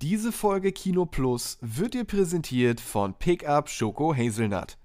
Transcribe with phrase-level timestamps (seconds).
[0.00, 4.78] Diese Folge Kino Plus wird dir präsentiert von Pickup Schoko Hazelnut.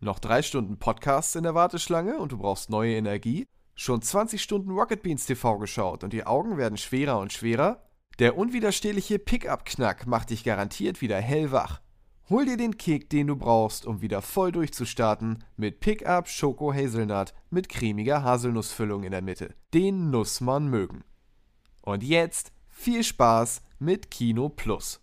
[0.00, 3.46] Noch drei Stunden Podcasts in der Warteschlange und du brauchst neue Energie?
[3.74, 7.88] Schon 20 Stunden Rocket Beans TV geschaut und die Augen werden schwerer und schwerer?
[8.18, 11.80] Der unwiderstehliche Pickup-Knack macht dich garantiert wieder hellwach.
[12.28, 17.32] Hol dir den Kick, den du brauchst, um wieder voll durchzustarten mit Pickup Schoko Hazelnut
[17.48, 19.54] mit cremiger Haselnussfüllung in der Mitte.
[19.72, 21.02] Den muss man mögen.
[21.80, 25.00] Und jetzt viel Spaß mit Kino Plus.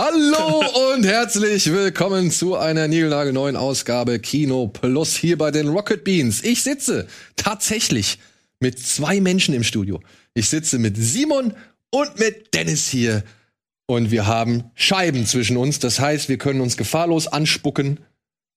[0.00, 6.44] Hallo und herzlich willkommen zu einer niegelnagelneuen Ausgabe Kino Plus hier bei den Rocket Beans.
[6.44, 8.20] Ich sitze tatsächlich
[8.60, 10.00] mit zwei Menschen im Studio.
[10.34, 11.52] Ich sitze mit Simon
[11.90, 13.24] und mit Dennis hier.
[13.86, 15.80] Und wir haben Scheiben zwischen uns.
[15.80, 17.98] Das heißt, wir können uns gefahrlos anspucken.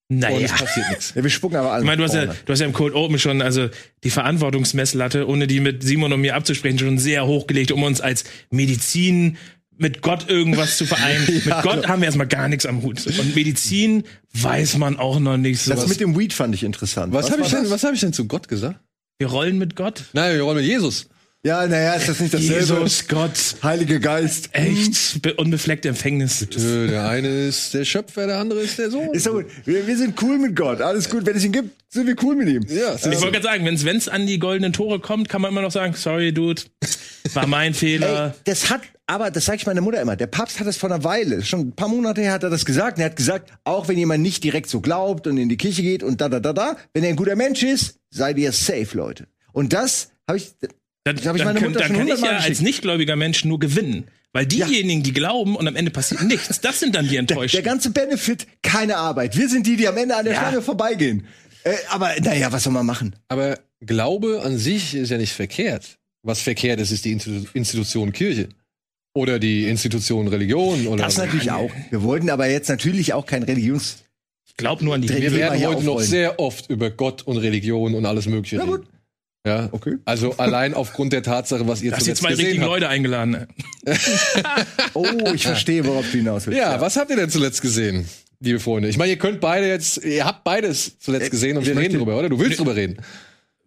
[0.09, 0.37] Naja.
[0.37, 1.13] Und es passiert nichts.
[1.15, 1.81] Ja, wir spucken aber alle.
[1.81, 3.67] Ich meine, du hast, ja, du hast ja im Cold Open schon also
[4.03, 8.25] die Verantwortungsmesslatte, ohne die mit Simon und mir abzusprechen, schon sehr hochgelegt, um uns als
[8.51, 9.37] Medizin
[9.81, 11.25] mit Gott irgendwas zu vereinen.
[11.45, 13.05] mit Gott haben wir erstmal gar nichts am Hut.
[13.05, 15.71] Und Medizin weiß man auch noch nicht so.
[15.73, 17.13] Das mit dem Weed fand ich interessant.
[17.13, 18.79] Was, habe war ich denn, was hab ich denn zu Gott gesagt?
[19.21, 20.05] wir rollen mit Gott.
[20.13, 21.07] Nein, wir wollen mit Jesus.
[21.43, 22.59] Ja, naja, ist das nicht dasselbe?
[22.59, 23.31] Jesus, Gott,
[23.63, 24.49] Heilige Geist.
[24.51, 26.45] echt, be- unbefleckte Empfängnis.
[26.55, 29.11] Der eine ist der Schöpfer, der andere ist der Sohn.
[29.11, 29.47] Ist doch gut.
[29.65, 30.81] Wir, wir sind cool mit Gott.
[30.81, 31.25] Alles gut.
[31.25, 32.63] Wenn es ihn gibt, sind wir cool mit ihm.
[32.69, 35.63] Ja, Ich wollte gerade sagen, wenn es an die goldenen Tore kommt, kann man immer
[35.63, 36.61] noch sagen, sorry, Dude,
[37.33, 38.35] war mein Fehler.
[38.35, 40.15] Ey, das hat, aber das sage ich meiner Mutter immer.
[40.15, 42.65] Der Papst hat das vor einer Weile, schon ein paar Monate her hat er das
[42.65, 42.97] gesagt.
[42.97, 45.81] Und er hat gesagt, auch wenn jemand nicht direkt so glaubt und in die Kirche
[45.81, 48.89] geht und da, da, da, da, wenn er ein guter Mensch ist, seid ihr safe,
[48.95, 49.25] Leute.
[49.53, 50.51] Und das habe ich,
[51.03, 54.05] Dann, dann, meine kann, Mutter dann kann ich ja als nichtgläubiger Mensch nur gewinnen.
[54.33, 57.61] Weil diejenigen, die glauben und am Ende passiert nichts, das sind dann die der, Enttäuschten.
[57.61, 59.35] der ganze Benefit, keine Arbeit.
[59.37, 60.39] Wir sind die, die am Ende an der Ja.
[60.39, 61.25] Schlange vorbeigehen.
[61.63, 63.15] Äh, aber naja, was soll man machen?
[63.27, 65.97] Aber Glaube an sich ist ja nicht verkehrt.
[66.23, 68.49] Was verkehrt ist, ist die Institu- Institution Kirche.
[69.13, 70.87] Oder die Institution Religion.
[70.87, 71.71] Oder Das natürlich auch.
[71.89, 74.03] Wir wollten aber jetzt natürlich auch kein Religions...
[74.47, 77.95] ich glaube nur an die Wir werden heute noch sehr oft über Gott und Religion
[77.95, 78.87] und alles Mögliche Na reden.
[79.45, 79.97] Ja, Okay.
[80.05, 82.71] Also allein aufgrund der Tatsache, was ihr die zuletzt zwei gesehen richtigen habt.
[82.73, 83.47] Leute eingeladen.
[84.93, 86.59] Oh, ich verstehe, worauf du hinaus willst.
[86.59, 88.05] Ja, was habt ihr denn zuletzt gesehen,
[88.39, 88.89] liebe Freunde?
[88.89, 91.97] Ich meine, ihr könnt beide jetzt, ihr habt beides zuletzt gesehen und ich wir reden
[91.97, 92.29] drüber, oder?
[92.29, 92.97] Du willst drüber reden.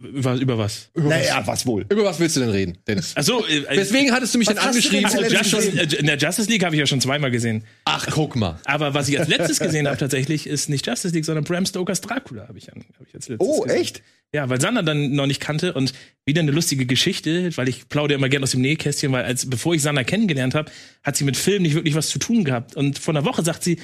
[0.00, 0.90] Über, über was?
[0.94, 1.86] Naja, was wohl?
[1.88, 3.16] Über was willst du denn reden, Dennis?
[3.16, 5.76] Achso, äh, Weswegen hattest du mich Was denn hast du denn angeschrieben?
[5.76, 5.78] Gesehen?
[5.78, 7.64] äh, in der Justice League habe ich ja schon zweimal gesehen.
[7.84, 8.58] Ach, guck mal.
[8.64, 12.00] Aber was ich als letztes gesehen habe tatsächlich, ist nicht Justice League, sondern Bram Stokers
[12.00, 13.80] Dracula habe ich, an- hab ich als letztes Oh, gesehen.
[13.80, 14.02] echt?
[14.34, 15.92] Ja, weil Sander dann noch nicht kannte und
[16.26, 19.74] wieder eine lustige Geschichte, weil ich plaudere immer gerne aus dem Nähkästchen, weil als bevor
[19.76, 20.72] ich Sander kennengelernt habe,
[21.04, 22.74] hat sie mit Film nicht wirklich was zu tun gehabt.
[22.74, 23.78] Und vor einer Woche sagt sie,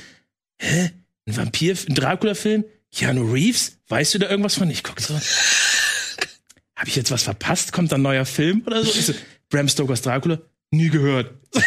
[0.59, 0.91] hä,
[1.27, 2.65] ein Vampir, ein Dracula-Film?
[2.93, 3.79] Keanu Reeves?
[3.87, 4.69] Weißt du da irgendwas von?
[4.69, 5.15] Ich guck so.
[6.81, 7.73] Habe ich jetzt was verpasst?
[7.73, 8.91] Kommt da ein neuer Film oder so?
[8.91, 9.13] So,
[9.51, 10.41] Bram Stokers Dracula?
[10.73, 11.35] Nie gehört.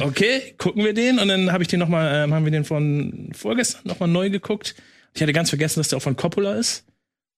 [0.00, 2.64] Okay, gucken wir den und dann habe ich den noch mal, ähm, haben wir den
[2.64, 4.76] von vorgestern noch mal neu geguckt.
[5.14, 6.84] Ich hatte ganz vergessen, dass der auch von Coppola ist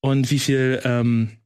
[0.02, 1.38] und wie viel ähm,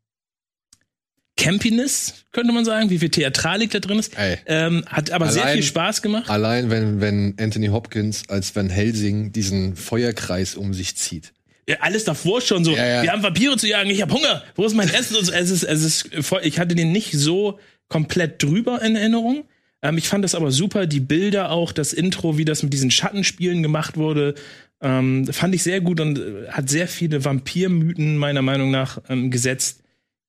[1.37, 4.13] Campiness, könnte man sagen, wie viel Theatralik da drin ist.
[4.47, 6.31] Ähm, hat aber sehr Allein- viel Spaß gemacht.
[6.31, 11.33] Allein wenn, wenn Anthony Hopkins als Van Helsing diesen Feuerkreis um sich zieht.
[11.69, 12.73] Ja, alles davor schon so.
[12.73, 13.03] Ja.
[13.03, 14.43] Wir haben Vampire zu jagen, ich habe Hunger.
[14.55, 15.17] Wo ist mein Essen?
[15.17, 15.33] Und so.
[15.33, 17.59] Es ist, es ist voll, ich hatte den nicht so
[17.89, 19.45] komplett drüber in Erinnerung.
[19.83, 22.91] Ähm, ich fand das aber super, die Bilder auch, das Intro, wie das mit diesen
[22.91, 24.35] Schattenspielen gemacht wurde,
[24.83, 29.31] ähm, fand ich sehr gut und äh, hat sehr viele Vampirmythen meiner Meinung nach ähm,
[29.31, 29.83] gesetzt,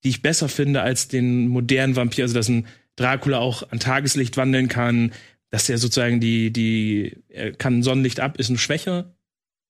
[0.03, 2.23] die ich besser finde als den modernen Vampir.
[2.23, 5.11] Also dass ein Dracula auch an Tageslicht wandeln kann,
[5.49, 9.15] dass er sozusagen die die er kann Sonnenlicht ab, ist eine Schwäche.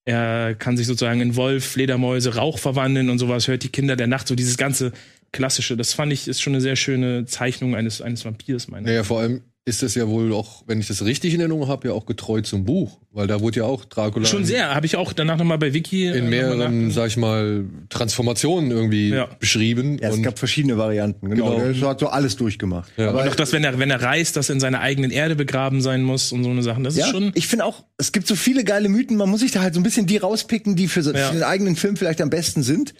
[0.05, 4.07] Er kann sich sozusagen in Wolf, Fledermäuse, Rauch verwandeln und sowas, hört die Kinder der
[4.07, 4.91] Nacht, so dieses ganze
[5.31, 5.75] klassische.
[5.75, 9.21] Das fand ich ist schon eine sehr schöne Zeichnung eines, eines Vampirs, meine Naja, vor
[9.21, 12.05] allem ist das ja wohl auch, wenn ich das richtig in Erinnerung habe, ja auch
[12.05, 12.99] getreu zum Buch.
[13.11, 14.75] Weil da wurde ja auch Dracula Schon sehr.
[14.75, 16.05] Habe ich auch danach nochmal bei Wiki.
[16.05, 19.27] äh, in mehreren, sag ich mal, Transformationen irgendwie Ja.
[19.39, 19.97] beschrieben.
[19.99, 21.57] Ja, es und gab verschiedene Varianten, genau.
[21.57, 21.65] Genau.
[21.85, 22.91] Er hat so alles durchgemacht.
[22.97, 23.09] Ja.
[23.09, 25.35] Aber Und auch das, wenn er, wenn er reist, dass er in seiner eigenen Erde
[25.35, 26.83] begraben sein muss und so eine Sachen.
[26.83, 27.31] Das ja, ist schon.
[27.33, 29.79] ich finde auch, es gibt so viele geile Mythen, man muss sich da halt so
[29.79, 31.29] ein bisschen die rauspicken, die für, so, Ja.
[31.29, 32.93] für den eigenen Film vielleicht am besten sind.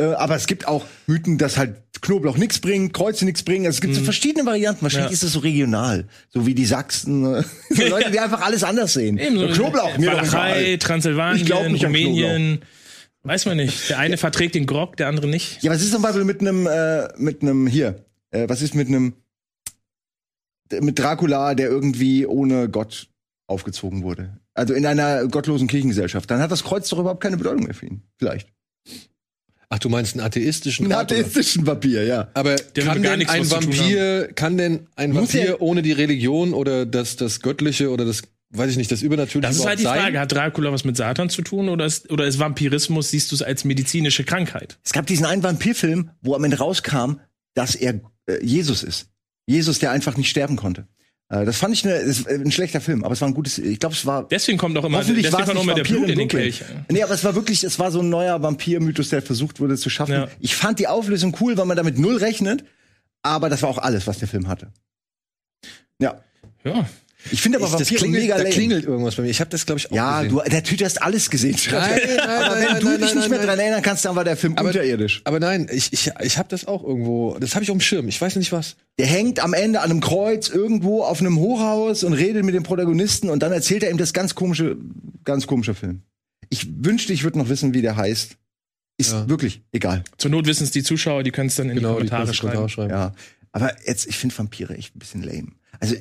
[0.00, 3.66] Äh, aber es gibt auch Mythen, dass halt Knoblauch nichts bringt, Kreuze nichts bringen.
[3.66, 4.82] Also es gibt so verschiedene Varianten.
[4.82, 5.12] Wahrscheinlich Mhm.
[5.12, 5.14] Ja.
[5.14, 6.06] ist das so regional.
[6.30, 7.24] So wie die Sachsen.
[7.34, 9.18] äh, so Leute, die einfach alles anders sehen.
[9.18, 10.76] Eben so Knoblauch, mir doch Walachei.
[10.78, 12.60] Transsilvanien, Ich glaub nicht Rumänien.
[13.22, 13.90] Weiß man nicht.
[13.90, 15.62] Der eine verträgt den Grog, der andere nicht.
[15.62, 18.88] Ja, was ist zum Beispiel mit einem, äh, mit einem, hier, äh, was ist mit
[18.88, 19.14] einem,
[20.80, 23.08] mit Dracula, der irgendwie ohne Gott
[23.46, 24.38] aufgezogen wurde?
[24.54, 26.30] Also in einer gottlosen Kirchengesellschaft.
[26.30, 28.02] Dann hat das Kreuz doch überhaupt keine Bedeutung mehr für ihn.
[28.18, 28.48] Vielleicht.
[29.70, 32.28] Ach, du meinst einen atheistischen Ein Rat, atheistischen Papier, ja.
[32.34, 35.34] Aber Der kann gar denn nichts ein was zu tun Vampir, kann denn ein Muss
[35.34, 39.50] Vampir ohne die Religion oder das, das Göttliche oder das, weiß ich nicht, das Übernatürliche
[39.50, 40.14] Das ist halt die überhaupt Frage.
[40.14, 40.20] sein?
[40.22, 43.42] Hat Dracula was mit Satan zu tun oder ist, oder ist Vampirismus, siehst du es
[43.42, 44.78] als medizinische Krankheit?
[44.84, 47.20] Es gab diesen einen Vampirfilm, wo am Ende rauskam,
[47.54, 49.08] dass er äh, Jesus ist.
[49.46, 50.86] Jesus, der einfach nicht sterben konnte.
[51.30, 53.78] Äh, das fand ich eine, ist ein schlechter Film, aber es war ein gutes, ich
[53.78, 56.18] glaube, es war Deswegen kommt auch immer, Hoffentlich war es nicht immer der Blut in
[56.18, 56.28] den.
[56.28, 56.64] Kelch.
[56.90, 59.90] Nee, aber es war wirklich, es war so ein neuer Vampir-Mythos, der versucht wurde zu
[59.90, 60.12] schaffen.
[60.12, 60.28] Ja.
[60.40, 62.64] Ich fand die Auflösung cool, weil man damit null rechnet,
[63.22, 64.72] aber das war auch alles, was der Film hatte.
[66.00, 66.22] Ja.
[66.64, 66.88] Ja.
[67.32, 68.54] Ich finde aber Ich, das Vampire klingelt, mega da lame.
[68.54, 69.28] klingelt irgendwas bei mir.
[69.30, 70.36] Ich habe das, glaube ich, auch ja, gesehen.
[70.44, 71.56] du, natürlich hast alles gesehen.
[71.70, 73.46] Nein, nein, aber nein, wenn nein, du nein, dich nicht mehr nein.
[73.48, 75.20] dran erinnern kannst, dann war der Film Aber- unterirdisch.
[75.24, 78.06] Aber nein, ich, ich, ich habe das auch irgendwo, das habe ich auf dem Schirm.
[78.08, 78.76] Ich weiß nicht was.
[78.98, 82.62] Der hängt am Ende an einem Kreuz irgendwo auf einem Hochhaus und redet mit dem
[82.62, 84.76] Protagonisten und dann erzählt er ihm das ganz komische,
[85.24, 86.02] ganz komischer Film.
[86.50, 88.36] Ich wünschte, ich würde noch wissen, wie der heißt.
[88.96, 89.28] Ist Ja.
[89.28, 90.02] wirklich egal.
[90.18, 92.32] Zur Not wissen es die Zuschauer, die können es dann in Genau, die Kommentare du
[92.32, 92.68] schreiben.
[92.68, 92.90] Schreiben.
[92.90, 93.12] Ja.
[93.52, 95.48] Aber jetzt, ich finde Vampire echt ein bisschen lame.
[95.78, 95.94] Also,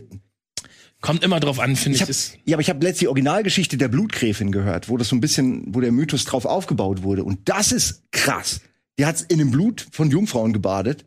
[1.08, 2.34] Kommt immer drauf an, finde ich ich.
[2.34, 5.22] hab, ja, aber ich habe letztens die Originalgeschichte der Blutgräfin gehört, wo das so ein
[5.22, 7.24] bisschen, wo der Mythos drauf aufgebaut wurde.
[7.24, 8.60] Und das ist krass.
[9.00, 11.06] Die hat in dem Blut von Jungfrauen gebadet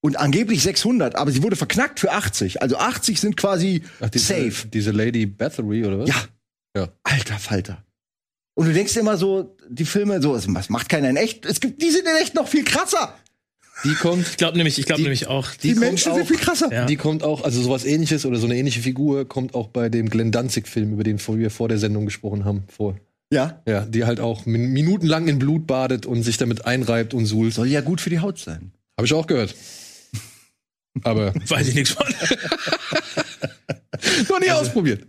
[0.00, 2.62] und angeblich 600, aber sie wurde verknackt für 80.
[2.62, 4.68] Also 80 sind quasi Ach, diese, safe.
[4.68, 6.08] Diese Lady Bathory, oder was?
[6.08, 6.16] Ja.
[6.74, 6.88] Ja.
[7.02, 7.84] Alter Falter.
[8.54, 11.46] Und du denkst immer so, die Filme, so, was macht keiner in echt?
[11.46, 13.14] Es gibt, die sind in echt noch viel krasser.
[13.84, 15.50] Die kommt, ich glaube nämlich, ich glaube Die- nämlich auch.
[15.54, 16.72] Die, kommt Menschen sind auch- viel krasser.
[16.72, 16.86] Ja.
[16.86, 20.08] die kommt auch, also sowas ähnliches oder so eine ähnliche Figur kommt auch bei dem
[20.10, 22.64] Glenn Danzig-Film, über den wir vor der Sendung gesprochen haben.
[22.68, 22.96] Vor.
[23.32, 23.62] Ja.
[23.66, 27.54] Ja, die halt auch min minutenlang in Blut badet und sich damit einreibt und suhlt.
[27.54, 28.72] Soll ja gut für die Haut sein.
[28.98, 29.54] Habe ich auch gehört.
[31.02, 32.06] Aber Weiß ich nichts von.
[34.28, 35.04] noch nie ausprobiert.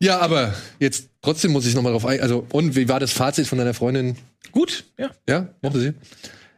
[0.00, 2.20] Ja, aber jetzt trotzdem muss ich noch mal drauf ein.
[2.20, 4.16] Also, und wie war das Fazit von deiner Freundin?
[4.50, 5.10] Gut, ja.
[5.28, 5.92] Ja, mochte sie?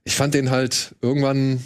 [0.04, 1.64] Ich fand den halt irgendwann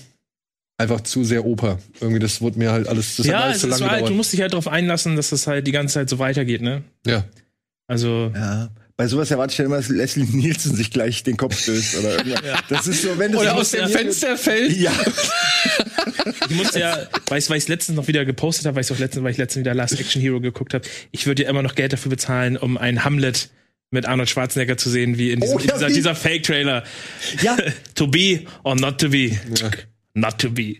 [0.78, 1.78] einfach zu sehr Oper.
[2.00, 4.00] Irgendwie, das wurde mir halt alles, das hat ja, alles es zu ist lange halt,
[4.00, 4.16] du gedauert.
[4.16, 6.82] musst dich halt darauf einlassen, dass das halt die ganze Zeit so weitergeht, ne?
[7.06, 7.24] Ja.
[7.88, 8.70] Also, Ja.
[8.96, 12.16] Bei sowas erwarte ich dann immer, dass Leslie Nielsen sich gleich den Kopf stößt oder
[12.18, 12.42] irgendwas.
[12.68, 14.76] Das ist so, wenn das Oder aus dem Fenster fällt.
[14.76, 14.90] Ja.
[16.50, 19.22] ich musste ja, weil ich es letztens noch wieder gepostet habe, weil ich auch letztens,
[19.22, 21.92] weil ich letztens wieder Last Action Hero geguckt habe, ich würde ja immer noch Geld
[21.92, 23.50] dafür bezahlen, um ein Hamlet
[23.90, 26.84] mit Arnold Schwarzenegger zu sehen, wie in diesem, Oh, ja, dieser, dieser Fake-Trailer.
[27.42, 27.56] Ja.
[27.94, 29.30] to be or not to be.
[30.14, 30.76] Not to be.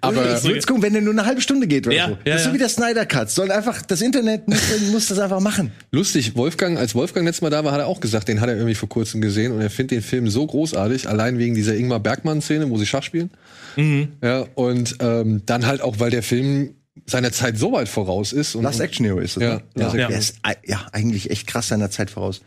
[0.00, 2.12] Aber ich würde gucken, wenn der nur eine halbe Stunde geht oder Ja, so.
[2.12, 2.54] ja, das ist so ja.
[2.54, 3.30] wie der Snyder Cut.
[3.30, 4.60] Soll einfach, das Internet muss,
[4.90, 5.72] muss das einfach machen.
[5.92, 8.56] lustig, Wolfgang, als Wolfgang letztes Mal da war, hat er auch gesagt, den hat er
[8.56, 12.00] irgendwie vor kurzem gesehen und er findet den Film so großartig, allein wegen dieser Ingmar
[12.00, 13.30] Bergmann-Szene, wo sie Schach spielen.
[13.76, 14.08] Mhm.
[14.22, 16.74] Ja, und ähm, dann halt auch, weil der Film
[17.06, 18.54] seiner Zeit so weit voraus ist.
[18.54, 19.42] Und, Last Action Hero ist das.
[19.42, 19.62] Ja, ne?
[19.76, 19.86] Ja.
[19.86, 20.36] Action Der ist
[20.66, 22.40] ja eigentlich echt krass seiner Zeit voraus.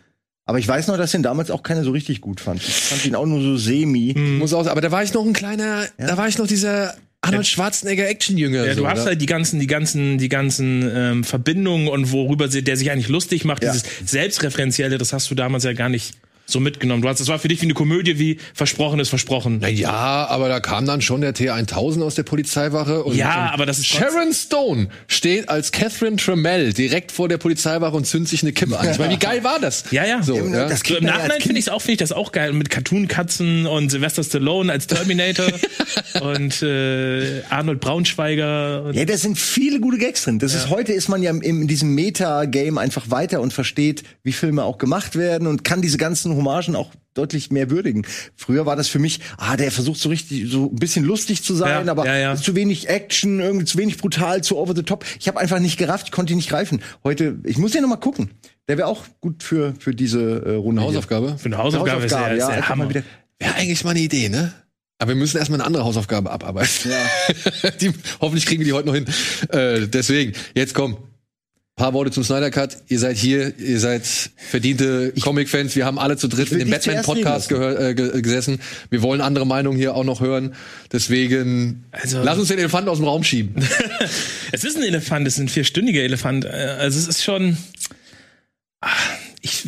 [0.45, 2.61] Aber ich weiß noch, dass ihn damals auch keiner so richtig gut fand.
[2.61, 4.13] Ich fand ihn auch nur so semi.
[4.17, 7.45] muss aus, aber da war ich noch ein kleiner, da war ich noch dieser Arnold
[7.47, 8.65] Schwarzenegger Actionjünger.
[8.65, 12.13] Ja, so, du hast da- halt die ganzen, die ganzen, die ganzen ähm, Verbindungen und
[12.13, 13.73] worüber sie, der sich eigentlich lustig macht, Ja.
[13.73, 16.15] dieses Selbstreferenzielle, das hast du damals ja gar nicht
[16.49, 17.01] so mitgenommen.
[17.01, 19.57] Du hast, das war für dich wie eine Komödie, wie versprochen ist versprochen.
[19.61, 23.03] Na ja, aber da kam dann schon der T1000 aus der Polizeiwache.
[23.03, 27.37] Und Ja, und aber das ist Sharon Stone steht als Catherine Trammell direkt vor der
[27.37, 28.89] Polizeiwache und zündet sich eine Kippe an.
[28.89, 29.83] Ich meine, wie geil war das?
[29.91, 30.23] Ja, ja.
[30.23, 30.69] So, Eben, ja.
[30.69, 32.53] das So, Im ja Nachhinein finde ich es auch, finde ich das auch geil.
[32.53, 35.47] Mit Cartoon-Katzen und Sylvester Stallone als Terminator
[36.21, 38.83] und äh, Arnold Braunschweiger.
[38.85, 40.39] Und, Ja, da sind viele gute Gags drin.
[40.39, 44.31] Das ist heute ist man ja im, in diesem Meta-Game einfach weiter und versteht, wie
[44.31, 48.05] Filme auch gemacht werden und kann diese ganzen Hommagen auch deutlich mehr würdigen.
[48.35, 51.55] Früher war das für mich, ah, der versucht so richtig, so ein bisschen lustig zu
[51.55, 52.33] sein, Ja, aber ja, ja.
[52.33, 55.03] ist zu wenig Action, irgendwie zu wenig brutal, zu over the top.
[55.19, 56.81] Ich habe einfach nicht gerafft, ich konnte ihn nicht greifen.
[57.03, 58.31] Heute, ich muss ja noch mal gucken.
[58.67, 60.81] Der wäre auch gut für für diese äh, Runde.
[60.81, 61.37] Hausaufgabe.
[61.37, 62.83] für eine Hausaufgabe, ist Hausaufgabe, der, ja, ist einfach Hammer.
[62.85, 63.03] mal wieder.
[63.39, 64.53] Wäre eigentlich mal eine Idee, ne?
[64.99, 66.91] Aber wir müssen erstmal eine andere Hausaufgabe abarbeiten.
[66.91, 67.69] Ja.
[67.81, 69.05] die, hoffentlich kriegen wir die heute noch hin.
[69.49, 70.97] Äh, deswegen, jetzt komm.
[71.77, 72.75] Paar Worte zum Snyder Cut.
[72.87, 74.01] Ihr seid hier, ihr seid
[74.35, 75.75] verdiente Comic-Fans.
[75.75, 78.59] Wir haben alle zu dritt in dem Batman-Podcast äh, ge gesessen.
[78.89, 80.55] Wir wollen andere Meinungen hier auch noch hören.
[80.91, 83.55] Deswegen, Also- lass uns den Elefanten aus dem Raum schieben.
[84.51, 86.45] Es ist ein Elefant, es ist ein vierstündiger Elefant.
[86.45, 86.47] Äh,
[86.79, 87.57] Also es ist schon.
[88.81, 88.87] Ah,
[89.41, 89.63] Ich,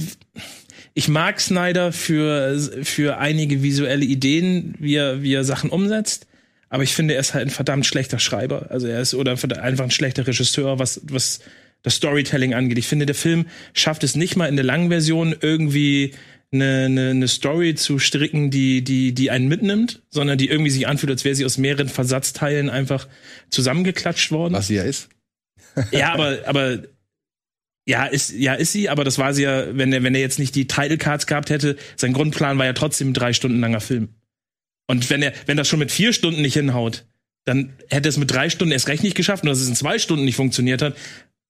[0.96, 6.26] ich mag Snyder für, für einige visuelle Ideen, wie er, wie er Sachen umsetzt.
[6.70, 8.66] aber ich finde, er ist halt ein verdammt schlechter Schreiber.
[8.72, 11.42] Also er ist oder einfach ein schlechter Regisseur, was, was
[11.82, 12.78] das Storytelling angeht.
[12.78, 16.14] Ich finde, der Film schafft es nicht mal in der langen Version irgendwie
[16.52, 20.88] eine, eine, eine Story zu stricken, die, die, die einen mitnimmt, sondern die irgendwie sich
[20.88, 23.08] anfühlt, als wäre sie aus mehreren Versatzteilen einfach
[23.50, 24.54] zusammengeklatscht worden.
[24.54, 25.10] Was sie ja ist.
[25.92, 26.80] Ja, aber, aber
[27.86, 30.40] ja, ist, ja, ist sie, aber das war sie ja, wenn er, wenn er jetzt
[30.40, 33.80] nicht die Title Cards gehabt hätte, sein Grundplan war ja trotzdem ein drei Stunden langer
[33.80, 34.10] Film.
[34.88, 37.06] Und wenn er, wenn das schon mit vier Stunden nicht hinhaut,
[37.46, 39.98] dann hätte es mit drei Stunden erst recht nicht geschafft und dass es in zwei
[39.98, 40.96] Stunden nicht funktioniert hat,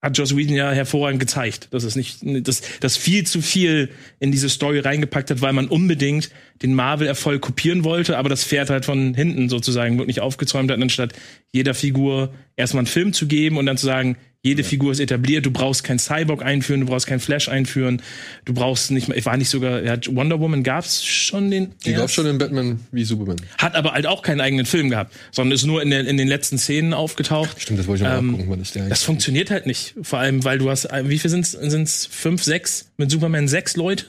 [0.01, 3.89] hat Joss Whedon ja hervorragend gezeigt, dass es nicht, dass, dass viel zu viel
[4.19, 6.29] in diese Story reingepackt hat, weil man unbedingt
[6.61, 11.13] den Marvel-Erfolg kopieren wollte, aber das Pferd halt von hinten sozusagen wirklich aufgezäumt hat, anstatt
[11.51, 15.45] jeder Figur erstmal einen Film zu geben und dann zu sagen, jede Figur ist etabliert,
[15.45, 18.01] du brauchst kein Cyborg einführen, du brauchst kein Flash einführen,
[18.45, 21.73] du brauchst nicht mehr, war nicht sogar, ja, Wonder Woman gab's schon den.
[21.85, 23.35] Die gab schon in Batman wie Superman.
[23.57, 26.29] Hat aber halt auch keinen eigenen Film gehabt, sondern ist nur in, der, in den
[26.29, 27.59] letzten Szenen aufgetaucht.
[27.61, 28.91] Stimmt, das wollte ich mal Ähm, nachgucken, wann ist der eigentlich?
[28.91, 29.95] Das funktioniert halt nicht.
[30.03, 32.91] Vor allem, weil du hast, wie viel sind's, sind's fünf, sechs?
[32.95, 34.05] Mit Superman sechs Leute?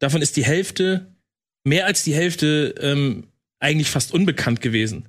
[0.00, 1.06] Davon ist die Hälfte,
[1.62, 3.24] mehr als die Hälfte, ähm,
[3.60, 5.06] eigentlich fast unbekannt gewesen.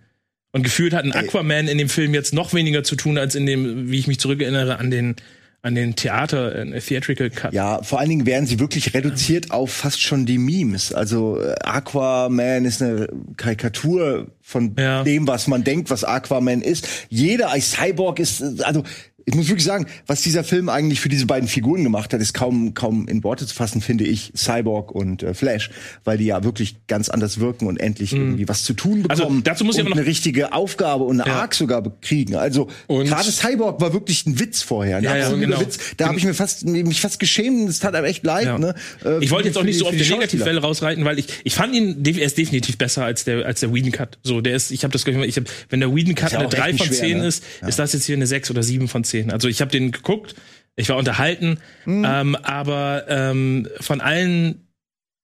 [0.52, 3.46] Und gefühlt hat ein Aquaman in dem Film jetzt noch weniger zu tun, als in
[3.46, 5.16] dem, wie ich mich zurückerinnere, an den,
[5.62, 7.54] an den Theater, äh, Theatrical Cut.
[7.54, 10.92] Ja, vor allen Dingen werden sie wirklich reduziert auf fast schon die Memes.
[10.94, 15.04] Also äh, Aquaman ist eine Karikatur von Ja.
[15.04, 16.88] dem, was man denkt, was Aquaman ist.
[17.10, 18.84] Jeder als Cyborg ist, äh, also
[19.30, 22.34] ich muss wirklich sagen, was dieser Film eigentlich für diese beiden Figuren gemacht hat, ist
[22.34, 25.70] kaum kaum in Worte zu fassen, finde ich, Cyborg und äh, Flash,
[26.04, 29.44] weil die ja wirklich ganz anders wirken und endlich irgendwie was zu tun Also, bekommen
[29.44, 31.38] dazu muss ich und aber noch- eine richtige Aufgabe und eine Ja.
[31.42, 32.36] Arc sogar bekriegen.
[32.36, 35.62] Also gerade Cyborg war wirklich ein Witz vorher, ein Ja, ja, absoluter genau.
[35.62, 35.78] Witz.
[35.98, 38.46] Da habe ich mir fast mich fast geschämt, es tat einem echt leid.
[38.46, 38.58] Ja.
[38.58, 38.74] Ne?
[39.06, 40.20] Äh, ich wollte jetzt auch nicht die- so auf die Schauspieler.
[40.20, 43.74] Negativwelle rausreiten, weil ich ich fand ihn er ist definitiv besser als der als der
[43.74, 44.18] Whedon Cut.
[44.24, 46.52] So, der ist ich habe das ich hab, wenn der Whedon Cut ja eine auch
[46.52, 47.28] 3 echt von nicht schwer, 10 ne?
[47.28, 49.19] ist, ist das jetzt hier eine 6 oder 7 von 10.
[49.30, 50.36] Also, ich habe den geguckt,
[50.76, 52.06] ich war unterhalten, Mhm.
[52.08, 54.68] ähm, aber ähm, von allen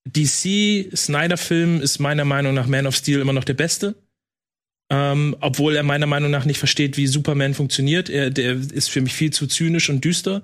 [0.08, 3.96] DC Snyder Filmen ist meiner Meinung nach Man of Steel immer noch der beste.
[4.92, 8.08] Ähm, obwohl er meiner Meinung nach nicht versteht, wie Superman funktioniert.
[8.08, 10.44] Er, der ist für mich viel zu zynisch und düster.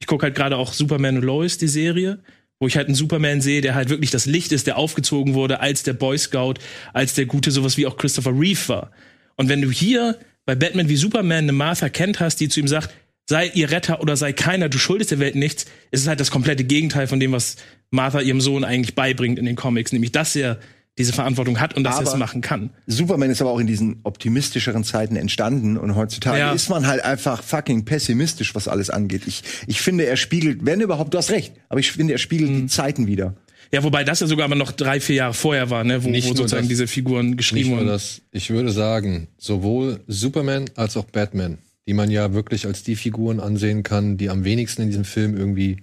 [0.00, 2.20] Ich gucke halt gerade auch Superman und Lois, die Serie,
[2.58, 5.60] wo ich halt einen Superman sehe, der halt wirklich das Licht ist, der aufgezogen wurde
[5.60, 6.54] als der Boy Scout,
[6.94, 8.92] als der Gute, sowas wie auch Christopher Reeve war.
[9.36, 12.68] Und wenn du hier bei Batman wie Superman eine Martha Kent hast, die zu ihm
[12.68, 12.90] sagt,
[13.28, 16.30] sei ihr Retter oder sei keiner, du schuldest der Welt nichts, ist es halt das
[16.30, 17.56] komplette Gegenteil von dem, was
[17.90, 20.58] Martha ihrem Sohn eigentlich beibringt in den Comics, nämlich dass er
[20.98, 22.68] diese Verantwortung hat und dass er es machen kann.
[22.86, 26.52] Superman ist aber auch in diesen optimistischeren Zeiten entstanden und heutzutage Ja.
[26.52, 29.22] ist man halt einfach fucking pessimistisch, was alles angeht.
[29.26, 32.50] Ich, ich finde, er spiegelt, wenn überhaupt, du hast recht, aber ich finde, er spiegelt
[32.50, 32.60] Mhm.
[32.62, 33.34] die Zeiten wieder.
[33.74, 36.28] Ja, wobei das ja sogar aber noch drei, vier Jahre vorher war, ne, wo, Nicht
[36.28, 36.68] wo sozusagen das.
[36.68, 37.86] diese Figuren geschrieben wurden.
[37.86, 38.20] das.
[38.30, 43.40] Ich würde sagen, sowohl Superman als auch Batman, die man ja wirklich als die Figuren
[43.40, 45.82] ansehen kann, die am wenigsten in diesem Film irgendwie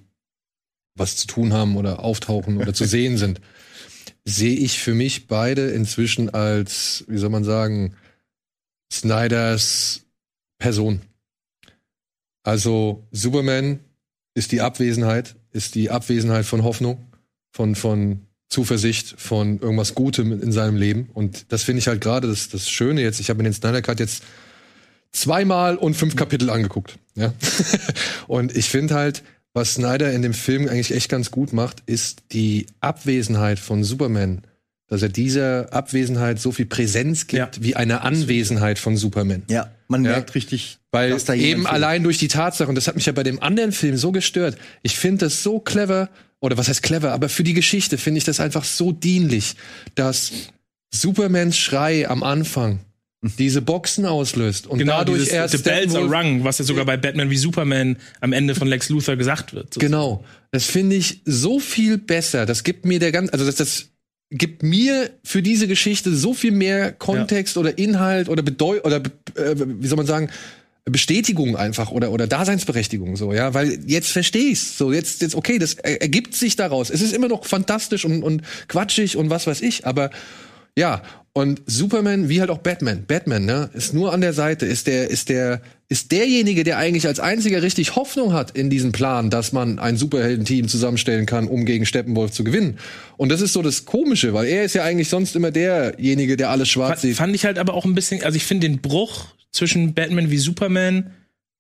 [0.96, 3.42] was zu tun haben oder auftauchen oder zu sehen sind,
[4.24, 7.96] sehe ich für mich beide inzwischen als, wie soll man sagen,
[8.92, 10.06] Snyders
[10.60, 11.02] Person.
[12.44, 13.80] Also Superman
[14.36, 17.09] ist die Abwesenheit, ist die Abwesenheit von Hoffnung,
[17.52, 21.10] von, von Zuversicht, von irgendwas Gutem in seinem Leben.
[21.14, 23.20] Und das finde ich halt gerade das, das Schöne jetzt.
[23.20, 24.24] Ich habe mir den Snyder Cut jetzt
[25.12, 26.98] zweimal und fünf Kapitel angeguckt.
[27.16, 27.34] Ja?
[28.28, 32.24] und ich finde halt, was Snyder in dem Film eigentlich echt ganz gut macht, ist
[32.32, 34.42] die Abwesenheit von Superman.
[34.88, 37.64] Dass er dieser Abwesenheit so viel Präsenz gibt, Ja.
[37.64, 39.44] wie eine Anwesenheit von Superman.
[39.48, 40.12] Ja, man Ja.
[40.12, 41.74] merkt richtig, Weil dass da jemand eben fehlt.
[41.74, 44.58] allein durch die Tatsache, und das hat mich ja bei dem anderen Film so gestört,
[44.82, 46.10] ich finde das so clever,
[46.42, 49.56] oder was heißt clever, aber für die Geschichte finde ich das einfach so dienlich,
[49.96, 50.32] dass
[50.94, 52.80] Supermans Schrei am Anfang
[53.22, 56.86] diese Boxen auslöst und dadurch Genau, dieses erst The Bells are rung, was ja sogar
[56.86, 59.74] bei Batman wie Superman am Ende von Lex Luthor gesagt wird.
[59.74, 59.80] So.
[59.82, 60.24] Genau.
[60.52, 62.46] Das finde ich so viel besser.
[62.46, 63.90] Das gibt mir der ganz, also das, das
[64.32, 68.98] gibt mir für diese Geschichte so viel mehr Kontext oder Inhalt oder Bedeu oder
[69.36, 70.30] äh, wie soll man sagen
[70.90, 75.60] Bestätigung einfach oder oder Daseinsberechtigung so ja weil jetzt verstehe ich's so jetzt jetzt okay
[75.60, 79.48] das er, ergibt sich daraus es ist immer noch fantastisch und und quatschig und was
[79.48, 80.10] weiß ich aber
[80.76, 81.02] ja,
[81.34, 83.06] und Superman, wie halt auch Batman.
[83.06, 87.06] Batman, ne, ist nur an der Seite, ist der, ist der, ist derjenige, der eigentlich
[87.06, 91.66] als einziger richtig Hoffnung hat in diesem Plan, dass man ein Superheldenteam zusammenstellen kann, um
[91.66, 92.78] gegen Steppenwolf zu gewinnen.
[93.18, 96.50] Und das ist so das Komische, weil er ist ja eigentlich sonst immer derjenige, der
[96.50, 97.18] alles schwarz sieht.
[97.18, 100.38] fand ich halt aber auch ein bisschen, also ich finde den Bruch zwischen Batman wie
[100.38, 101.12] Superman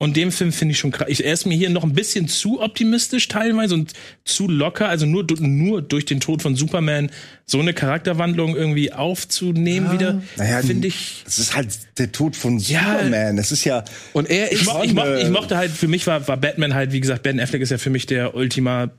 [0.02, 1.08] Und dem Film finde ich schon krass.
[1.10, 3.92] Ich, er ist mir hier noch ein bisschen zu optimistisch teilweise und
[4.24, 4.88] zu locker.
[4.88, 7.10] Also nur, nur durch den Tod von Superman
[7.46, 11.24] so eine Charakterwandlung irgendwie aufzunehmen wieder, Naja, finde ich.
[11.26, 11.68] Das ist halt
[11.98, 12.94] der Tod von Ja.
[13.00, 13.36] Superman.
[13.36, 13.84] Das ist ja.
[14.14, 16.74] Und er Ich, ist mo ich, mo ich mochte halt, für mich war, war Batman
[16.76, 18.92] halt, wie gesagt, Ben Affleck ist ja für mich der Ultima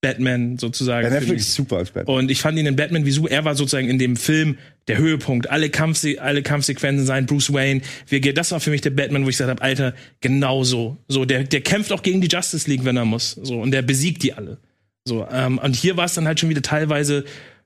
[0.00, 1.08] Batman sozusagen.
[1.08, 2.16] Ben Affleck ist super als Batman.
[2.16, 4.98] Und ich fand ihn in Batman wie so, er war sozusagen in dem Film der
[4.98, 5.50] Höhepunkt.
[5.50, 9.24] Alle, Kampfse alle Kampfsequenzen sein, Bruce Wayne, wie, er- das war für mich der Batman,
[9.24, 10.98] wo ich gesagt habe, Alter, genau so.
[11.08, 13.32] So, der, der kämpft auch gegen die Justice League, wenn er muss.
[13.42, 14.58] So, und der besiegt die alle.
[15.04, 17.24] So, ähm, und hier war es dann halt schon wieder teilweise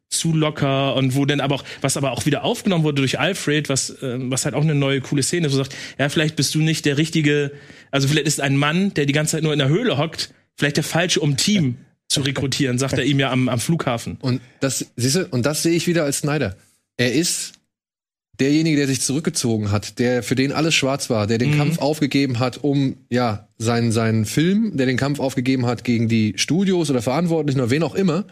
[0.09, 3.69] zu locker und wo dann aber auch, was aber auch wieder aufgenommen wurde durch Alfred,
[3.69, 6.37] was, ähm, was halt auch eine neue coole Szene ist, wo er sagt, ja, vielleicht
[6.37, 7.53] bist du nicht der richtige,
[7.91, 10.77] also vielleicht ist ein Mann, der die ganze Zeit nur in der Höhle hockt, vielleicht
[10.77, 11.77] der falsche, um Team
[12.13, 14.19] zu rekrutieren, sagt er ihm ja am, am Flughafen.
[14.21, 16.57] Und das, siehst du, und das sehe ich wieder als Snyder.
[16.97, 17.55] Er ist
[18.41, 22.39] derjenige, der sich zurückgezogen hat, der für den alles schwarz war, der den Kampf aufgegeben
[22.39, 27.03] hat, um ja seinen seinen Film, der den Kampf aufgegeben hat gegen die Studios oder
[27.03, 28.25] Verantwortlichen oder wen auch immer,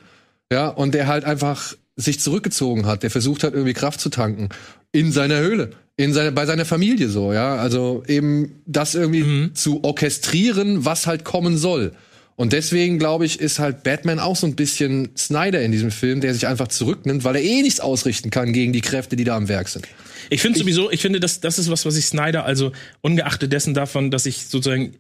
[0.53, 4.49] ja, und der halt einfach sich zurückgezogen hat, der versucht hat irgendwie Kraft zu tanken
[4.91, 9.85] in seiner Höhle, in seiner bei seiner Familie so, ja, also eben das irgendwie zu
[9.85, 11.93] orchestrieren, was halt kommen soll.
[12.41, 16.23] Und deswegen, glaube ich, ist halt Batman auch so ein bisschen Snyder in diesem Film,
[16.23, 19.37] der sich einfach zurücknimmt, weil er eh nichts ausrichten kann gegen die Kräfte, die da
[19.37, 19.87] am Werk sind.
[20.31, 23.75] Ich finde sowieso, ich finde, das, das ist was, was ich Snyder, also ungeachtet dessen
[23.75, 24.95] davon, dass ich sozusagen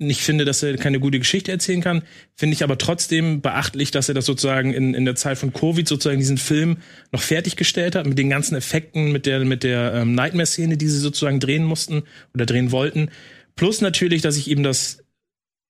[0.00, 2.02] nicht finde, dass er keine gute Geschichte erzählen kann,
[2.34, 5.86] finde ich aber trotzdem beachtlich, dass er das sozusagen in, in der Zeit von Covid
[5.86, 6.78] sozusagen diesen Film
[7.12, 10.98] noch fertiggestellt hat, mit den ganzen Effekten, mit der, mit der ähm, Nightmare-Szene, die sie
[10.98, 12.02] sozusagen drehen mussten
[12.34, 13.10] oder drehen wollten.
[13.54, 15.03] Plus natürlich, dass ich ihm das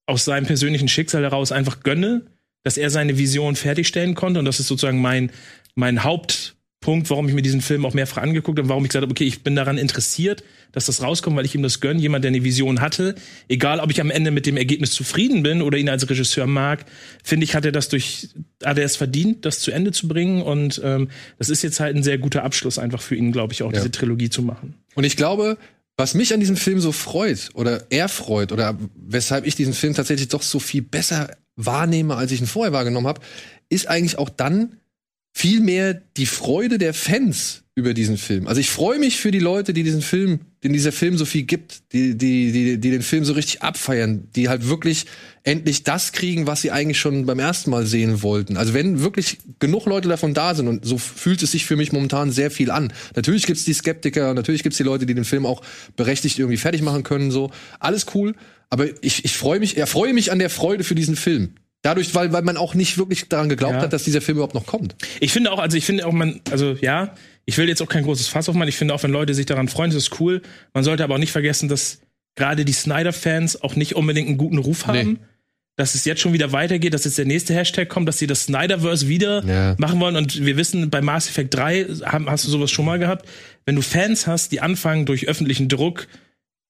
[0.07, 2.23] aus seinem persönlichen Schicksal heraus einfach gönne,
[2.63, 4.39] dass er seine Vision fertigstellen konnte.
[4.39, 5.31] Und das ist sozusagen mein,
[5.75, 9.13] mein Hauptpunkt, warum ich mir diesen Film auch mehrfach angeguckt habe, warum ich gesagt habe,
[9.13, 10.43] okay, ich bin daran interessiert,
[10.73, 12.01] dass das rauskommt, weil ich ihm das gönne.
[12.01, 13.15] Jemand, der eine Vision hatte,
[13.49, 16.85] egal ob ich am Ende mit dem Ergebnis zufrieden bin oder ihn als Regisseur mag,
[17.23, 18.31] finde ich, hat er das durch,
[18.65, 20.43] hat er es verdient, das zu Ende zu bringen.
[20.43, 21.09] Und ähm,
[21.39, 23.91] das ist jetzt halt ein sehr guter Abschluss einfach für ihn, glaube ich, auch diese
[23.91, 24.75] Trilogie zu machen.
[24.95, 25.59] Und ich glaube,
[25.97, 30.29] was mich an diesem Film so freut oder erfreut oder weshalb ich diesen Film tatsächlich
[30.29, 33.21] doch so viel besser wahrnehme, als ich ihn vorher wahrgenommen habe,
[33.69, 34.81] ist eigentlich auch dann
[35.33, 38.47] vielmehr die Freude der Fans über diesen Film.
[38.47, 41.43] Also ich freue mich für die Leute, die diesen Film, den dieser Film so viel
[41.43, 45.07] gibt, die, die, die, die den Film so richtig abfeiern, die halt wirklich
[45.43, 48.57] endlich das kriegen, was sie eigentlich schon beim ersten Mal sehen wollten.
[48.57, 51.91] Also wenn wirklich genug Leute davon da sind und so fühlt es sich für mich
[51.91, 52.93] momentan sehr viel an.
[53.17, 55.61] Natürlich gibt's die Skeptiker, natürlich gibt's die Leute, die den Film auch
[55.97, 57.51] berechtigt irgendwie fertig machen können, so.
[57.81, 58.37] Alles cool.
[58.71, 61.55] Aber ich, ich freue mich, erfreue mich an der Freude für diesen Film.
[61.83, 63.83] Dadurch, weil, weil man auch nicht wirklich daran geglaubt Ja.
[63.83, 64.97] hat, dass dieser Film überhaupt noch kommt.
[65.21, 67.15] Ich finde auch, also ich finde auch, man, also ja,
[67.47, 68.69] ich will jetzt auch kein großes Fass aufmachen.
[68.69, 70.43] Ich finde auch, wenn Leute sich daran freuen, das ist cool.
[70.73, 72.01] Man sollte aber auch nicht vergessen, dass
[72.37, 75.13] gerade die Snyder-Fans auch nicht unbedingt einen guten Ruf haben.
[75.13, 75.19] Nee.
[75.77, 78.45] Dass es jetzt schon wieder weitergeht, dass jetzt der nächste Hashtag kommt, dass sie das
[78.45, 79.75] Snyderverse wieder Ja.
[79.79, 80.15] machen wollen.
[80.17, 83.29] Und wir wissen, bei Mass Effect 3 haben, hast du sowas schon mal gehabt.
[83.67, 86.07] Wenn du Fans hast, die anfangen, durch öffentlichen Druck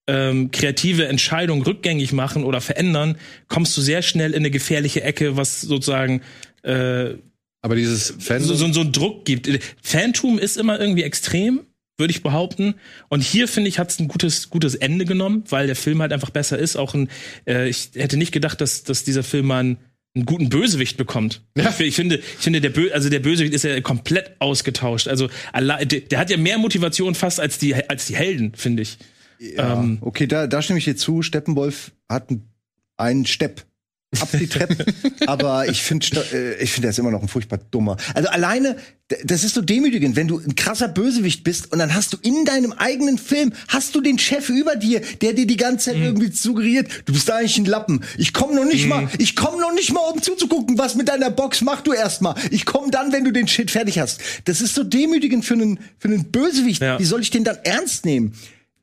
[0.07, 3.17] ähm, kreative Entscheidungen rückgängig machen oder verändern,
[3.49, 6.23] kommst du sehr schnell in eine gefährliche Ecke, was sozusagen
[6.63, 7.15] äh,
[7.64, 9.48] Aber dieses Fan so, so, so einen Druck gibt.
[9.83, 11.61] Fantum ist immer irgendwie extrem,
[11.96, 12.74] würde ich behaupten.
[13.09, 16.12] Und hier finde ich, hat es ein gutes, gutes Ende genommen, weil der Film halt
[16.12, 16.77] einfach besser ist.
[16.77, 17.09] Auch ein,
[17.46, 19.79] äh, ich hätte nicht gedacht, dass, dass dieser Film mal einen,
[20.14, 21.40] einen guten Bösewicht bekommt.
[21.57, 21.74] Ja.
[21.79, 25.09] Ich, finde, ich finde der, Bö also der Bösewicht ist ja komplett ausgetauscht.
[25.09, 28.98] Also der, hat ja mehr Motivation fast als die, als die Helden, finde ich.
[29.40, 31.22] Ähm, Okay, da, da stimme ich dir zu.
[31.22, 32.29] Steppenwolf hat
[32.98, 33.64] einen Stepp
[34.20, 34.85] ab die Treppe.
[35.27, 37.96] aber ich finde, äh, ich finde, er ist immer noch ein furchtbar dummer.
[38.14, 38.77] Also alleine,
[39.24, 42.44] das ist so demütigend, wenn du ein krasser Bösewicht bist und dann hast du in
[42.44, 46.31] deinem eigenen Film, hast du den Chef über dir, der dir die ganze Zeit irgendwie
[46.33, 48.03] suggeriert, du bist eigentlich ein Lappen.
[48.16, 51.31] Ich komme noch nicht mal, ich komme noch nicht mal, um zuzugucken, was mit deiner
[51.31, 52.35] Box mach du erst mal.
[52.50, 54.20] Ich komme dann, wenn du den Shit fertig hast.
[54.46, 56.81] Das ist so demütigend für einen, für einen Bösewicht.
[56.81, 56.98] Ja.
[56.98, 58.35] Wie soll ich den dann ernst nehmen?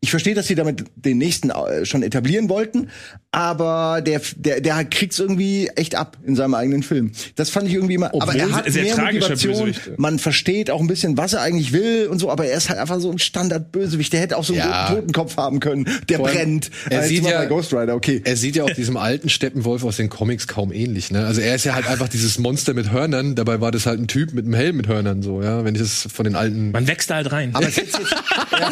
[0.03, 2.89] Ich verstehe, dass sie damit den nächsten äh, schon etablieren wollten,
[3.33, 7.11] aber der, der, der kriegt's irgendwie echt ab in seinem eigenen Film.
[7.35, 8.07] Das fand ich irgendwie immer.
[8.13, 9.73] aber er sehr- hat sehr mehr Motivation.
[9.95, 12.77] Man versteht auch ein bisschen, was er eigentlich will und so, aber er ist halt
[12.79, 14.11] einfach so ein Standard-Bösewicht.
[14.11, 14.89] Der hätte auch so einen Ja.
[14.89, 16.69] Totenkopf haben können, der Vor brennt.
[16.89, 18.21] er Äh, sieht ja- bei Ghost Rider, okay.
[18.25, 21.25] Er sieht ja auch diesem alten Steppenwolf aus den Comics kaum ähnlich, ne?
[21.25, 24.07] Also er ist ja halt einfach dieses Monster mit Hörnern, dabei war das halt ein
[24.07, 26.71] Typ mit einem Helm mit Hörnern, so, ja, wenn ich das von den alten.
[26.71, 27.51] man wächst da halt rein.
[27.53, 27.77] Aber jetzt,
[28.59, 28.71] ja,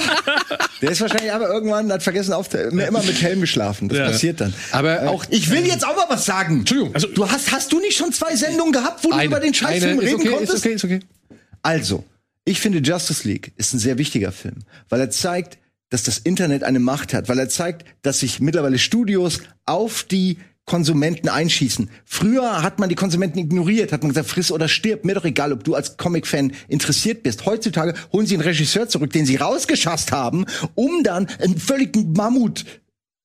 [0.82, 3.88] der ist wahrscheinlich aber irgendwann hat vergessen, auf, immer mit Helm geschlafen.
[3.88, 4.06] Das Ja.
[4.08, 4.49] passiert dann.
[4.72, 6.60] Aber Äh, auch- ich will jetzt auch mal was sagen.
[6.60, 6.94] Entschuldigung.
[6.96, 9.54] Also, du hast, hast du nicht schon zwei Sendungen gehabt, wo du Eine- über den
[9.54, 10.54] Scheißfilm reden okay, konntest?
[10.54, 11.00] Ist okay, ist okay.
[11.62, 12.04] Also,
[12.46, 14.56] ich finde Justice League ist ein sehr wichtiger Film,
[14.90, 15.58] weil er zeigt,
[15.90, 20.38] dass das Internet eine Macht hat, weil er zeigt, dass sich mittlerweile Studios auf die
[20.66, 21.90] Konsumenten einschießen.
[22.06, 25.52] Früher hat man die Konsumenten ignoriert, hat man gesagt, friss oder stirb, mir doch egal,
[25.52, 27.48] ob du als Comic-Fan interessiert bist.
[27.48, 32.14] Heutzutage holen sie einen Regisseur zurück, den sie rausgeschasst haben, um dann einen völligen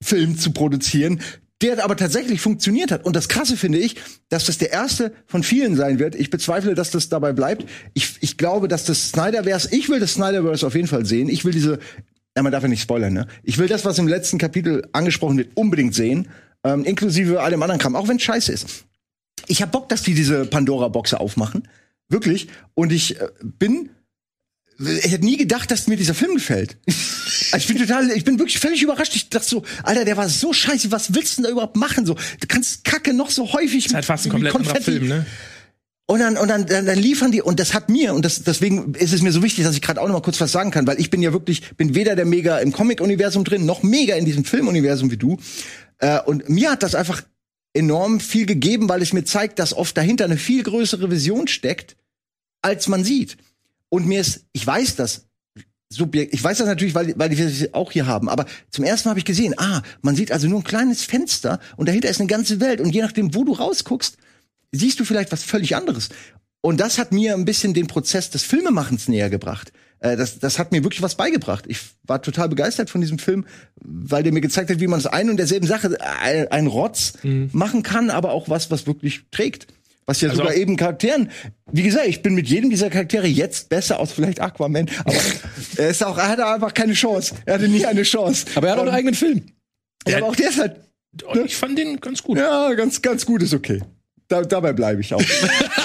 [0.01, 1.21] Mammutfilm zu produzieren,
[1.63, 3.05] der aber tatsächlich funktioniert hat.
[3.05, 3.97] Und das Krasse finde ich,
[4.29, 6.15] dass das der erste von vielen sein wird.
[6.15, 7.65] Ich bezweifle, dass das dabei bleibt.
[7.95, 11.29] Ich, ich glaube, dass das Snyderverse, ich will das Snyderverse auf jeden Fall sehen.
[11.29, 11.79] Ich will diese,
[12.37, 13.27] ja, man darf ja nicht spoilern, ne?
[13.43, 16.29] Ich will das, was im letzten Kapitel angesprochen wird, unbedingt sehen
[16.65, 18.85] ähm, inklusive allem anderen Kram, auch wenn scheiße ist.
[19.47, 21.69] Ich hab Bock, dass die diese Pandora-Boxe aufmachen.
[22.09, 22.49] Wirklich.
[22.75, 23.91] Und ich äh, bin
[24.79, 26.77] ich hätte nie gedacht, dass mir dieser Film gefällt.
[27.53, 29.15] Also ich bin total, ich bin wirklich völlig überrascht.
[29.15, 32.07] Ich dachte so, Alter, der war so scheiße, was willst du denn da überhaupt machen?
[32.07, 33.85] So, du kannst Kacke noch so häufig.
[33.85, 35.27] Das ist halt fast ein komplett anderer Film, ne?
[36.07, 38.95] Und dann, und dann, dann, dann liefern die, und das hat mir, und das, deswegen
[38.95, 40.87] ist es mir so wichtig, dass ich gerade auch noch mal kurz was sagen kann,
[40.87, 44.27] weil ich bin ja wirklich, bin weder der Mega im Comic-Universum drin, noch mega in
[44.27, 45.39] diesem Film-Universum wie du.
[45.99, 47.23] Äh, und mir hat das einfach
[47.73, 51.97] enorm viel gegeben, weil es mir zeigt, dass oft dahinter eine viel größere Vision steckt,
[52.61, 53.39] als man sieht.
[53.95, 55.29] Und mir ist, ich weiß das,
[55.89, 59.07] Subjekt, ich weiß das natürlich, weil, weil wir es auch hier haben, aber zum ersten
[59.07, 62.19] Mal habe ich gesehen, ah, man sieht also nur ein kleines Fenster und dahinter ist
[62.19, 64.17] eine ganze Welt und je nachdem, wo du rausguckst,
[64.73, 66.09] siehst du vielleicht was völlig anderes.
[66.61, 69.73] Und das hat mir ein bisschen den Prozess des Filmemachens näher gebracht.
[70.01, 71.67] Äh, das, das hat mir wirklich was beigebracht.
[71.69, 73.47] Ich war total begeistert von diesem Film,
[73.81, 77.13] weil der mir gezeigt hat, wie man aus ein und derselben Sache ein, ein Rotz
[77.23, 77.49] mhm.
[77.53, 79.69] machen kann, aber auch was, was wirklich trägt.
[80.07, 81.31] Was ja also sogar eben Charakteren,
[81.73, 85.17] wie gesagt, ich bin mit jedem dieser Charaktere jetzt besser aus vielleicht Aquaman, aber
[85.77, 87.35] er ist auch, er hatte einfach keine Chance.
[87.47, 88.47] Er hatte nie eine Chance.
[88.55, 89.43] Aber er hat auch einen eigenen Film.
[90.07, 90.77] Ja, aber auch der ist halt.
[91.35, 91.43] Ne?
[91.47, 92.39] Ich fand den ganz gut.
[92.39, 93.81] Ja, ganz, ganz gut ist okay.
[94.29, 95.23] Da, dabei bleibe ich auch.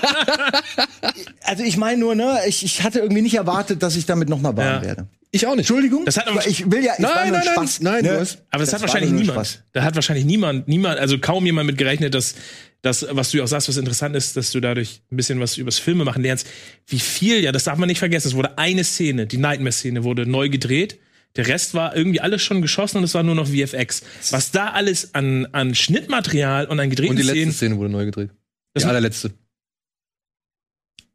[1.44, 4.40] also ich meine nur, ne, ich, ich hatte irgendwie nicht erwartet, dass ich damit noch
[4.40, 4.82] mal warm ja.
[4.82, 5.06] werde.
[5.32, 5.60] Ich auch nicht.
[5.60, 6.04] Entschuldigung.
[6.04, 8.20] Das hat aber ich will ja, ich nein, nein, Spaß, nein, nein, ne?
[8.20, 9.46] hast, aber das, das hat wahrscheinlich niemand.
[9.46, 9.62] Spaß.
[9.72, 12.34] Da hat wahrscheinlich niemand, niemand, also kaum jemand mit gerechnet, dass
[12.82, 15.56] das, was du ja auch sagst, was interessant ist, dass du dadurch ein bisschen was
[15.56, 16.48] übers Filme machen lernst.
[16.86, 18.28] Wie viel, ja, das darf man nicht vergessen.
[18.28, 20.98] Es wurde eine Szene, die Nightmare-Szene wurde neu gedreht.
[21.36, 24.02] Der Rest war irgendwie alles schon geschossen und es war nur noch VFX.
[24.30, 27.28] Was da alles an, an Schnittmaterial und an gedrehten Szenen.
[27.28, 28.30] Und die letzte Szene wurde neu gedreht.
[28.76, 29.32] Die allerletzte.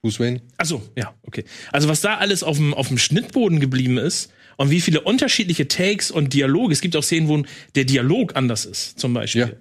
[0.06, 0.41] Bruce Wayne.
[0.58, 1.46] Achso, ja, okay.
[1.72, 5.68] Also was da alles auf dem, auf dem Schnittboden geblieben ist und wie viele unterschiedliche
[5.68, 6.74] Takes und Dialoge.
[6.74, 7.41] Es gibt auch Szenen, wo
[7.74, 9.58] der Dialog anders ist, zum Beispiel.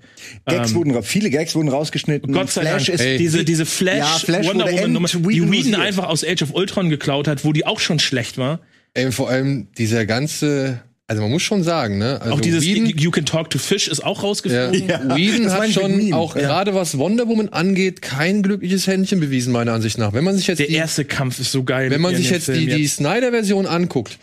[0.47, 0.55] Ja.
[0.59, 2.31] Gags ähm, wurden, viele Gags wurden rausgeschnitten.
[2.35, 3.01] Gott sei Flash Dank.
[3.01, 6.55] Ist diese, diese Flash, ja, Flash Wonder Woman Nummer, die Whedon einfach aus Age of
[6.55, 8.61] Ultron geklaut hat, wo die auch schon schlecht war.
[8.93, 12.19] Ey, vor allem dieser ganze also man muss schon sagen, ne?
[12.23, 14.89] Also auch dieses Whedon, You Can Talk to Fish ist auch rausgeflogen.
[14.89, 15.01] Ja.
[15.07, 15.17] Ja.
[15.17, 16.43] Whedon hat schon auch ja.
[16.43, 20.15] gerade was Wonder Woman angeht kein glückliches Händchen bewiesen meiner Ansicht nach.
[20.15, 21.91] Wenn man sich jetzt der die, erste Kampf ist so geil.
[21.91, 24.19] Wenn man sich jetzt die, die Snyder-Version anguckt,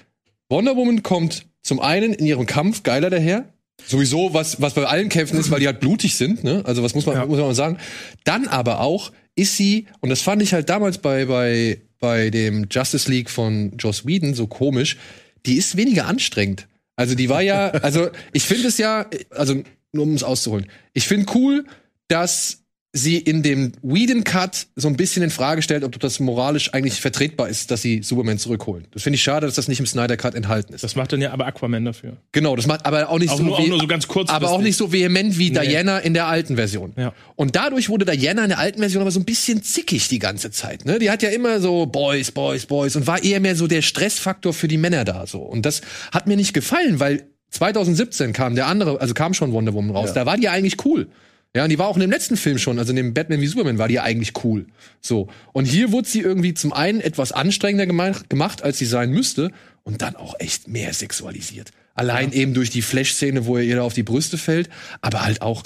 [0.50, 3.46] Wonder Woman kommt zum einen in ihrem Kampf geiler daher.
[3.86, 6.64] Sowieso, was, was bei allen Kämpfen ist, weil die halt blutig sind, ne?
[6.66, 7.78] Also was muss man, muss man sagen.
[8.24, 12.68] Dann aber auch ist sie, und das fand ich halt damals bei, bei, bei dem
[12.72, 14.98] Justice League von Joss Whedon so komisch,
[15.46, 16.68] die ist weniger anstrengend.
[16.96, 21.08] Also die war ja, also ich finde es ja, also nur um es auszuholen, ich
[21.08, 21.66] finde cool,
[22.08, 22.61] dass
[22.94, 27.00] sie in dem Whedon Cut so ein bisschen in Frage stellt, ob das moralisch eigentlich
[27.00, 28.86] vertretbar ist, dass sie Superman zurückholen.
[28.92, 30.84] Das finde ich schade, dass das nicht im Snyder Cut enthalten ist.
[30.84, 32.18] Das macht dann ja aber Aquaman dafür.
[32.34, 34.50] Genau, das macht aber auch nicht auch so, nur, auch nur so ganz kurz, aber
[34.50, 35.60] auch nicht so vehement wie nee.
[35.60, 36.92] Diana in der alten Version.
[36.98, 37.14] Ja.
[37.38, 40.52] Und dadurch wurde Diana in der alten Version aber so ein bisschen zickig die ganze
[40.52, 40.84] Zeit.
[40.84, 41.00] Ne?
[41.00, 44.54] Die hat ja immer so Boys, Boys, Boys und war eher mehr so der Stressfaktor
[44.54, 45.40] für die Männer da so.
[45.40, 49.74] Und das hat mir nicht gefallen, weil 2017 kam der andere, also kam schon Wonder
[49.74, 50.10] Woman raus.
[50.10, 50.16] Ja.
[50.16, 51.08] Da war die ja eigentlich cool.
[51.56, 53.48] Ja, und die war auch in dem letzten Film schon, also in dem Batman wie
[53.48, 54.68] Superman war die ja eigentlich cool.
[55.02, 55.28] So.
[55.52, 57.86] Und hier wurde sie irgendwie zum einen etwas anstrengender
[58.30, 59.52] gemacht, als sie sein müsste,
[59.84, 61.72] und dann auch echt mehr sexualisiert.
[61.94, 62.38] Allein ja.
[62.38, 64.70] eben durch die Flash-Szene, wo er ihr da auf die Brüste fällt,
[65.02, 65.64] aber halt auch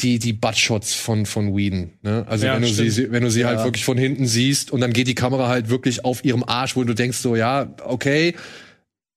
[0.00, 1.90] die, die Buttshots von, von Whedon.
[2.02, 2.24] Ne?
[2.28, 3.58] Also ja, wenn, du sie, wenn du sie halt ja.
[3.58, 6.76] halt wirklich von hinten siehst und dann geht die Kamera halt wirklich auf ihrem Arsch,
[6.76, 8.34] wo du denkst so, ja, okay,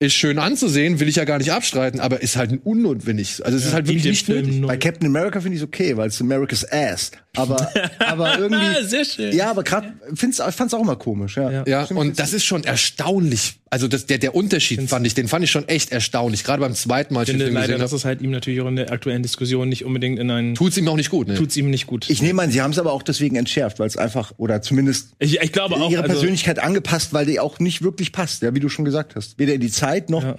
[0.01, 3.45] ist schön anzusehen, will ich ja gar nicht abstreiten, aber ist halt unnotwendig.
[3.45, 4.59] Also es ja, ist halt wirklich nicht nötig.
[4.61, 7.11] Bei Captain America finde ich es okay, weil es America's Ass.
[7.35, 8.83] Aber, aber irgendwie.
[8.83, 9.35] Sehr schön.
[9.35, 11.37] Ja, aber gerade fand's auch immer komisch.
[11.37, 11.63] Ja, ja.
[11.67, 13.60] ja und das ist schon erstaunlich.
[13.71, 16.43] Also das, der, der Unterschied fand ich, den fand ich schon echt erstaunlich.
[16.43, 17.23] Gerade beim zweiten Mal.
[17.23, 20.19] Ich finde leider, dass es halt ihm natürlich auch in der aktuellen Diskussion nicht unbedingt
[20.19, 20.55] in einen.
[20.55, 21.29] Tut's ihm auch nicht gut.
[21.29, 21.35] Ne?
[21.35, 22.09] Tut's ihm nicht gut.
[22.09, 25.13] Ich nehme an, sie haben es aber auch deswegen entschärft, weil es einfach oder zumindest
[25.19, 28.43] ich, ich glaube auch, ihre also Persönlichkeit angepasst, weil die auch nicht wirklich passt.
[28.43, 29.39] Ja, wie du schon gesagt hast.
[29.39, 30.23] Weder in die Zeit noch.
[30.23, 30.35] Ja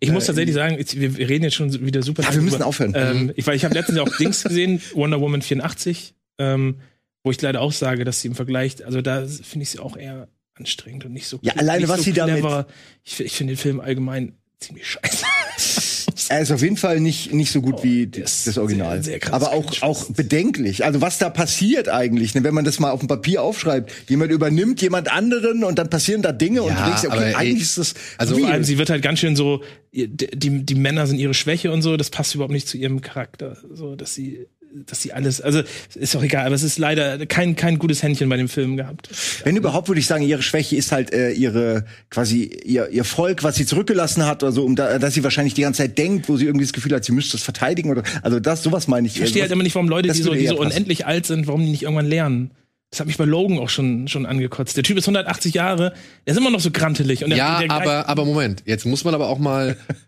[0.00, 2.22] ich muss äh, tatsächlich sagen, wir reden jetzt schon wieder super.
[2.22, 2.92] Ja, wir müssen über, aufhören.
[2.94, 6.76] Ähm, ich weil ich habe letztens ja auch Dings gesehen, Wonder Woman 84, ähm,
[7.24, 9.96] wo ich leider auch sage, dass sie im Vergleich, also da finde ich sie auch
[9.96, 12.66] eher anstrengend und nicht so Ja, alleine, was so sie damit- clever.
[13.04, 15.24] Ich, ich finde den Film allgemein ziemlich scheiße.
[16.28, 18.96] Er ist auf jeden Fall nicht, nicht so gut wie der das, das Original.
[18.96, 20.84] sehr- sehr krass Aber auch, auch bedenklich.
[20.84, 23.92] Also was da passiert eigentlich, ne, wenn man das mal auf dem Papier aufschreibt.
[24.08, 27.26] Jemand übernimmt jemand anderen und dann passieren da Dinge und Ja, du denkst, okay, aber
[27.26, 30.64] ey, eigentlich ist das also Vor allem, sie wird halt ganz schön so, die, die,
[30.64, 33.58] die Männer sind ihre Schwäche und so, das passt überhaupt nicht zu ihrem Charakter.
[33.72, 34.46] So, dass sie,
[34.84, 35.62] dass sie alles, also
[35.94, 39.08] ist auch egal, aber es ist leider kein, kein gutes Händchen bei dem Film gehabt.
[39.44, 43.42] Wenn überhaupt, würde ich sagen, ihre Schwäche ist halt äh, ihre quasi ihr, ihr Volk,
[43.42, 46.28] was sie zurückgelassen hat, oder so, um da, dass sie wahrscheinlich die ganze Zeit denkt,
[46.28, 49.06] wo sie irgendwie das Gefühl hat, sie müsste das verteidigen oder also das sowas meine
[49.06, 49.14] ich.
[49.14, 50.70] Ich verstehe halt immer nicht, warum Leute, die so, die so passen.
[50.70, 52.50] unendlich alt sind, warum die nicht irgendwann lernen.
[52.90, 54.76] Das hat mich bei Logan auch schon, schon angekotzt.
[54.76, 55.92] Der Typ ist 180 Jahre,
[56.24, 57.24] der ist immer noch so grantelig.
[57.24, 59.76] Und der, Ja, der aber, aber Moment, jetzt muss man aber auch mal,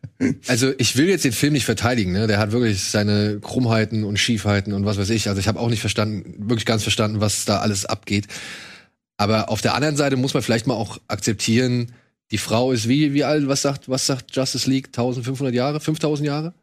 [0.48, 2.26] also ich will jetzt den Film nicht verteidigen, ne?
[2.26, 5.28] Der hat wirklich seine Krummheiten und Schiefheiten und was weiß ich.
[5.28, 8.26] Also ich habe auch nicht verstanden, wirklich ganz verstanden, was da alles abgeht.
[9.16, 11.92] Aber auf der anderen Seite muss man vielleicht mal auch akzeptieren,
[12.30, 14.88] die Frau ist wie, wie alt, was sagt, was sagt Justice League?
[14.88, 15.80] 1500 Jahre?
[15.80, 16.54] 5000 Jahre?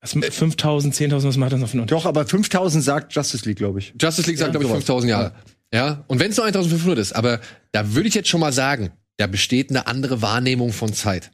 [0.00, 1.86] Was, 5000, 10.000, was macht das noch für einen?
[1.86, 3.94] Doch, aber 5000 sagt Justice League, glaube ich.
[4.00, 4.84] Justice League sagt, Ja, glaube ich, sowas.
[4.84, 5.32] 5000 Jahre.
[5.72, 7.40] Ja, und wenn es nur 1500 ist, aber
[7.72, 11.30] da würde ich jetzt schon mal sagen, da besteht eine andere Wahrnehmung von Zeit.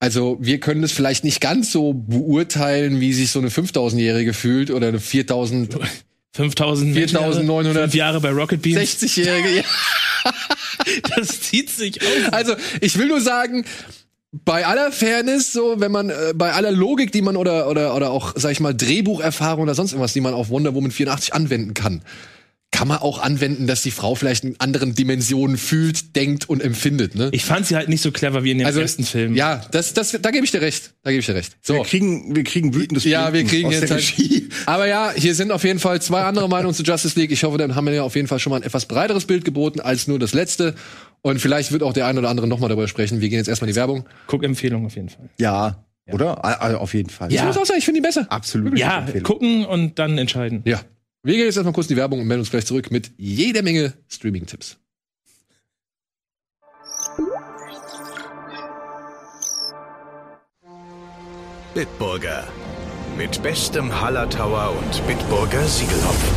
[0.00, 4.70] Also wir können das vielleicht nicht ganz so beurteilen, wie sich so eine 5000-Jährige fühlt
[4.70, 5.78] oder eine 4000
[6.32, 9.02] 5000 Menschen, 4900 fünf Jahre bei Rocket Beans.
[9.02, 9.56] 60-Jährige.
[9.58, 9.62] Ja.
[11.16, 12.32] Das zieht sich auf.
[12.32, 13.64] Also ich will nur sagen,
[14.32, 18.10] bei aller Fairness, so wenn man äh, bei aller Logik, die man oder oder oder
[18.10, 21.74] auch sag ich mal Drehbucherfahrung oder sonst irgendwas, die man auf Wonder Woman 84 anwenden
[21.74, 22.02] kann,
[22.74, 27.14] kann man auch anwenden, dass die Frau vielleicht in anderen Dimensionen fühlt, denkt und empfindet.
[27.14, 27.28] Ne?
[27.30, 29.36] Ich fand sie halt nicht so clever wie in dem ersten Film.
[29.36, 30.92] Ja, das das da gebe ich dir recht.
[31.04, 31.56] Da gebe ich dir recht.
[31.62, 31.74] So.
[31.74, 34.48] Wir kriegen, wir kriegen wütendes Ja, wir kriegen aus jetzt der halt, Regie.
[34.66, 37.30] Aber ja, hier sind auf jeden Fall zwei andere Meinungen zu Justice League.
[37.30, 39.44] Ich hoffe, dann haben wir ja auf jeden Fall schon mal ein etwas breiteres Bild
[39.44, 40.74] geboten als nur das letzte.
[41.22, 43.20] Und vielleicht wird auch der ein oder andere nochmal darüber sprechen.
[43.20, 44.04] Wir gehen jetzt erstmal in die Werbung.
[44.26, 45.30] Guck-Empfehlung auf jeden Fall.
[45.38, 46.44] Ja, oder?
[46.44, 47.32] Also auf jeden Fall.
[47.32, 48.26] Ich muss auch sagen, ich finde ihn besser.
[48.30, 48.76] Absolut.
[48.76, 49.22] Ja, Empfehlung.
[49.22, 50.62] gucken und dann entscheiden.
[50.64, 50.80] Ja.
[51.26, 53.62] Wir gehen jetzt erstmal kurz in die Werbung und melden uns gleich zurück mit jeder
[53.62, 54.76] Menge Streaming-Tipps.
[61.72, 62.46] Bitburger.
[63.16, 66.36] Mit bestem Hallertauer und Bitburger Siegelhopfen.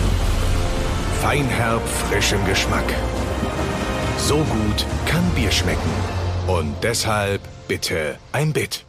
[1.22, 2.86] Feinherb, frischem Geschmack.
[4.18, 5.92] So gut kann Bier schmecken.
[6.48, 8.87] Und deshalb bitte ein Bit.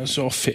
[0.00, 0.54] Das ist auch fair.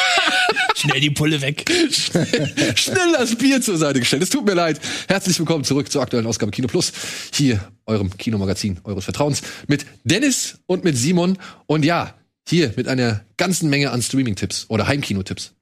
[0.74, 1.64] Schnell die Pulle weg.
[2.74, 4.24] Schnell das Bier zur Seite gestellt.
[4.24, 4.80] Es tut mir leid.
[5.06, 6.92] Herzlich willkommen zurück zur aktuellen Ausgabe Kino Plus.
[7.32, 9.42] Hier, eurem Kinomagazin eures Vertrauens.
[9.68, 11.38] Mit Dennis und mit Simon.
[11.66, 12.14] Und ja,
[12.48, 15.52] hier mit einer ganzen Menge an Streaming-Tipps oder Heimkino-Tipps.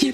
[0.00, 0.12] Ja,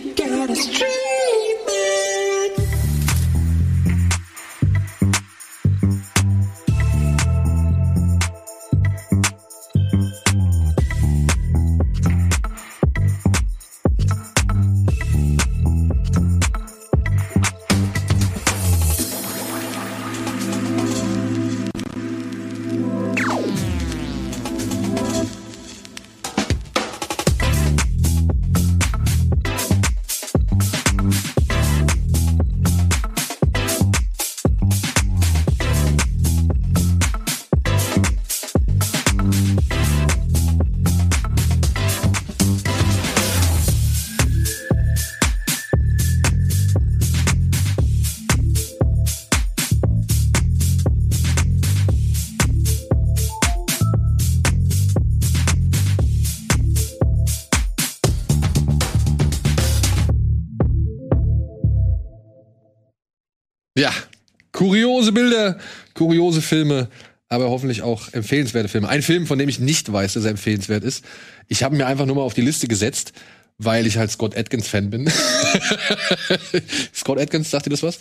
[66.50, 66.88] Filme,
[67.28, 68.88] aber hoffentlich auch empfehlenswerte Filme.
[68.88, 71.04] Ein Film, von dem ich nicht weiß, dass er empfehlenswert ist.
[71.48, 73.12] Ich habe mir einfach nur mal auf die Liste gesetzt,
[73.56, 75.08] weil ich halt Scott Atkins Fan bin.
[76.94, 77.98] Scott Atkins, sagt dir das was?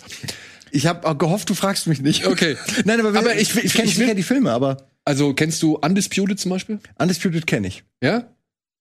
[0.72, 2.26] Ich habe gehofft, du fragst mich nicht.
[2.26, 2.56] Okay.
[2.84, 5.34] Nein, aber, Aber ich, ich- ich, kenn, ich ich will- kenn die Filme, aber Also
[5.34, 6.78] kennst du Undisputed zum Beispiel?
[6.98, 7.82] Undisputed kenne ich.
[8.02, 8.24] Ja?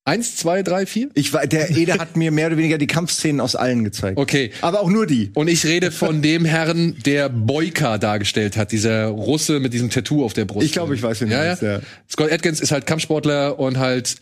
[0.05, 1.09] Eins, zwei, drei, vier?
[1.13, 4.17] Ich war, der Ede hat mir mehr oder weniger die Kampfszenen aus allen gezeigt.
[4.17, 4.51] Okay.
[4.61, 5.29] Aber auch nur die.
[5.35, 10.25] Und ich rede von dem Herrn, der Boyka dargestellt hat, dieser Russe mit diesem Tattoo
[10.25, 10.65] auf der Brust.
[10.65, 11.57] Ich glaube, ich weiß, wen du ja, ja.
[11.61, 11.79] ja.
[12.09, 14.15] Scott Atkins ist halt Kampfsportler und halt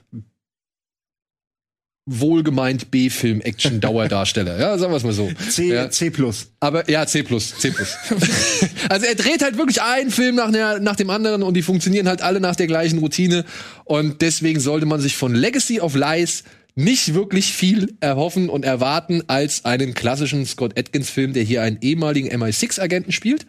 [2.07, 4.57] wohlgemeint B-Film-Action-Dauerdarsteller.
[4.57, 5.29] ja, sagen wir es mal so.
[5.49, 5.89] C, ja.
[5.89, 6.47] C plus.
[6.61, 7.95] Aber ja, C plus, C plus.
[8.89, 12.07] also er dreht halt wirklich einen Film nach, der, nach dem anderen und die funktionieren
[12.07, 13.43] halt alle nach der gleichen Routine.
[13.83, 19.23] Und deswegen sollte man sich von Legacy of Lies nicht wirklich viel erhoffen und erwarten
[19.27, 23.45] als einen klassischen Scott Atkins-Film, der hier einen ehemaligen MI6-Agenten spielt,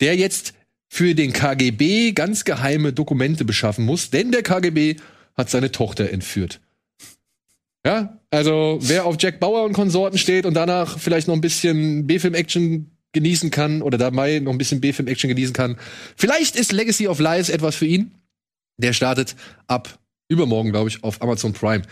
[0.00, 0.54] der jetzt
[0.86, 4.96] für den KGB ganz geheime Dokumente beschaffen muss, denn der KGB
[5.36, 6.60] hat seine Tochter entführt.
[7.84, 12.06] Ja, also wer auf Jack Bauer und Konsorten steht und danach vielleicht noch ein bisschen
[12.06, 15.76] B-Film-Action genießen kann oder dabei noch ein bisschen B-Film-Action genießen kann,
[16.16, 18.12] vielleicht ist Legacy of Lies etwas für ihn.
[18.76, 19.34] Der startet
[19.66, 21.82] ab übermorgen, glaube ich, auf Amazon Prime.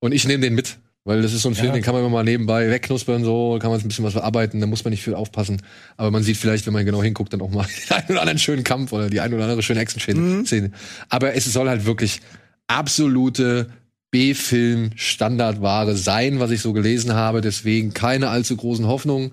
[0.00, 2.10] Und ich nehme den mit, weil das ist so ein Film, den kann man immer
[2.10, 5.14] mal nebenbei wegknuspern, so kann man ein bisschen was verarbeiten, da muss man nicht viel
[5.14, 5.62] aufpassen.
[5.96, 8.38] Aber man sieht vielleicht, wenn man genau hinguckt, dann auch mal den einen oder anderen
[8.38, 10.72] schönen Kampf oder die eine oder andere schöne Action-Szene.
[11.08, 12.20] Aber es soll halt wirklich
[12.66, 13.70] absolute
[14.16, 17.42] B-Film-Standardware sein, was ich so gelesen habe.
[17.42, 19.32] Deswegen keine allzu großen Hoffnungen.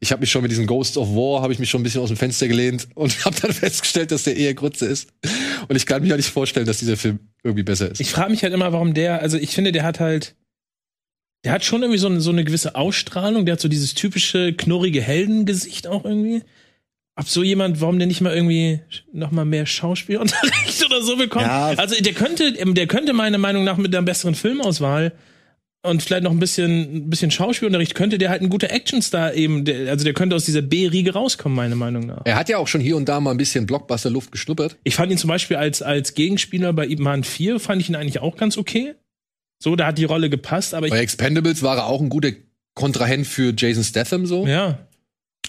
[0.00, 2.00] Ich habe mich schon mit diesem Ghost of War, habe ich mich schon ein bisschen
[2.00, 5.10] aus dem Fenster gelehnt und habe dann festgestellt, dass der eher Grütze ist.
[5.68, 8.00] Und ich kann mir ja nicht vorstellen, dass dieser Film irgendwie besser ist.
[8.00, 10.34] Ich frage mich halt immer, warum der, also ich finde, der hat halt,
[11.44, 14.54] der hat schon irgendwie so eine, so eine gewisse Ausstrahlung, der hat so dieses typische
[14.54, 16.42] knurrige Heldengesicht auch irgendwie.
[17.14, 18.80] Ob so jemand, warum der nicht mal irgendwie
[19.12, 21.44] noch mal mehr Schauspielunterricht oder so bekommt?
[21.44, 21.68] Ja.
[21.76, 25.12] Also der könnte, der könnte meiner Meinung nach mit einer besseren Filmauswahl
[25.82, 29.64] und vielleicht noch ein bisschen, ein bisschen Schauspielunterricht, könnte der halt ein guter Actionstar eben,
[29.64, 32.22] der, also der könnte aus dieser B-Riege rauskommen, meiner Meinung nach.
[32.24, 34.76] Er hat ja auch schon hier und da mal ein bisschen Blockbuster-Luft geschnuppert.
[34.84, 37.96] Ich fand ihn zum Beispiel als, als Gegenspieler bei Ip Man 4, fand ich ihn
[37.96, 38.94] eigentlich auch ganz okay.
[39.58, 42.30] So, da hat die Rolle gepasst, aber ich, Bei Expendables war er auch ein guter
[42.74, 44.46] Kontrahent für Jason Statham so.
[44.46, 44.78] ja,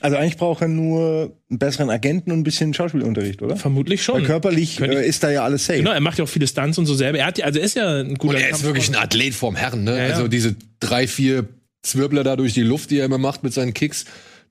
[0.03, 3.55] Also eigentlich braucht er nur einen besseren Agenten und ein bisschen Schauspielunterricht, oder?
[3.55, 4.15] vermutlich schon.
[4.15, 5.79] Weil körperlich äh, ist da ja alles safe.
[5.79, 7.19] Genau, er macht ja auch viele Stunts und so selber.
[7.19, 9.33] Er hat, ja- also er ist ja ein guter Und er ist wirklich ein Athlet
[9.33, 9.97] vorm Herrn, ne?
[9.97, 10.13] Ja, ja.
[10.15, 11.47] Also diese drei, vier
[11.83, 14.03] Zwirbler da durch die Luft, die er immer macht mit seinen Kicks,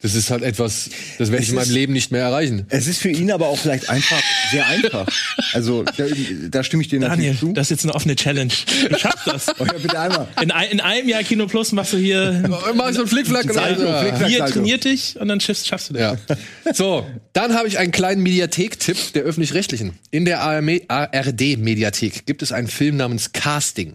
[0.02, 2.66] das ist halt etwas, das werde ich in meinem ist- Leben nicht mehr erreichen.
[2.68, 5.06] Es ist für ihn aber auch vielleicht einfach sehr einfach.
[5.52, 6.04] Also da,
[6.50, 7.52] da stimme ich dir Daniel, natürlich zu.
[7.52, 8.52] das ist jetzt eine offene Challenge.
[8.90, 9.48] Du schaffst das.
[9.58, 10.28] Oh ja, bitte einmal.
[10.42, 13.44] In, ein, in einem Jahr Kino Plus machst du hier, Mach ich so einen Flickflack
[13.44, 14.26] Flickflack.
[14.28, 16.18] hier trainiert dich und dann schaffst, schaffst du das.
[16.28, 16.72] Ja.
[16.74, 19.92] So, dann habe ich einen kleinen Mediathek-Tipp der öffentlich-rechtlichen.
[20.10, 23.94] In der ARD-Mediathek gibt es einen Film namens Casting.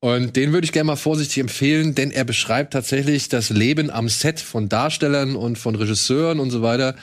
[0.00, 4.08] Und den würde ich gerne mal vorsichtig empfehlen, denn er beschreibt tatsächlich das Leben am
[4.08, 6.96] Set von Darstellern und von Regisseuren und so weiter.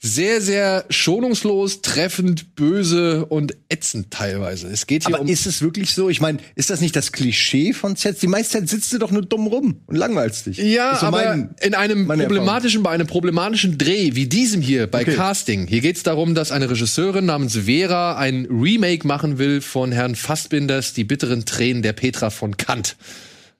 [0.00, 4.68] Sehr, sehr schonungslos, treffend, böse und ätzend teilweise.
[4.68, 5.28] Es geht hier Aber um.
[5.28, 6.08] ist es wirklich so?
[6.08, 8.20] Ich meine, ist das nicht das Klischee von Sets?
[8.20, 10.58] Die meiste Zeit sitzt du doch nur dumm rum und langweilst dich.
[10.58, 15.02] Ja, so aber mein- in einem problematischen, bei einem problematischen Dreh wie diesem hier bei
[15.02, 15.16] Okay.
[15.16, 15.66] Casting.
[15.66, 20.92] Hier geht's darum, dass eine Regisseurin namens Vera ein Remake machen will von Herrn Fassbinders
[20.92, 22.94] Die bitteren Tränen der Petra von Kant.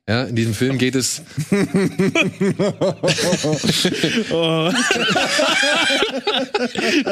[0.08, 1.20] Ja, in diesem Film geht es.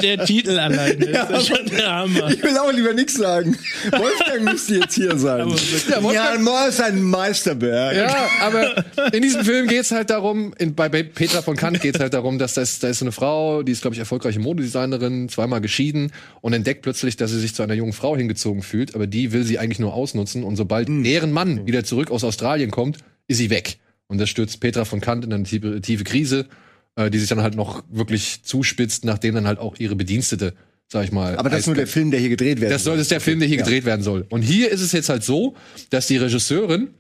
[0.03, 2.31] Der Titel allein, ist schon der Hammer.
[2.31, 3.57] Ich will auch lieber nichts sagen.
[3.91, 5.49] Wolfgang müsste jetzt hier sein.
[5.49, 7.97] Ja, Wolfgang- Ja, Mohr ist ein Meisterberg.
[7.97, 12.15] Ja, aber in diesem Film geht's halt darum, in, bei, Petra von Kant geht's halt
[12.15, 15.61] darum, dass das, da ist so eine Frau, die ist, glaube ich, erfolgreiche Modedesignerin, zweimal
[15.61, 19.33] geschieden und entdeckt plötzlich, dass sie sich zu einer jungen Frau hingezogen fühlt, aber die
[19.33, 22.86] will sie eigentlich nur ausnutzen und sobald deren Mann wieder zurück aus Australien kommt,
[23.29, 23.79] ist sie weg.
[24.09, 26.47] Und das stürzt Petra von Kant in eine tiefe, tiefe Krise,
[26.95, 30.55] äh, die sich dann halt noch wirklich zuspitzt, nachdem dann halt auch ihre Bedienstete,
[30.89, 31.37] sag ich mal.
[31.37, 32.71] Aber das ist nur der Film, der hier gedreht wird.
[32.71, 33.65] Das soll, das ist der Film, der hier Ja.
[33.65, 34.27] gedreht werden soll.
[34.29, 35.57] Und hier ist es jetzt halt so,
[35.91, 36.91] dass die Regisseurin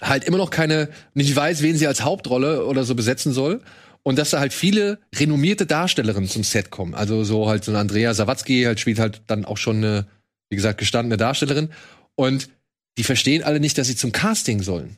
[0.00, 3.60] halt immer noch keine, nicht weiß, wen sie als Hauptrolle oder so besetzen soll.
[4.02, 6.94] Und dass da halt viele renommierte Darstellerinnen zum Set kommen.
[6.94, 10.06] Also so halt so eine Andrea Sawatzki halt spielt halt dann auch schon eine,
[10.50, 11.70] wie gesagt, gestandene Darstellerin.
[12.14, 12.50] Und
[12.98, 14.96] die verstehen alle nicht, dass sie zum Casting sollen.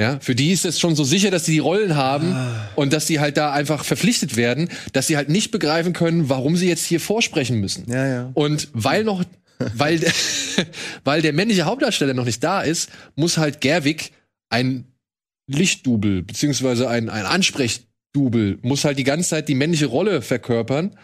[0.00, 2.36] Ja, für die ist es schon so sicher, dass sie die Rollen haben
[2.76, 6.56] und dass sie halt da einfach verpflichtet werden, dass sie halt nicht begreifen können, warum
[6.56, 7.90] sie jetzt hier vorsprechen müssen.
[7.90, 8.30] Ja, ja.
[8.34, 9.24] Und weil noch,
[9.74, 10.00] weil,
[11.04, 14.12] weil der männliche Hauptdarsteller noch nicht da ist, muss halt Gerwig
[14.50, 14.84] ein
[15.48, 20.96] Lichtdubel, beziehungsweise ein, ein Ansprechdubel, muss halt die ganze Zeit die männliche Rolle verkörpern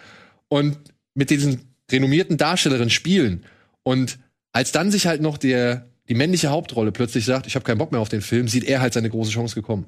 [0.49, 0.79] und
[1.15, 3.45] mit diesen renommierten Darstellerinnen spielen.
[3.83, 4.19] Und
[4.53, 7.93] als dann sich halt noch der, die männliche Hauptrolle plötzlich sagt, ich habe keinen Bock
[7.93, 9.87] mehr auf den Film, sieht er halt seine große Chance gekommen.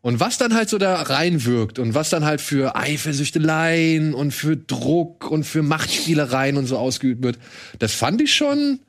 [0.00, 4.56] Und was dann halt so da reinwirkt und was dann halt für Eifersüchteleien und für
[4.56, 7.38] Druck und für Machtspielereien und so ausgeübt wird,
[7.80, 8.80] das fand ich schon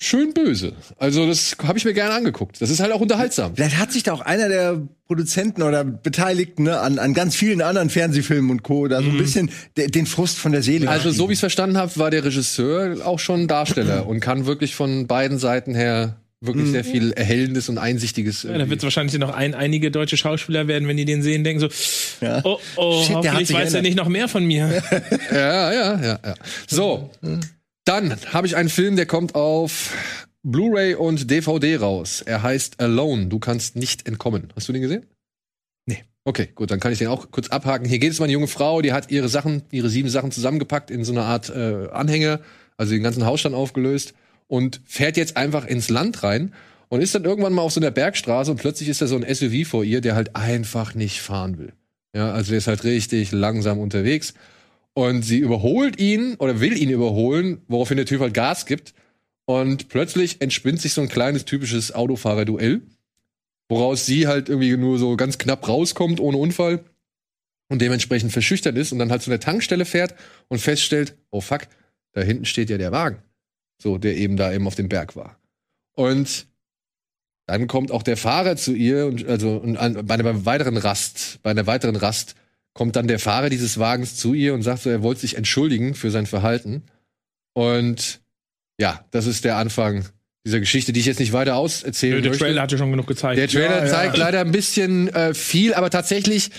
[0.00, 0.72] schön böse.
[0.98, 2.60] Also das habe ich mir gerne angeguckt.
[2.60, 3.54] Das ist halt auch unterhaltsam.
[3.54, 7.62] Vielleicht hat sich da auch einer der Produzenten oder Beteiligten ne, an, an ganz vielen
[7.62, 8.88] anderen Fernsehfilmen und Co.
[8.88, 10.88] da so ein bisschen de, den Frust von der Seele.
[10.88, 14.46] Also so wie ich es verstanden habe, war der Regisseur auch schon Darsteller und kann
[14.46, 18.42] wirklich von beiden Seiten her wirklich sehr viel Erhellendes und Einsichtiges.
[18.42, 21.42] Ja, da wird es wahrscheinlich noch ein, einige deutsche Schauspieler werden, wenn die den sehen,
[21.42, 21.68] denken so,
[22.20, 22.42] Ja.
[22.44, 24.82] oh, oh, Shit, hoffentlich weiß er nicht noch mehr von mir.
[25.32, 26.34] Ja, ja, ja, ja.
[26.68, 27.10] So,
[27.84, 29.94] dann habe ich einen Film, der kommt auf
[30.42, 32.22] Blu-ray und DVD raus.
[32.22, 33.26] Er heißt Alone.
[33.26, 34.52] Du kannst nicht entkommen.
[34.54, 35.06] Hast du den gesehen?
[35.86, 36.04] Nee.
[36.24, 37.88] Okay, gut, dann kann ich den auch kurz abhaken.
[37.88, 40.90] Hier geht es um eine junge Frau, die hat ihre Sachen, ihre sieben Sachen zusammengepackt
[40.90, 42.40] in so eine Art äh, Anhänger,
[42.76, 44.14] also den ganzen Hausstand aufgelöst
[44.46, 46.54] und fährt jetzt einfach ins Land rein
[46.88, 49.34] und ist dann irgendwann mal auf so einer Bergstraße und plötzlich ist da so ein
[49.34, 51.72] SUV vor ihr, der halt einfach nicht fahren will.
[52.14, 54.34] Ja, also der ist halt richtig langsam unterwegs.
[54.94, 58.94] Und sie überholt ihn oder will ihn überholen, woraufhin der Typ halt Gas gibt.
[59.44, 62.82] Und plötzlich entspinnt sich so ein kleines typisches Autofahrerduell,
[63.68, 66.84] woraus sie halt irgendwie nur so ganz knapp rauskommt ohne Unfall
[67.68, 70.14] und dementsprechend verschüchtert ist und dann halt zu der Tankstelle fährt
[70.48, 71.62] und feststellt, oh fuck,
[72.12, 73.18] da hinten steht ja der Wagen.
[73.82, 75.38] So, der eben da eben auf dem Berg war.
[75.92, 76.46] Und
[77.46, 81.40] dann kommt auch der Fahrer zu ihr und also und an, bei einer weiteren Rast,
[81.42, 82.36] bei einer weiteren Rast
[82.74, 85.94] kommt dann der Fahrer dieses Wagens zu ihr und sagt so, er wollte sich entschuldigen
[85.94, 86.82] für sein Verhalten.
[87.54, 88.20] Und
[88.80, 90.04] ja, das ist der Anfang
[90.44, 92.44] dieser Geschichte, die ich jetzt nicht weiter auserzählen der möchte.
[92.44, 93.38] Trailer hatte schon genug gezeigt.
[93.38, 93.90] Der Trailer Ja, ja.
[93.90, 96.50] zeigt leider ein bisschen äh, viel, aber tatsächlich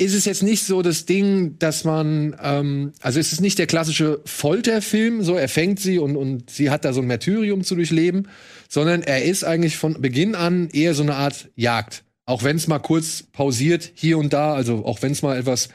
[0.00, 3.66] ist es jetzt nicht so das Ding, dass man, ähm, also es ist nicht der
[3.66, 7.74] klassische Folterfilm, so er fängt sie und, und sie hat da so ein Martyrium zu
[7.74, 8.28] durchleben,
[8.68, 12.04] sondern er ist eigentlich von Beginn an eher so eine Art Jagd.
[12.28, 15.70] Auch wenn es mal kurz pausiert hier und da, also auch wenn es mal etwas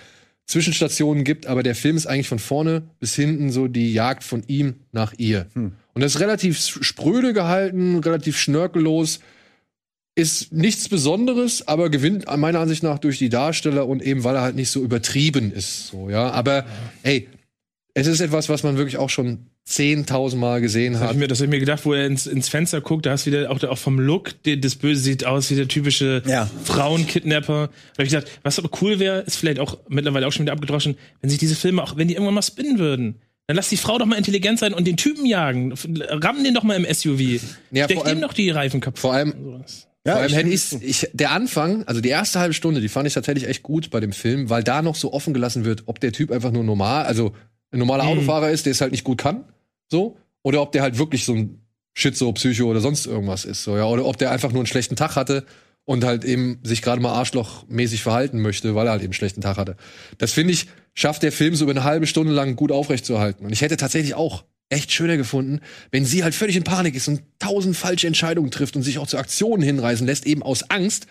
[0.45, 4.43] Zwischenstationen gibt, aber der Film ist eigentlich von vorne bis hinten so die Jagd von
[4.45, 5.47] ihm nach ihr.
[5.55, 9.19] Und das ist relativ spröde gehalten, relativ schnörkellos
[10.13, 14.43] ist nichts Besonderes, aber gewinnt meiner Ansicht nach durch die Darsteller und eben weil er
[14.43, 15.87] halt nicht so übertrieben ist.
[15.87, 16.29] So, ja.
[16.29, 16.67] Aber
[17.01, 17.29] ey,
[17.95, 21.15] es ist etwas, was man wirklich auch schon 10.000 Mal gesehen Das hab hat.
[21.15, 23.25] ich mir, das hab ich mir gedacht, wo er ins, ins Fenster guckt, da hast
[23.25, 26.49] du wieder auch, auch vom Look, der, das Böse sieht aus wie der typische Ja.
[26.65, 27.67] Frauenkidnapper.
[27.67, 30.53] Da hab ich gedacht, was aber cool wäre, ist vielleicht auch mittlerweile auch schon wieder
[30.53, 33.15] abgedroschen, wenn sich diese Filme auch, wenn die irgendwann mal spinnen würden.
[33.47, 35.73] Dann lass die Frau doch mal intelligent sein und den Typen jagen.
[36.09, 37.41] Rammen den doch mal im SUV.
[37.71, 38.99] Ja, Steck allem- doch die Reifen kaputt.
[38.99, 39.87] Vor allem, Sowas.
[40.05, 42.89] Vor Ja, allem ich- hätte ich's, ich, der Anfang, also die erste halbe Stunde, die
[42.89, 45.83] fand ich tatsächlich echt gut bei dem Film, weil da noch so offen gelassen wird,
[45.87, 47.33] ob der Typ einfach nur normal, also
[47.73, 48.09] ein normaler Mhm.
[48.11, 49.43] Autofahrer ist, der es halt nicht gut kann,
[49.91, 51.59] so, oder ob der halt wirklich so ein
[51.93, 54.95] Schizo, Psycho oder sonst irgendwas ist, so, ja, oder ob der einfach nur einen schlechten
[54.95, 55.45] Tag hatte
[55.85, 59.41] und halt eben sich gerade mal arschlochmäßig verhalten möchte, weil er halt eben einen schlechten
[59.41, 59.75] Tag hatte.
[60.17, 63.45] Das finde ich, schafft der Film so über eine halbe Stunde lang gut aufrechtzuerhalten.
[63.45, 65.59] Und ich hätte tatsächlich auch echt schöner gefunden,
[65.91, 69.07] wenn sie halt völlig in Panik ist und tausend falsche Entscheidungen trifft und sich auch
[69.07, 71.05] zu Aktionen hinreißen lässt, eben aus Angst.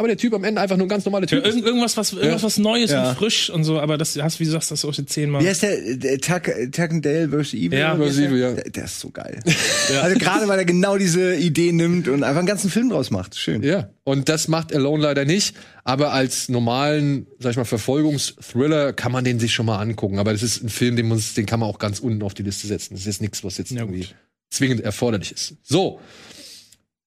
[0.00, 1.46] Aber der Typ am Ende einfach nur ein ganz normaler Ja, Typ ist.
[1.54, 3.10] irgend, irgendwas, was, irgendwas, was Neues Ja.
[3.10, 5.42] und frisch und so, aber das hast, wie du sagst, das auch schon zehnmal.
[5.42, 5.96] Wie heißt der?
[5.96, 7.54] der Tuck, Tuckendale vs.
[7.54, 7.76] Evil?
[7.80, 8.18] Ja, vs.
[8.18, 8.48] Evil, der?
[8.50, 8.54] ja.
[8.54, 9.40] Der, der ist so geil.
[10.00, 13.36] Also gerade weil er genau diese Idee nimmt und einfach einen ganzen Film draus macht.
[13.36, 13.62] Schön.
[13.64, 15.56] Ja, und das macht Alone leider nicht.
[15.82, 20.18] Aber als normalen, sag ich mal, Verfolgungsthriller kann man den sich schon mal angucken.
[20.20, 22.42] Aber das ist ein Film, den, muss, den kann man auch ganz unten auf die
[22.44, 22.94] Liste setzen.
[22.94, 24.14] Das ist jetzt nichts, was jetzt Ja, irgendwie gut.
[24.50, 25.56] zwingend erforderlich ist.
[25.64, 25.98] So,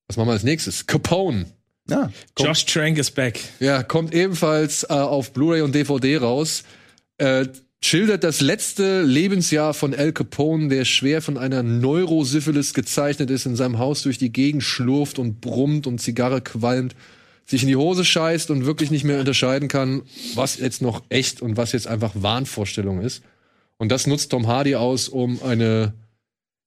[0.07, 0.85] was machen wir als nächstes?
[0.87, 1.45] Capone.
[1.89, 2.11] Ja.
[2.37, 3.39] Josh Trank is back.
[3.59, 6.63] Ja, kommt ebenfalls äh, auf Blu-ray und DVD raus.
[7.17, 7.47] Äh,
[7.83, 13.55] schildert das letzte Lebensjahr von Al Capone, der schwer von einer Neurosyphilis gezeichnet ist, in
[13.55, 16.95] seinem Haus durch die Gegend schlurft und brummt und Zigarre qualmt,
[17.45, 20.03] sich in die Hose scheißt und wirklich nicht mehr unterscheiden kann,
[20.35, 23.23] was jetzt noch echt und was jetzt einfach Wahnvorstellung ist.
[23.77, 25.93] Und das nutzt Tom Hardy aus, um eine,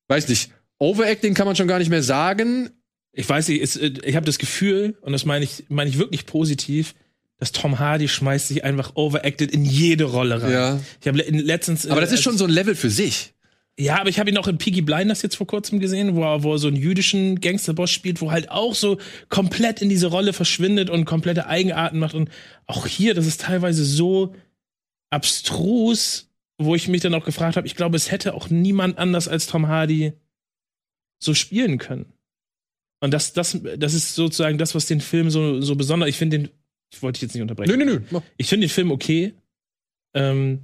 [0.08, 2.70] weiß nicht, Overacting kann man schon gar nicht mehr sagen,
[3.14, 5.98] Ich weiß nicht, es, äh, ich habe das Gefühl, und das meine ich, meine ich
[5.98, 6.94] wirklich positiv,
[7.38, 10.52] dass Tom Hardy schmeißt sich einfach overacted in jede Rolle rein.
[10.52, 10.80] Ja.
[11.00, 11.86] Ich habe le letztens.
[11.86, 13.34] aber das äh, ist schon so ein Level für sich.
[13.76, 16.44] Ja, aber ich habe ihn auch in Peaky Blinders jetzt vor kurzem gesehen, wo er,
[16.44, 18.98] wo er so einen jüdischen Gangsterboss spielt, wo halt auch so
[19.30, 22.14] komplett in diese Rolle verschwindet und komplette Eigenarten macht.
[22.14, 22.30] Und
[22.66, 24.32] auch hier, das ist teilweise so
[25.10, 29.26] abstrus, wo ich mich dann auch gefragt habe, ich glaube, es hätte auch niemand anders
[29.26, 30.12] als Tom Hardy
[31.18, 32.13] so spielen können.
[33.04, 36.08] Und das, das, das ist sozusagen das, was den Film so, so besonders.
[36.08, 36.48] Ich finde den,
[36.92, 37.76] ich wollte dich jetzt nicht unterbrechen.
[37.78, 38.20] Nö, nö, nö.
[38.38, 39.34] Ich finde den Film okay.
[40.14, 40.60] Ähm,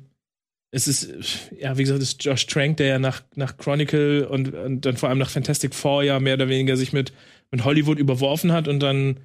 [0.72, 1.12] es ist,
[1.58, 4.96] ja, wie gesagt, es ist Josh Trank, der ja nach, nach Chronicle und, und dann
[4.96, 7.12] vor allem nach Fantastic Four ja mehr oder weniger sich mit,
[7.50, 9.18] mit Hollywood überworfen hat und dann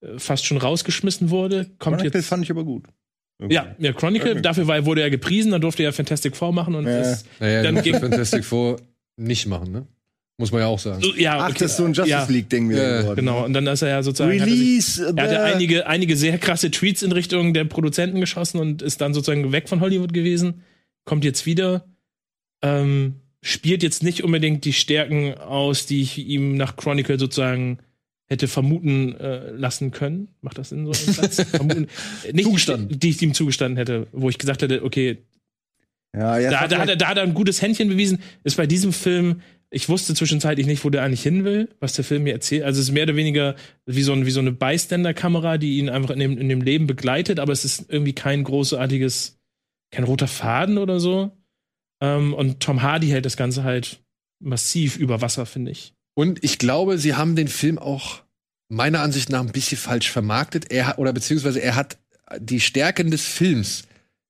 [0.00, 1.64] äh, fast schon rausgeschmissen wurde.
[1.78, 2.28] Kommt Chronicle jetzt.
[2.28, 2.84] fand ich aber gut.
[3.50, 6.86] Ja, ja, Chronicle, dafür war, wurde er gepriesen, dann durfte er Fantastic Four machen und
[6.86, 7.00] Ja.
[7.00, 8.80] ist, Naja, Dann dann ging- Fantastic Four
[9.16, 9.86] nicht machen, ne?
[10.36, 11.00] Muss man ja auch sagen.
[11.00, 13.16] so, ja, Ach, okay, das ist so ein Justice ja, League-Ding wieder Ja, geworden.
[13.16, 14.32] Genau, und dann ist er ja sozusagen.
[14.40, 15.14] hat er sich- Release.
[15.16, 19.00] Er hatte the- einige, einige sehr krasse Tweets in Richtung der Produzenten geschossen und ist
[19.00, 20.62] dann sozusagen weg von Hollywood gewesen.
[21.04, 21.86] Kommt jetzt wieder.
[22.62, 27.78] Ähm, spielt jetzt nicht unbedingt die Stärken aus, die ich ihm nach Chronicle sozusagen
[28.26, 30.28] hätte vermuten äh, lassen können.
[30.40, 30.92] Macht das Sinn so?
[31.06, 31.42] im Satz?
[31.42, 31.86] vermuten,
[32.32, 32.88] nicht Zugestanden.
[32.88, 35.18] Die, die ich ihm zugestanden hätte, wo ich gesagt hätte, okay,
[36.16, 38.18] Ja, ja, da, da, hat er, da hat er ein gutes Händchen bewiesen.
[38.44, 39.42] Ist bei diesem Film,
[39.74, 42.62] ich wusste zwischenzeitlich nicht, wo der eigentlich hin will, was der Film mir erzählt.
[42.62, 43.56] Also es ist mehr oder weniger
[43.86, 46.86] wie so, ein, wie so eine Bystander-Kamera, die ihn einfach in dem, in dem Leben
[46.86, 49.38] begleitet, aber es ist irgendwie kein großartiges,
[49.90, 51.36] kein roter Faden oder so.
[52.00, 54.00] Ähm, und Tom Hardy hält das Ganze halt
[54.40, 55.94] massiv über Wasser, finde ich.
[56.14, 58.22] Und ich glaube, sie haben den Film auch
[58.68, 60.70] meiner Ansicht nach ein bisschen falsch vermarktet.
[60.70, 61.98] Er oder beziehungsweise er hat
[62.38, 63.84] die Stärken des Films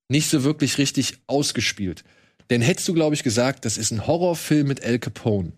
[0.09, 2.03] nicht so wirklich richtig ausgespielt.
[2.49, 5.53] Denn hättest du, glaube ich, gesagt, das ist ein Horrorfilm mit Al Capone,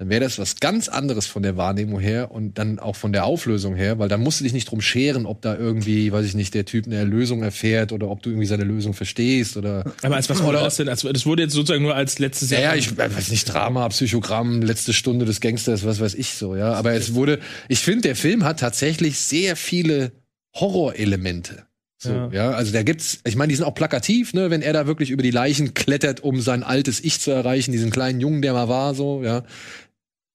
[0.00, 3.24] dann wäre das was ganz anderes von der Wahrnehmung her und dann auch von der
[3.24, 6.34] Auflösung her, weil dann musst du dich nicht drum scheren, ob da irgendwie, weiß ich
[6.34, 10.14] nicht, der Typ eine Erlösung erfährt oder ob du irgendwie seine Lösung verstehst oder Aber
[10.14, 10.88] als was wurde das denn?
[10.88, 12.74] Als, das wurde jetzt sozusagen nur als letztes ja, Jahr.
[12.74, 16.54] ja, ich äh, weiß nicht, Drama, Psychogramm, letzte Stunde des Gangsters, was weiß ich so,
[16.54, 16.74] ja.
[16.74, 20.12] Aber es wurde, ich finde, der Film hat tatsächlich sehr viele
[20.54, 21.67] Horrorelemente.
[21.98, 22.30] So, ja.
[22.32, 22.50] Ja.
[22.52, 25.22] also da gibt's, ich meine, die sind auch plakativ, ne, wenn er da wirklich über
[25.22, 28.94] die Leichen klettert, um sein altes Ich zu erreichen, diesen kleinen Jungen, der mal war,
[28.94, 29.42] so, ja.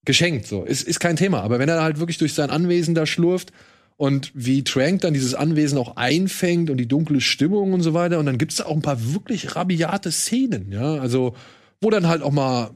[0.05, 0.63] Geschenkt, so.
[0.63, 1.41] Ist, ist kein Thema.
[1.41, 3.53] Aber wenn er halt wirklich durch sein Anwesen da schlurft
[3.95, 8.19] und wie Trank dann dieses Anwesen auch einfängt und die dunkle Stimmung und so weiter,
[8.19, 10.95] und dann gibt's da auch ein paar wirklich rabiate Szenen, ja.
[10.95, 11.35] Also,
[11.79, 12.71] wo dann halt auch mal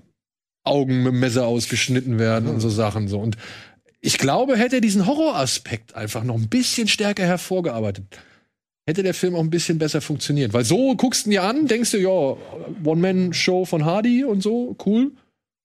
[0.63, 3.19] Augen mit dem Messer ausgeschnitten werden und so Sachen, so.
[3.19, 3.35] Und
[3.99, 8.05] ich glaube, hätte er diesen Horroraspekt einfach noch ein bisschen stärker hervorgearbeitet,
[8.87, 10.53] hätte der Film auch ein bisschen besser funktioniert.
[10.53, 12.37] Weil so guckst du ihn ja an, denkst du, ja,
[12.83, 15.11] One-Man-Show von Hardy und so, cool.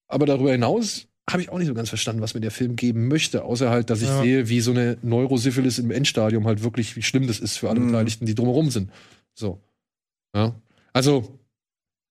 [0.09, 3.07] Aber darüber hinaus habe ich auch nicht so ganz verstanden, was mir der Film geben
[3.09, 4.21] möchte, außer halt, dass ich Ja.
[4.23, 7.81] sehe, wie so eine Neurosyphilis im Endstadium halt wirklich, wie schlimm das ist für alle
[7.81, 7.87] Mhm.
[7.89, 8.91] Beteiligten, die drumherum sind.
[9.35, 9.61] So.
[10.35, 10.55] Ja.
[10.93, 11.39] Also,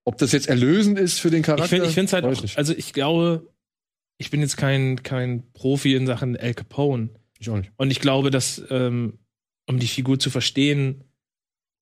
[0.06, 1.84] ob das jetzt erlösend ist für den Charakter.
[1.84, 2.58] Ich finde es halt auch, nicht.
[2.58, 3.48] also ich glaube,
[4.18, 7.10] ich bin jetzt kein, kein Profi in Sachen Al Capone.
[7.38, 7.72] Ich auch nicht.
[7.78, 9.20] Und ich glaube, dass, ähm,
[9.72, 11.04] um die Figur zu verstehen,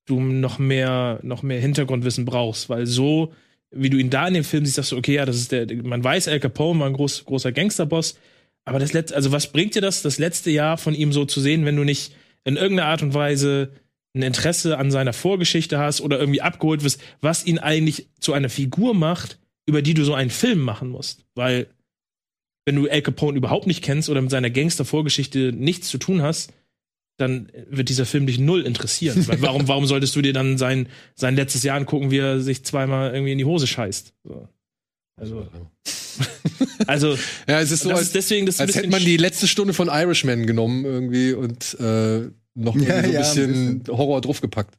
[0.05, 3.33] du noch mehr, noch mehr Hintergrundwissen brauchst, weil so,
[3.71, 5.67] wie du ihn da in dem Film siehst, sagst du, okay, ja, das ist der,
[5.83, 8.17] man weiß, Al Capone war ein groß, großer Gangsterboss,
[8.65, 11.41] aber das letzte, also was bringt dir das, das letzte Jahr von ihm so zu
[11.41, 12.13] sehen, wenn du nicht
[12.43, 13.71] in irgendeiner Art und Weise
[14.15, 18.49] ein Interesse an seiner Vorgeschichte hast oder irgendwie abgeholt wirst, was ihn eigentlich zu einer
[18.49, 21.25] Figur macht, über die du so einen Film machen musst.
[21.35, 21.67] Weil,
[22.65, 26.53] wenn du Al Capone überhaupt nicht kennst oder mit seiner Gangster-Vorgeschichte nichts zu tun hast,
[27.19, 29.23] dann wird dieser Film dich null interessieren.
[29.27, 32.63] Weil warum, warum solltest du dir dann sein, sein letztes Jahr angucken, wie er sich
[32.63, 34.13] zweimal irgendwie in die Hose scheißt?
[34.23, 34.47] So.
[35.19, 35.47] Also,
[36.87, 37.17] also
[37.47, 39.17] Ja, es ist so, das als, ist deswegen das ist ein als hätte man die
[39.17, 44.21] letzte Stunde von Irishman genommen irgendwie und äh, noch Ja, so ein ja, bisschen Horror
[44.21, 44.75] draufgepackt.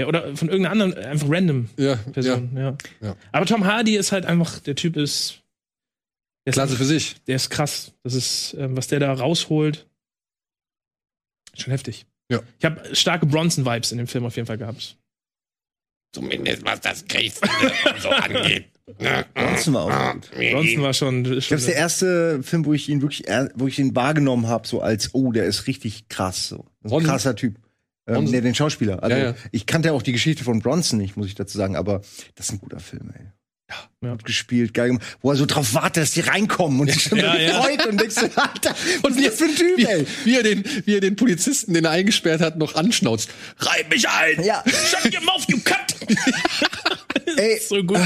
[0.00, 1.96] Ja, oder von irgendeiner anderen, einfach random Ja, ja.
[1.96, 2.76] Person, ja.
[3.00, 3.16] Ja.
[3.32, 5.42] Aber Tom Hardy ist halt einfach, der Typ ist.
[6.46, 7.16] Der ist, Klasse für sich.
[7.26, 7.92] der ist krass.
[8.04, 9.87] Das ist, ähm, was der da rausholt.
[11.54, 12.06] Schon heftig.
[12.30, 12.40] Ja.
[12.58, 14.96] Ich habe starke Bronson-Vibes in dem Film auf jeden Fall gehabt.
[16.12, 18.66] Zumindest was das Kriegsende so angeht.
[19.34, 20.30] Bronson war auch gut.
[20.30, 21.24] Bronson war schon.
[21.24, 23.24] Ich schon glaube, der erste Film, wo ich ihn wirklich,
[23.54, 26.64] wo ich ihn wahrgenommen habe, so als, oh, der ist richtig krass, so.
[26.84, 27.56] Ein krasser Typ.
[28.06, 29.02] Ähm, nee, den Schauspieler.
[29.02, 29.34] Also, Ja, ja.
[29.52, 32.00] ich kannte auch die Geschichte von Bronson nicht, muss ich dazu sagen, aber
[32.36, 33.26] das ist ein guter Film, ey.
[33.70, 34.12] Ja.
[34.12, 35.04] Gut gespielt, geil gemacht.
[35.20, 37.62] Wo er so drauf wartet, dass die reinkommen und sich schon Ja, ja, ja.
[37.62, 40.06] freut und denkst, du, Alter, was ist das für ein Typ, Wie, ey?
[40.24, 43.28] wie, er den, wie er den Polizisten, den er eingesperrt hat, noch anschnauzt.
[43.58, 44.42] Reib mich ein!
[44.42, 45.94] Ja, Shut your mouth, you cut!
[47.36, 47.98] ey, so gut.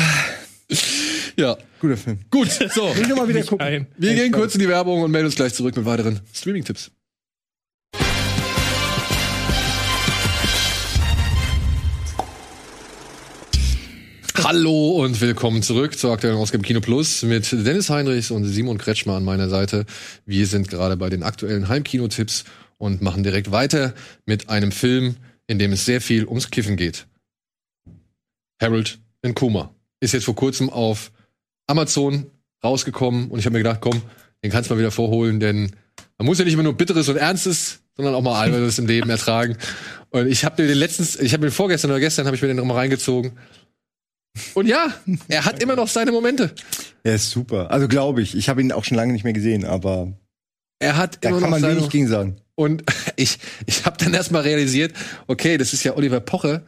[1.36, 1.56] Ja.
[1.80, 2.20] guter Film.
[2.30, 2.94] Gut, so.
[2.96, 3.66] Will ich noch mal wieder gucken.
[3.66, 3.86] Ein.
[3.98, 6.90] Wir gehen kurz in die Werbung und melden uns gleich zurück mit weiteren Streaming-Tipps.
[14.34, 19.14] Hallo und willkommen zurück zur aktuellen Ausgabe Kino Plus mit Dennis Heinrichs und Simon Kretschmer
[19.14, 19.84] an meiner Seite.
[20.24, 22.44] Wir sind gerade bei den aktuellen Heimkino-Tipps
[22.78, 23.92] und machen direkt weiter
[24.24, 25.16] mit einem Film,
[25.46, 27.06] in dem es sehr viel ums Kiffen geht.
[28.60, 31.12] Harold in Kuma ist jetzt vor kurzem auf
[31.66, 32.26] Amazon
[32.64, 34.00] rausgekommen und ich habe mir gedacht, komm,
[34.42, 35.72] den kannst du mal wieder vorholen, denn
[36.16, 39.10] man muss ja nicht immer nur Bitteres und Ernstes, sondern auch mal Albernes im Leben
[39.10, 39.56] ertragen.
[40.10, 42.48] Und ich habe mir den letztens, ich habe mir vorgestern oder gestern habe ich mir
[42.48, 43.32] den noch mal reingezogen.
[44.54, 44.86] Und ja,
[45.28, 46.54] er hat immer noch seine Momente.
[47.04, 47.70] Er ist super.
[47.70, 48.36] Also glaube ich.
[48.36, 50.12] Ich habe ihn auch schon lange nicht mehr gesehen, aber
[50.78, 52.36] Er hat da immer kann noch man seine wenig gegen sagen.
[52.54, 52.84] Und
[53.16, 54.92] ich, ich habe dann erstmal realisiert,
[55.26, 56.62] okay, das ist ja Oliver Pocher,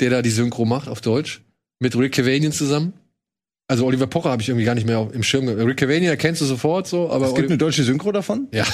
[0.00, 1.42] der da die Synchro macht auf Deutsch,
[1.78, 2.94] mit Rick Cavanian zusammen.
[3.68, 5.46] Also Oliver Pocher habe ich irgendwie gar nicht mehr im Schirm.
[5.46, 8.48] Rick Cavanian erkennst du sofort so, aber Es gibt eine deutsche Synchro davon?
[8.52, 8.64] Ja.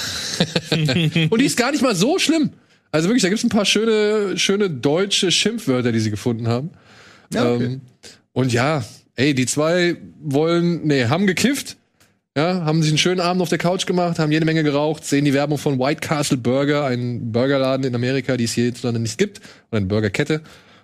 [0.70, 2.50] und die ist gar nicht mal so schlimm.
[2.92, 6.70] Also wirklich, da gibt's ein paar schöne, schöne deutsche Schimpfwörter, die sie gefunden haben.
[7.32, 7.64] Ja, okay.
[7.64, 7.80] ähm,
[8.36, 8.84] und ja,
[9.14, 11.78] ey, die zwei wollen, nee, haben gekifft,
[12.36, 15.24] ja, haben sich einen schönen Abend auf der Couch gemacht, haben jede Menge geraucht, sehen
[15.24, 19.38] die Werbung von White Castle Burger, ein Burgerladen in Amerika, die es hierzulande nicht gibt,
[19.70, 20.42] oder eine Burgerkette.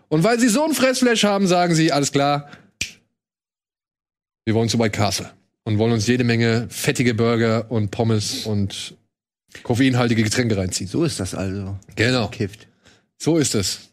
[0.08, 2.48] Und weil sie so ein Fressflash haben, sagen sie, alles klar,
[4.46, 5.28] wir wollen zu White Castle
[5.64, 8.96] und wollen uns jede Menge fettige Burger und Pommes und
[9.62, 10.88] koffeinhaltige Getränke reinziehen.
[10.88, 11.78] So ist das also.
[11.96, 12.28] Genau.
[12.28, 12.66] Kifft.
[13.18, 13.91] So ist es.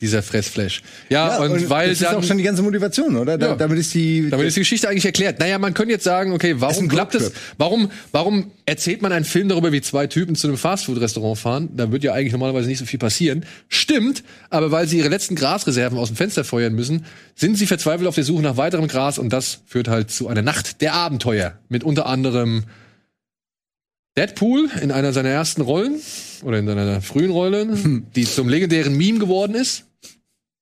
[0.00, 0.82] Dieser Fressflash.
[1.10, 3.36] Ja, und, weil das ist dann, auch schon die ganze Motivation, oder?
[3.36, 3.54] Da, Ja.
[3.56, 4.30] Damit ist die.
[4.30, 5.38] damit ist die Geschichte eigentlich erklärt.
[5.38, 7.32] Naja, man könnte jetzt sagen, okay, Ist warum klappt es?
[7.58, 11.68] Warum, warum erzählt man einen Film darüber, wie zwei Typen zu einem Fastfood-Restaurant fahren?
[11.76, 13.44] Da wird ja eigentlich normalerweise nicht so viel passieren.
[13.68, 18.08] Stimmt, aber weil sie ihre letzten Grasreserven aus dem Fenster feuern müssen, sind sie verzweifelt
[18.08, 21.58] auf der Suche nach weiterem Gras und das führt halt zu einer Nacht der Abenteuer
[21.68, 22.64] mit unter anderem
[24.16, 26.00] Deadpool in einer seiner ersten Rollen
[26.42, 27.66] oder in seiner frühen Rolle,
[28.16, 29.84] die zum legendären Meme geworden ist.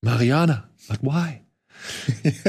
[0.02, 1.40] Mariana, but why?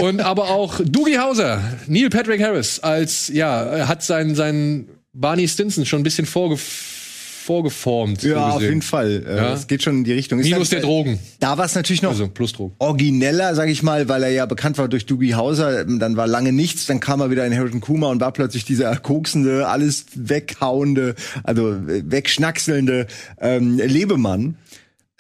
[0.02, 5.48] Und aber auch Doogie Hauser, Neil Patrick Harris, als, ja, er hat seinen, seinen Barney
[5.48, 8.22] Stinson schon ein bisschen vorge vorgeformt.
[8.22, 8.70] so ja, auf gesehen.
[8.70, 9.24] jeden Fall.
[9.28, 9.54] Äh, Ja.
[9.54, 10.38] Es geht schon in die Richtung.
[10.40, 11.18] Ist Minus halt- der Drogen.
[11.40, 12.76] Da war es natürlich noch Also plus Drogen.
[12.78, 15.84] origineller, sag ich mal, weil er ja bekannt war durch Doogie Hauser.
[15.84, 18.96] Dann war lange nichts, dann kam er wieder in Harrison Kuma und war plötzlich dieser
[18.98, 23.08] koksende, alles weghauende, also äh, wegschnackselnde
[23.40, 24.56] ähm, Lebemann,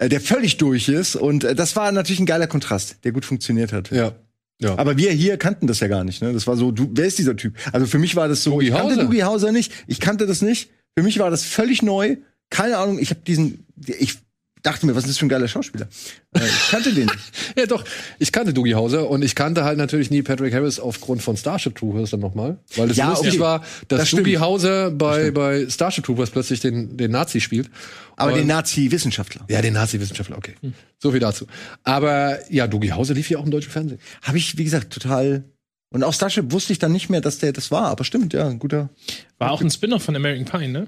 [0.08, 1.16] der völlig durch ist.
[1.16, 3.91] Und äh, das war natürlich ein geiler Kontrast, der gut funktioniert hat.
[3.91, 4.16] Ja.
[4.62, 4.78] Ja.
[4.78, 6.22] Aber wir hier kannten das ja gar nicht.
[6.22, 6.34] Ne?
[6.34, 7.56] Das war so, du, wer ist dieser Typ?
[7.72, 9.26] Also für mich war das so, Doogie ich kannte Hauser.
[9.26, 10.70] Hauser nicht, ich kannte das nicht.
[10.97, 12.18] Für mich war das völlig neu.
[12.50, 14.18] Keine Ahnung, ich habe diesen, ich
[14.62, 15.88] dachte mir, was ist das für ein geiler Schauspieler?
[16.36, 17.05] Äh, ich kannte den.
[17.05, 17.32] nicht.
[17.57, 17.84] Ja, doch.
[18.20, 21.76] Ich kannte Doogie Hauser und ich kannte halt natürlich Neil Patrick Harris aufgrund von Starship
[21.76, 22.57] Troopers dann nochmal.
[22.76, 23.39] Weil es Ja, lustig okay.
[23.39, 24.12] war, dass Das.
[24.12, 27.70] Doogie Hauser bei, bei Starship Troopers plötzlich den, den Nazi spielt.
[28.16, 29.45] Aber Und- den Nazi-Wissenschaftler.
[29.49, 30.53] Ja, den Nazi-Wissenschaftler, okay.
[30.99, 31.47] So viel dazu.
[31.84, 33.99] Aber ja, Doogie Hauser lief ja auch im deutschen Fernsehen.
[34.22, 35.43] Habe ich, wie gesagt, total.
[35.91, 37.86] Und auch Starship wusste ich dann nicht mehr, dass der das war.
[37.86, 38.89] Aber stimmt, ja, ein guter.
[39.38, 40.88] War auch ein Spin-off von American Pie, ne?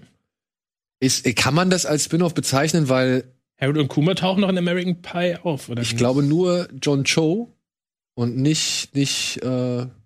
[0.99, 3.23] Ist, kann man das als Spin-off bezeichnen, weil
[3.61, 5.81] Harold und Kuma tauchen noch in American Pie auf, oder?
[5.81, 7.53] ich glaube nur John Cho
[8.15, 9.47] und nicht, nicht, äh,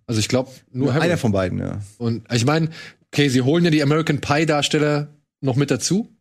[0.07, 1.19] also ich glaube nur Einer Harold.
[1.19, 1.81] von beiden, ja.
[1.97, 2.69] Und ich meine,
[3.11, 5.07] okay, sie holen ja die American Pie-Darsteller
[5.41, 6.11] noch mit dazu.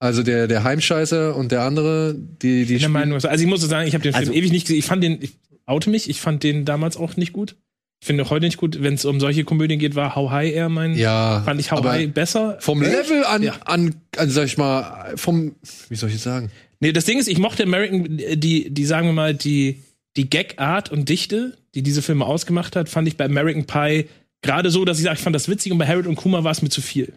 [0.00, 3.46] Also der, der Heimscheißer und der andere, die, die Ich bin der Meinung, also ich
[3.46, 4.78] muss sagen, ich habe den Film Also- ewig nicht gesehen.
[4.78, 5.32] Ich fand den, ich
[5.66, 7.56] oute mich, ich fand den damals auch nicht gut.
[8.00, 10.54] Ich finde auch heute nicht gut, wenn es um solche Komödien geht, war How High
[10.54, 10.94] eher mein.
[10.94, 12.56] Ja, Fand ich How High besser.
[12.60, 12.80] vom?
[12.80, 13.54] Level an, Ja.
[13.64, 15.56] an, an, sag ich mal, vom,
[15.88, 16.52] wie soll ich jetzt sagen?
[16.80, 19.82] Nee, das Ding ist, ich mochte American, die, die sagen wir mal, die,
[20.16, 24.06] die Gag-Art und Dichte, die diese Filme ausgemacht hat, fand ich bei American Pie
[24.42, 26.52] gerade so, dass ich sage, ich fand das witzig und bei Harold und Kuma war
[26.52, 27.12] es mir zu viel.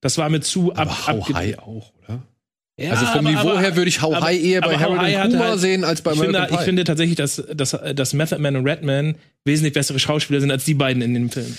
[0.00, 2.22] Das war mir zu ab, Aber How abge- High auch, oder?
[2.78, 4.80] Ja, also vom aber- Niveau aber- her würde ich How aber- High eher bei How
[4.80, 6.64] Harold High und Kuma halt- sehen als bei ich American finde, ich Pie.
[6.64, 10.74] finde tatsächlich, dass, dass, dass Method Man und Redman wesentlich bessere Schauspieler sind als die
[10.74, 11.56] beiden in dem Film.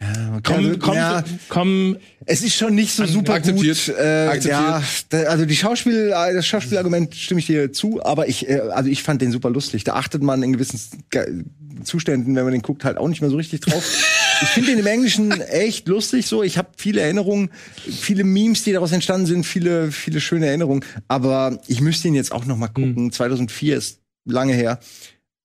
[0.00, 3.76] Ja man kann- Komm, komm, ja, komm, es ist schon nicht so super Akzeptiert.
[3.86, 3.94] gut.
[3.96, 4.50] Äh, Akzeptiert.
[4.52, 8.88] Ja, da, also die Schauspiel, das Schauspielargument stimme ich dir zu, aber ich, äh, also
[8.90, 9.84] ich fand den super lustig.
[9.84, 10.80] Da achtet man in gewissen
[11.10, 11.44] Ge-
[11.84, 13.84] Zuständen, wenn man den guckt, halt auch nicht mehr so richtig drauf.
[14.42, 16.26] ich finde den im Englischen echt lustig.
[16.26, 20.82] So, ich habe viele Erinnerungen, viele Memes, die daraus entstanden sind, viele, viele schöne Erinnerungen.
[21.08, 23.12] Aber ich müsste ihn jetzt auch noch mal gucken.
[23.12, 24.80] 2004 ist lange her.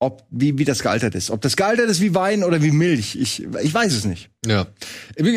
[0.04, 1.30] Ob, wie, wie das gealtert ist.
[1.30, 3.16] Ob das gealtert ist wie Wein oder wie Milch.
[3.16, 4.30] Ich, ich weiß es nicht.
[4.44, 4.66] Ja.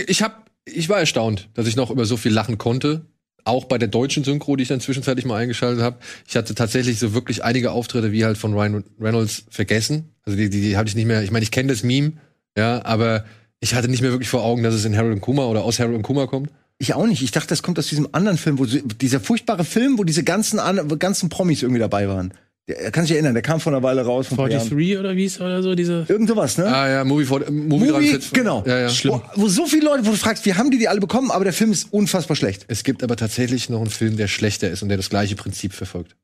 [0.09, 3.05] Ich hab, ich war erstaunt, dass ich noch über so viel lachen konnte.
[3.45, 5.99] Auch bei der deutschen Synchro, die ich dann zwischenzeitlich mal eingeschaltet habe.
[6.27, 10.09] Ich hatte tatsächlich so wirklich einige Auftritte wie halt von Ryan Reynolds vergessen.
[10.25, 11.23] Also die, die, die habe ich nicht mehr.
[11.23, 12.15] Ich meine, ich kenne das Meme,
[12.57, 13.27] ja, aber
[13.61, 15.79] ich hatte nicht mehr wirklich vor Augen, dass es in Harold und Kuma oder aus
[15.79, 16.49] Harold und Kuma kommt.
[16.79, 17.21] Ich auch nicht.
[17.23, 20.59] Ich dachte, das kommt aus diesem anderen Film, wo dieser furchtbare Film, wo diese ganzen
[20.59, 22.33] an- ganzen Promis irgendwie dabei waren.
[22.67, 24.27] Der, kann sich erinnern, der kam vor einer Weile raus.
[24.29, 26.07] Von 43 oder wie es oder so, diese.
[26.09, 26.67] Irgend sowas, ne?
[26.67, 28.33] Ah ja, Movie, for, äh, Movie, Movie, 43.
[28.33, 28.65] genau.
[28.67, 28.91] Ja, ja.
[29.05, 31.45] Wo, wo so viele Leute, wo du fragst, wie haben die die alle bekommen, aber
[31.45, 32.65] der Film ist unfassbar schlecht.
[32.69, 35.75] Es gibt aber tatsächlich noch einen Film, der schlechter ist und der das gleiche Prinzip
[35.75, 36.17] verfolgt.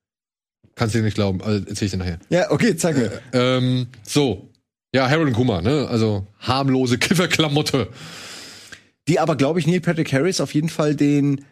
[0.76, 2.18] Kannst du dir nicht glauben, also erzähl ich dir nachher.
[2.30, 3.12] Ja, okay, zeig mir.
[3.34, 4.48] Ähm, so.
[4.94, 5.86] Ja, Harold und Kuma, ne?
[5.90, 7.88] Also harmlose Kifferklamotte.
[9.08, 11.44] Die aber, glaube ich, Neil Patrick Harris auf jeden Fall den,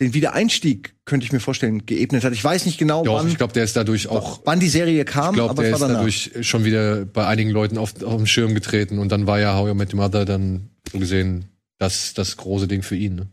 [0.00, 2.32] den Wiedereinstieg, könnte ich mir vorstellen, geebnet hat.
[2.32, 5.04] Ich weiß nicht genau, Doch, wann, ich glaube, der ist dadurch auch, wann die Serie
[5.04, 5.96] kam, ich glaube, aber der es ist danach.
[5.96, 9.54] dadurch schon wieder bei einigen Leuten auf, auf den Schirm getreten und dann war ja
[9.56, 11.46] How I Met Your Mother dann so gesehen
[11.78, 13.26] das, das große Ding für ihn, ne?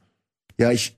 [0.60, 0.96] Ja, ich.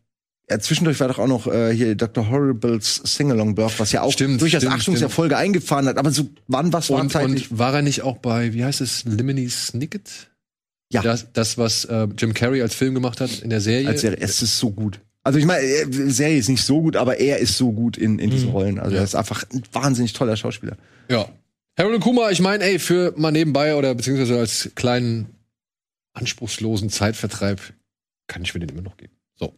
[0.47, 2.30] Ja, zwischendurch war doch auch noch äh, hier Dr.
[2.30, 5.97] Horribles Sing-Along Blog, was ja auch Stimmt, durchaus stimmt, Achtungserfolge eingefahren hat.
[5.97, 7.49] Aber so wann was war Und, zeitlich?
[7.49, 10.30] und war er nicht auch bei, wie heißt es, Lemony Snicket?
[10.91, 11.01] Ja.
[11.01, 13.88] Das, das was äh, Jim Carrey als Film gemacht hat in der Serie.
[13.88, 14.20] als Serie.
[14.22, 14.99] Es ist so gut.
[15.26, 15.65] Also ich meine,
[16.11, 18.80] Serie ist nicht so gut, aber er ist so gut in, in diesen Rollen.
[18.80, 19.01] Also Ja.
[19.01, 20.78] er ist einfach ein wahnsinnig toller Schauspieler.
[21.09, 21.28] Ja.
[21.78, 25.28] Harold Kuma, ich meine, ey, für mal nebenbei oder beziehungsweise als kleinen
[26.13, 27.59] anspruchslosen Zeitvertreib
[28.28, 29.13] kann ich mir den immer noch geben.
[29.36, 29.53] So.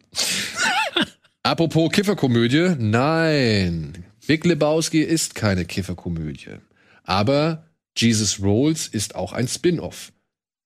[1.42, 4.04] Apropos Kifferkomödie, nein.
[4.26, 6.56] Big Lebowski ist keine Kifferkomödie.
[7.04, 7.64] Aber
[7.96, 10.12] Jesus Rolls ist auch ein Spin-off.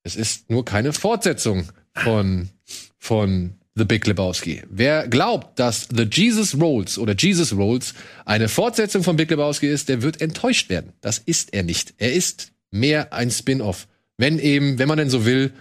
[0.03, 2.49] Es ist nur keine Fortsetzung von,
[2.97, 4.61] von The Big Lebowski.
[4.69, 7.95] Wer glaubt, dass The Jesus Rolls oder Jesus Rolls
[8.25, 10.93] eine Fortsetzung von Big Lebowski ist, der wird enttäuscht werden.
[11.01, 11.95] Das ist er nicht.
[11.97, 13.87] Er ist mehr ein Spin-off.
[14.17, 15.53] Wenn eben, wenn man denn so will,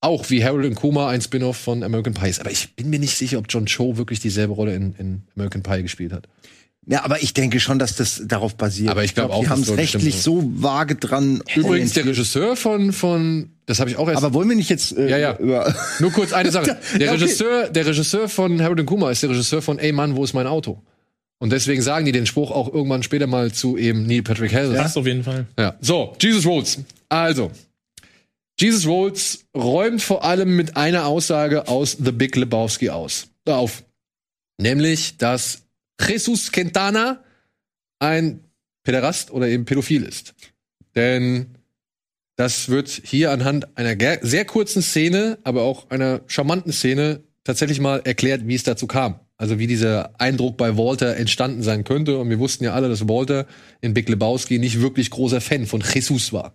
[0.00, 2.40] auch wie Harold und Kuma ein Spin-off von American Pie ist.
[2.40, 5.62] Aber ich bin mir nicht sicher, ob John Cho wirklich dieselbe Rolle in, in American
[5.62, 6.26] Pie gespielt hat.
[6.86, 8.90] Ja, aber ich denke schon, dass das darauf basiert.
[8.90, 11.40] Aber ich glaub auch, die haben es rechtlich so vage dran.
[11.54, 12.06] Übrigens, der.
[12.06, 14.22] Regisseur von, von das habe ich auch erst.
[14.22, 15.36] Aber wollen wir nicht jetzt äh, Ja, ja.
[15.38, 16.78] über nur kurz eine Sache.
[16.94, 17.22] Der Ja, okay.
[17.22, 20.34] Regisseur, der Regisseur von Harold und Kuma ist der Regisseur von Ey Mann, wo ist
[20.34, 20.82] mein Auto?
[21.38, 24.74] Und deswegen sagen die den Spruch auch irgendwann später mal zu eben Neil Patrick Harris.
[24.76, 25.46] Das auf jeden Fall.
[25.58, 25.74] Ja.
[25.80, 26.78] So, Jesus Rolls.
[27.08, 27.50] Also,
[28.58, 33.26] Jesus Rolls räumt vor allem mit einer Aussage aus The Big Lebowski aus.
[33.44, 33.82] Auf.
[34.58, 35.62] Nämlich, dass
[36.00, 37.24] Jesus Quintana
[37.98, 38.44] ein
[38.84, 40.34] Päderast oder eben pädophil ist.
[40.94, 41.51] Denn
[42.42, 48.00] das wird hier anhand einer sehr kurzen Szene, aber auch einer charmanten Szene tatsächlich mal
[48.02, 49.20] erklärt, wie es dazu kam.
[49.36, 52.18] Also wie dieser Eindruck bei Walter entstanden sein könnte.
[52.18, 53.46] Und wir wussten ja alle, dass Walter
[53.80, 56.52] in Big Lebowski nicht wirklich großer Fan von Jesus war.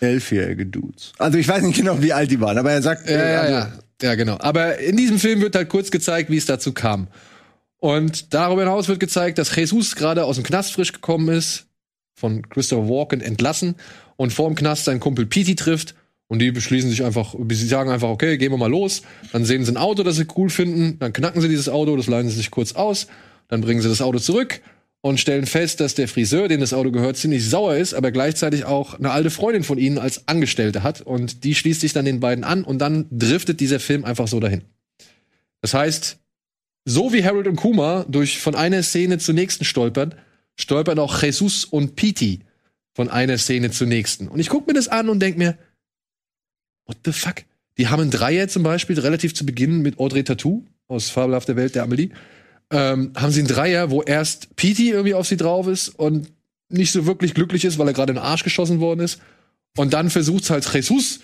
[0.00, 1.12] elfjährige Dudes.
[1.18, 3.40] Also ich weiß nicht genau, wie alt die waren, aber er sagt, Ja, äh, ja,
[3.40, 3.72] also, ja.
[4.02, 4.38] Ja, genau.
[4.38, 7.08] Aber in diesem Film wird halt kurz gezeigt, wie es dazu kam.
[7.76, 11.66] Und darüber hinaus wird gezeigt, dass Jesus gerade aus dem Knast frisch gekommen ist,
[12.18, 13.74] von Christopher Walken entlassen
[14.16, 15.94] und vor dem Knast seinen Kumpel Petey trifft.
[16.28, 19.02] Und die beschließen sich einfach, sie sagen einfach, okay, gehen wir mal los.
[19.32, 20.98] Dann sehen sie ein Auto, das sie cool finden.
[20.98, 23.06] Dann knacken sie dieses Auto, das leihen sie sich kurz aus.
[23.48, 24.60] Dann bringen sie das Auto zurück
[25.02, 28.64] und stellen fest, dass der Friseur, dem das Auto gehört, ziemlich sauer ist, aber gleichzeitig
[28.64, 31.00] auch eine alte Freundin von ihnen als Angestellte hat.
[31.00, 34.40] Und die schließt sich dann den beiden an und dann driftet dieser Film einfach so
[34.40, 34.62] dahin.
[35.60, 36.18] Das heißt,
[36.84, 40.14] so wie Harold und Kuma durch von einer Szene zur nächsten stolpern,
[40.56, 42.40] stolpern auch Jesus und Petey
[42.96, 44.26] von einer Szene zur nächsten.
[44.26, 45.58] Und ich gucke mir das an und denke mir,
[46.86, 47.44] what the fuck?
[47.76, 51.74] Die haben einen Dreier zum Beispiel, relativ zu Beginn mit Audrey Tattoo aus Fabelhafter Welt
[51.74, 52.08] der Amelie.
[52.70, 56.32] Ähm, haben sie einen Dreier, wo erst Petey irgendwie auf sie drauf ist und
[56.70, 59.20] nicht so wirklich glücklich ist, weil er gerade in den Arsch geschossen worden ist.
[59.76, 61.20] Und dann versucht's halt Jesus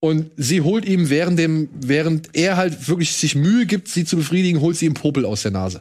[0.00, 4.18] und sie holt ihm während dem, während er halt wirklich sich Mühe gibt, sie zu
[4.18, 5.80] befriedigen, holt sie ihm Popel aus der Nase.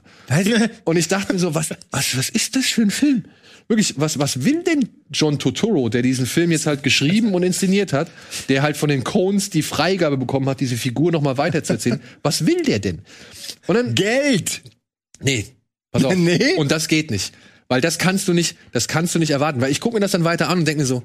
[0.85, 3.25] Und ich dachte mir so, was, was, was ist das für ein Film?
[3.67, 7.93] Wirklich, was, was will denn John Totoro, der diesen Film jetzt halt geschrieben und inszeniert
[7.93, 8.11] hat,
[8.49, 12.01] der halt von den Coens die Freigabe bekommen hat, diese Figur noch mal weiterzuerzählen?
[12.23, 13.01] was will der denn?
[13.67, 14.61] Und dann, Geld.
[15.21, 15.45] nee,
[15.91, 16.15] pass auf.
[16.17, 16.55] Nee?
[16.55, 17.33] Und das geht nicht.
[17.67, 19.61] Weil das kannst du nicht, das kannst du nicht erwarten.
[19.61, 21.03] Weil ich gucke mir das dann weiter an und denke mir so,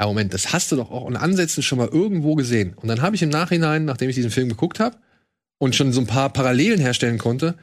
[0.00, 2.74] ja, Moment, das hast du doch auch in Ansätzen schon mal irgendwo gesehen.
[2.74, 4.96] Und dann habe ich im Nachhinein, nachdem ich diesen Film geguckt habe
[5.58, 7.56] und schon so ein paar Parallelen herstellen konnte,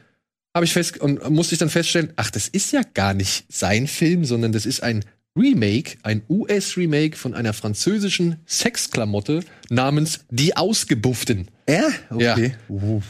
[0.54, 3.86] habe ich fest und musste ich dann feststellen, ach, das ist ja gar nicht sein
[3.86, 5.04] Film, sondern das ist ein
[5.36, 9.40] Remake, ein US-Remake von einer französischen Sexklamotte
[9.70, 11.48] namens Die Ausgebufften.
[11.68, 11.88] Ja?
[12.18, 12.34] Ja.
[12.34, 12.54] Okay.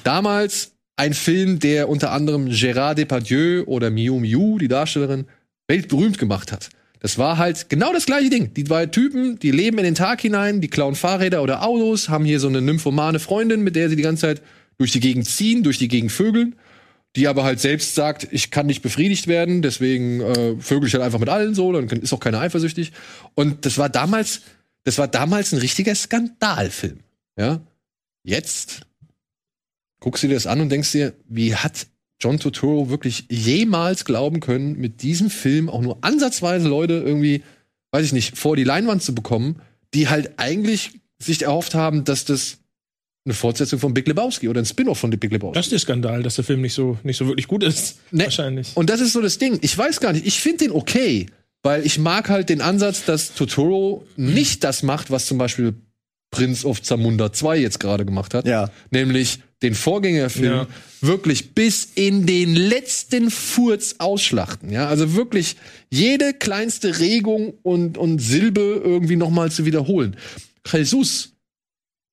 [0.04, 5.24] Damals ein Film, der unter anderem Gérard Depardieu oder Miu Miu, die Darstellerin,
[5.66, 6.70] weltberühmt gemacht hat.
[7.00, 8.54] Das war halt genau das gleiche Ding.
[8.54, 12.24] Die zwei Typen, die leben in den Tag hinein, die klauen Fahrräder oder Autos, haben
[12.24, 14.42] hier so eine nymphomane Freundin, mit der sie die ganze Zeit
[14.78, 16.54] durch die Gegend ziehen, durch die Gegend vögeln,
[17.16, 21.04] die aber halt selbst sagt, ich kann nicht befriedigt werden, deswegen äh, vögel ich halt
[21.04, 22.92] einfach mit allen so, dann ist auch keiner eifersüchtig.
[23.34, 24.42] Und das war damals,
[24.84, 27.00] das war damals ein richtiger Skandalfilm.
[27.38, 27.60] Ja.
[28.24, 28.82] Jetzt
[30.00, 31.86] guckst du dir das an und denkst dir, wie hat
[32.20, 37.42] John Turturro wirklich jemals glauben können, mit diesem Film auch nur ansatzweise Leute irgendwie,
[37.90, 39.60] weiß ich nicht, vor die Leinwand zu bekommen,
[39.92, 42.58] die halt eigentlich sich erhofft haben, dass das
[43.24, 45.54] eine Fortsetzung von Big Lebowski oder ein Spin-off von The Big Lebowski.
[45.54, 47.98] Das ist der Skandal, dass der Film nicht so, nicht so wirklich gut ist.
[48.10, 48.24] Ne.
[48.24, 48.70] Wahrscheinlich.
[48.74, 49.58] Und das ist so das Ding.
[49.62, 50.26] Ich weiß gar nicht.
[50.26, 51.26] Ich finde den okay,
[51.62, 55.74] weil ich mag halt den Ansatz, dass Totoro nicht das macht, was zum Beispiel
[56.32, 58.46] Prince of Zamunda 2 jetzt gerade gemacht hat.
[58.46, 58.70] Ja.
[58.90, 60.66] Nämlich den Vorgängerfilm Ja.
[61.00, 64.70] wirklich bis in den letzten Furz ausschlachten.
[64.72, 65.54] Ja, also wirklich
[65.90, 70.16] jede kleinste Regung und, und Silbe irgendwie nochmal zu wiederholen.
[70.72, 71.34] Jesus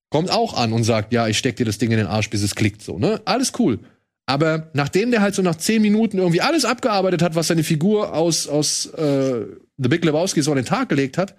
[0.10, 2.42] kommt auch an und sagt, ja, ich steck dir das Ding in den Arsch, bis
[2.42, 3.22] es klickt, so, ne?
[3.26, 3.80] Alles cool.
[4.26, 8.14] Aber nachdem der halt so nach zehn Minuten irgendwie alles abgearbeitet hat, was seine Figur
[8.14, 9.46] aus, aus äh,
[9.78, 11.36] The Big Lebowski so an den Tag gelegt hat,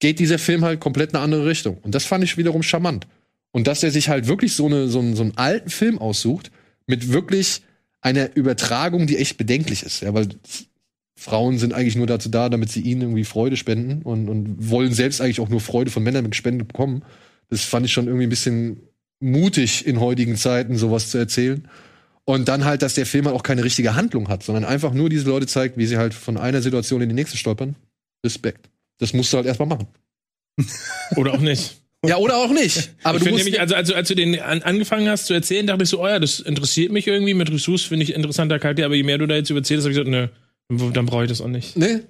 [0.00, 1.78] geht dieser Film halt komplett eine andere Richtung.
[1.82, 3.06] Und das fand ich wiederum charmant.
[3.52, 6.50] Und dass er sich halt wirklich so, eine, so, einen, so einen alten Film aussucht,
[6.86, 7.62] mit wirklich
[8.00, 10.02] einer Übertragung, die echt bedenklich ist.
[10.02, 10.26] Ja, weil
[11.16, 14.92] Frauen sind eigentlich nur dazu da, damit sie ihnen irgendwie Freude spenden und, und wollen
[14.92, 17.04] selbst eigentlich auch nur Freude von Männern mit Spenden bekommen.
[17.52, 18.80] Das fand ich schon irgendwie ein bisschen
[19.20, 21.68] mutig in heutigen Zeiten, sowas zu erzählen.
[22.24, 25.10] Und dann halt, dass der Film halt auch keine richtige Handlung hat, sondern einfach nur
[25.10, 27.76] diese Leute zeigt, wie sie halt von einer Situation in die nächste stolpern.
[28.24, 28.70] Respekt.
[28.96, 29.86] Das musst du halt erstmal machen.
[31.16, 31.76] Oder auch nicht.
[32.06, 32.90] Ja, oder auch nicht.
[33.04, 35.68] Aber ich du musst nämlich, also, also als du den an, angefangen hast zu erzählen,
[35.68, 37.34] dachte ich so, oh ja, das interessiert mich irgendwie.
[37.34, 39.98] Mit Ressource finde ich interessanter Charakter, aber je mehr du da jetzt erzählst, habe ich
[39.98, 41.76] gesagt, nö, dann brauche ich das auch nicht.
[41.76, 42.00] Nee.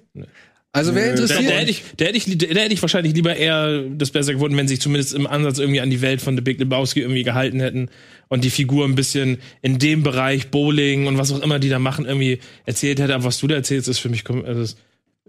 [0.75, 1.51] Also wer Da, interessiert.
[1.51, 4.57] da, hätte ich, da, hätte ich, da hätte ich wahrscheinlich lieber eher das besser gefunden,
[4.57, 7.21] wenn sie sich zumindest im Ansatz irgendwie an die Welt von The Big Lebowski irgendwie
[7.21, 7.89] gehalten hätten
[8.27, 11.77] und die Figur ein bisschen in dem Bereich Bowling und was auch immer die da
[11.77, 13.13] machen irgendwie erzählt hätte.
[13.13, 14.75] Aber was du da erzählst, ist für mich, also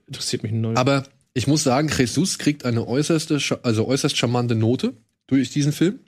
[0.06, 0.78] interessiert mich null.
[0.78, 4.94] Aber ich muss sagen, Jesus kriegt eine äußerste, also äußerst charmante Note
[5.26, 5.98] durch diesen Film,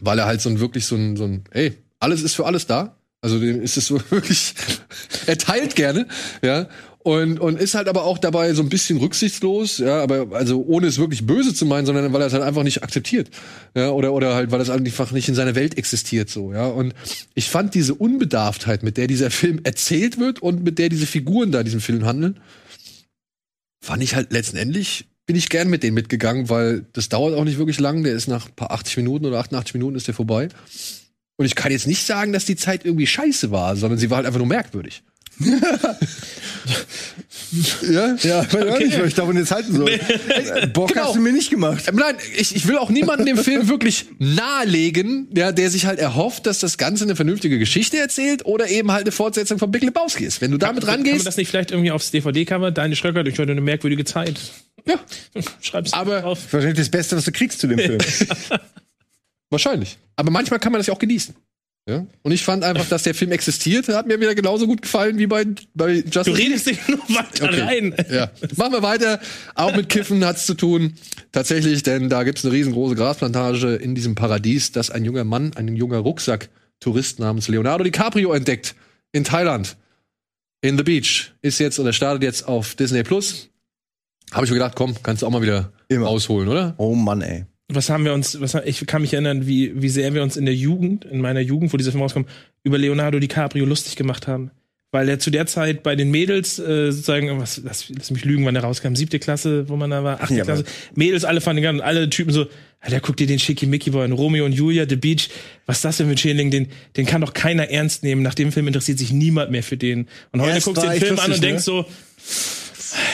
[0.00, 2.66] weil er halt so ein wirklich so ein, so ein, ey, alles ist für alles
[2.66, 2.96] da.
[3.20, 4.54] Also dem ist es so wirklich,
[5.26, 6.08] er teilt gerne,
[6.42, 6.68] ja.
[7.04, 10.86] Und, und ist halt aber auch dabei so ein bisschen rücksichtslos, ja, aber also ohne
[10.86, 13.28] es wirklich böse zu meinen, sondern weil er es halt einfach nicht akzeptiert.
[13.74, 16.66] Ja, oder, oder halt, weil es einfach nicht in seiner Welt existiert, so, ja.
[16.66, 16.94] Und
[17.34, 21.50] ich fand diese Unbedarftheit, mit der dieser Film erzählt wird und mit der diese Figuren
[21.50, 22.38] da in diesem Film handeln,
[23.80, 27.58] fand ich halt letztendlich, bin ich gern mit denen mitgegangen, weil das dauert auch nicht
[27.58, 28.04] wirklich lang.
[28.04, 30.48] Der ist nach ein paar 80 Minuten oder 88 Minuten ist der vorbei.
[31.36, 34.18] Und ich kann jetzt nicht sagen, dass die Zeit irgendwie scheiße war, sondern sie war
[34.18, 35.02] halt einfach nur merkwürdig.
[37.82, 38.16] Ja?
[38.22, 39.90] Ja, ich weiß auch nicht, was ich davon jetzt halten soll.
[39.90, 41.06] Äh, Bock Genau.
[41.06, 41.84] hast du mir nicht gemacht.
[41.88, 45.98] Ähm, Nein, ich, ich will auch niemanden dem Film wirklich nahelegen, ja, der sich halt
[45.98, 49.82] erhofft, dass das Ganze eine vernünftige Geschichte erzählt oder eben halt eine Fortsetzung von Big
[49.82, 50.40] Lebowski ist.
[50.40, 52.70] Wenn du damit Kann man rangehst, das nicht vielleicht irgendwie aufs DVD-Cover?
[52.70, 54.40] Deine Schröcker durch heute eine merkwürdige Zeit.
[54.86, 54.94] ja,
[55.60, 56.38] Schreib's Aber- drauf.
[56.50, 57.98] Wahrscheinlich das Beste, was du kriegst zu dem Film.
[59.50, 59.98] wahrscheinlich.
[60.16, 61.34] Aber manchmal kann man das ja auch genießen.
[61.88, 62.06] Ja?
[62.22, 65.26] Und ich fand einfach, dass der Film existiert, hat mir wieder genauso gut gefallen wie
[65.26, 67.60] bei, bei Justice Du redest dich nur weiter Okay.
[67.60, 67.94] rein.
[68.08, 68.30] Ja.
[68.56, 69.20] Machen wir weiter.
[69.56, 70.94] Auch mit Kiffen hat's zu tun.
[71.32, 75.74] Tatsächlich, denn da gibt's eine riesengroße Grasplantage in diesem Paradies, das ein junger Mann, ein
[75.74, 78.76] junger Rucksack-Tourist namens Leonardo DiCaprio entdeckt.
[79.10, 79.76] In Thailand.
[80.60, 81.32] In The Beach.
[81.42, 83.48] Ist jetzt oder startet jetzt auf Disney Plus.
[84.30, 86.06] Habe ich mir gedacht, komm, kannst du auch mal wieder Immer.
[86.08, 86.74] ausholen, oder?
[86.78, 87.44] Oh Mann, ey.
[87.74, 90.44] Was haben wir uns, was, ich kann mich erinnern, wie, wie sehr wir uns in
[90.44, 92.28] der Jugend, in meiner Jugend, wo dieser Film rauskommt,
[92.62, 94.50] über Leonardo DiCaprio lustig gemacht haben.
[94.94, 98.44] Weil er zu der Zeit bei den Mädels, äh, sozusagen, was, lass, lass mich lügen,
[98.44, 100.64] wann er rauskam, siebte Klasse, wo man da war, achte Ja, Klasse,
[100.94, 102.46] Mädels alle fanden und alle Typen so,
[102.78, 105.30] Alter, guck dir den Schickimicki Boy an, Romeo und Julia, The Beach,
[105.64, 108.34] was ist das denn für ein Schädling, den, den kann doch keiner ernst nehmen, nach
[108.34, 110.08] dem Film interessiert sich niemand mehr für den.
[110.30, 111.86] Und heute Ja, guckst du den Film an und denkst so,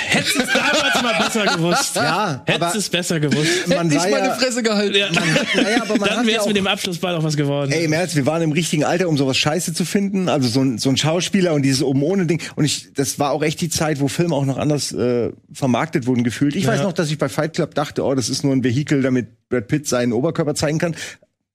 [0.09, 1.97] hättest du es damals mal besser gewusst.
[1.97, 3.69] Ja, Hättest du es besser gewusst.
[3.69, 4.97] man Nicht war meine ja, Fresse gehalten.
[4.97, 5.09] Ja.
[5.55, 7.73] naja, aber man Dann wäre ja es auch, mit dem Abschlussball auch was geworden.
[7.73, 10.29] Ey, im Ernst, wir waren im richtigen Alter, um sowas scheiße zu finden.
[10.29, 12.41] Also so ein, so ein Schauspieler und dieses oben ohne Ding.
[12.57, 16.07] Und ich, das war auch echt die Zeit, wo Filme auch noch anders äh, vermarktet
[16.07, 16.57] wurden, gefühlt.
[16.57, 19.03] Ich weiß noch, dass ich bei Fight Club dachte, oh, das ist nur ein Vehikel,
[19.03, 20.95] damit Brad Pitt seinen Oberkörper zeigen kann.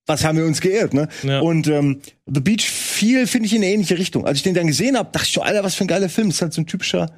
[0.05, 1.07] Was haben wir uns geirrt, ne?
[1.24, 1.39] Ja.
[1.39, 4.26] Und ähm, The Beach fiel, finde ich, in eine ähnliche Richtung.
[4.26, 6.28] Als ich den dann gesehen habe, dachte ich schon, Alter, was für ein geiler Film.
[6.28, 7.09] Das ist halt so ein typischer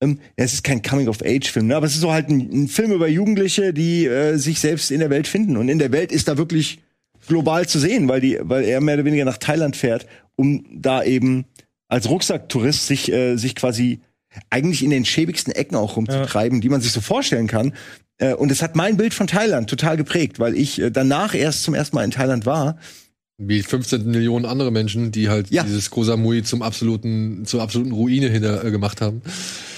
[0.00, 1.76] ähm, ja, es ist kein Coming-of-Age-Film, ne?
[1.76, 5.00] aber es ist so halt ein, ein Film über Jugendliche, die äh, sich selbst in
[5.00, 5.56] der Welt finden.
[5.56, 6.80] Und in der Welt ist da wirklich
[7.28, 11.02] global zu sehen, weil, die, weil er mehr oder weniger nach Thailand fährt, um da
[11.02, 11.44] eben
[11.88, 14.00] als Rucksacktourist sich, äh, sich quasi
[14.48, 17.74] eigentlich in den schäbigsten Ecken auch rumzutreiben, die man sich so vorstellen kann.
[18.18, 21.64] Äh, und es hat mein Bild von Thailand total geprägt, weil ich äh, danach erst
[21.64, 22.78] zum ersten Mal in Thailand war.
[23.42, 25.62] Wie 15 Millionen andere Menschen, die halt Ja.
[25.62, 29.22] dieses Koh Samui zum absoluten, zur absoluten Ruine hinter äh, gemacht haben.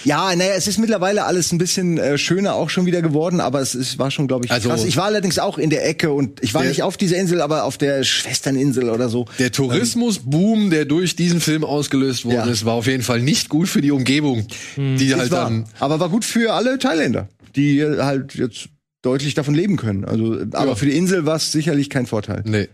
[0.04, 3.60] Ja, naja, es ist mittlerweile alles ein bisschen äh, schöner auch schon wieder geworden, aber
[3.60, 4.84] es, es war schon, glaube ich, Also- krass.
[4.84, 7.40] Ich war allerdings auch in der Ecke und ich war Der- nicht auf dieser Insel,
[7.40, 9.26] aber auf der Schwesterninsel oder so.
[9.38, 12.44] Der Tourismusboom, der durch diesen Film ausgelöst worden Ja.
[12.46, 14.46] ist, war auf jeden Fall nicht gut für die Umgebung,
[14.76, 15.44] die Ist halt wahr.
[15.44, 18.70] dann aber war gut für alle Thailänder, die halt jetzt
[19.02, 20.04] deutlich davon leben können.
[20.04, 20.74] Also, aber Ja.
[20.74, 22.42] für die Insel war es sicherlich kein Vorteil.
[22.44, 22.68] nee, Ähm,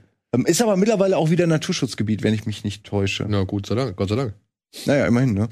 [0.45, 3.27] ist aber mittlerweile auch wieder Naturschutzgebiet, wenn ich mich nicht täusche.
[3.29, 4.35] na gut, sei Dank, Gott sei Dank.
[4.85, 5.49] Naja, immerhin, ne?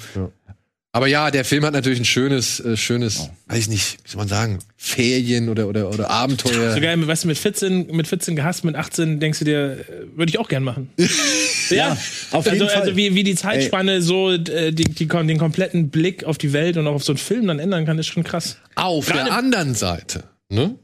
[0.96, 4.18] Aber ja, der Film hat natürlich ein schönes, äh, schönes, weiß ich nicht, wie soll
[4.18, 6.72] man sagen, Ferien oder oder oder Abenteuer.
[6.72, 10.16] So geil, weißt du, mit 14, mit 14 gehasst, mit 18 denkst du dir, äh,
[10.16, 10.88] würde ich auch gern machen.
[11.68, 11.92] ja,
[12.30, 12.80] auf also, jeden Fall.
[12.80, 16.78] also wie, wie die Zeitspanne so äh, die, die, den kompletten Blick auf die Welt
[16.78, 18.56] und auch auf so einen Film dann ändern kann, ist schon krass.
[18.74, 20.76] Auf Gerade- der anderen Seite, ne?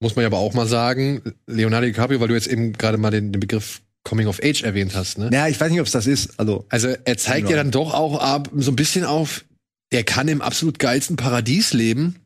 [0.00, 3.10] Muss man ja aber auch mal sagen, Leonardo DiCaprio, weil du jetzt eben gerade mal
[3.10, 5.28] den, den Begriff Coming of Age erwähnt hast, ne?
[5.32, 6.38] Ja, ich weiß nicht, ob es das ist.
[6.38, 9.44] Also, Also er zeigt ja dann doch auch ab, so ein bisschen auf,
[9.92, 12.16] der kann im absolut geilsten Paradies leben.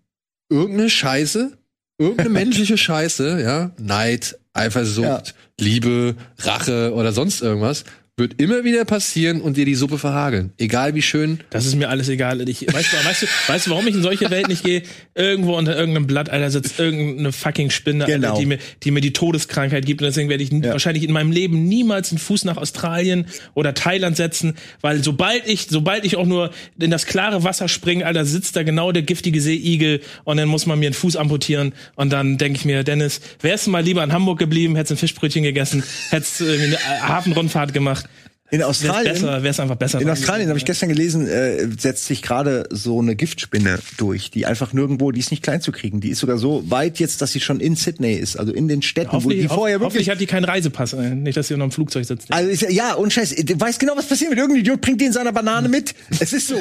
[0.51, 1.57] Irgendeine Scheiße,
[1.99, 5.23] irgendeine menschliche Scheiße, ja, Neid, Eifersucht, Ja.
[5.59, 7.85] Liebe, Rache oder sonst irgendwas,
[8.19, 10.53] wird immer wieder passieren und dir die Suppe verhageln.
[10.59, 11.41] Egal wie schön.
[11.49, 12.47] Das ist mir alles egal.
[12.47, 14.83] Ich, weißt, du, weißt, du, weißt du, warum ich in solche Welt nicht gehe?
[15.15, 18.29] Irgendwo unter irgendeinem Blatt, Alter, sitzt irgendeine fucking Spinne, Genau.
[18.29, 20.03] Alter, die, mir, die mir die Todeskrankheit gibt.
[20.03, 23.73] Und deswegen werde ich n- wahrscheinlich in meinem Leben niemals einen Fuß nach Australien oder
[23.73, 28.27] Thailand setzen, weil sobald ich, sobald ich auch nur in das klare Wasser springe, Alter,
[28.27, 31.73] sitzt da genau der giftige Seeigel und dann muss man mir einen Fuß amputieren.
[31.97, 34.99] Und dann denke ich mir, Dennis, wärst du mal lieber in Hamburg geblieben, hättest ein
[34.99, 38.02] Fischbrötchen gegessen, hättest äh, eine Hafenrundfahrt gemacht.
[38.53, 39.99] In Australien, besser, wär's einfach besser.
[40.01, 44.45] in Australien habe ich gestern gelesen, äh, setzt sich gerade so eine Giftspinne durch, die
[44.45, 46.01] einfach nirgendwo, die ist nicht klein zu kriegen.
[46.03, 48.83] Die ist sogar so weit jetzt, dass sie schon in Sydney ist, also in den
[48.83, 51.49] Städten, wo Hoffentlich, die vorher hoff- hoffentlich wirklich hat die keinen Reisepass, äh, nicht, dass
[51.49, 52.31] sie noch im Flugzeug sitzt.
[52.31, 54.39] Also ist ja, ja, und Scheiß, du weißt genau, was passiert wird.
[54.41, 55.95] Irgendein Idiot bringt den seine Banane mit.
[56.21, 56.57] Es ist so.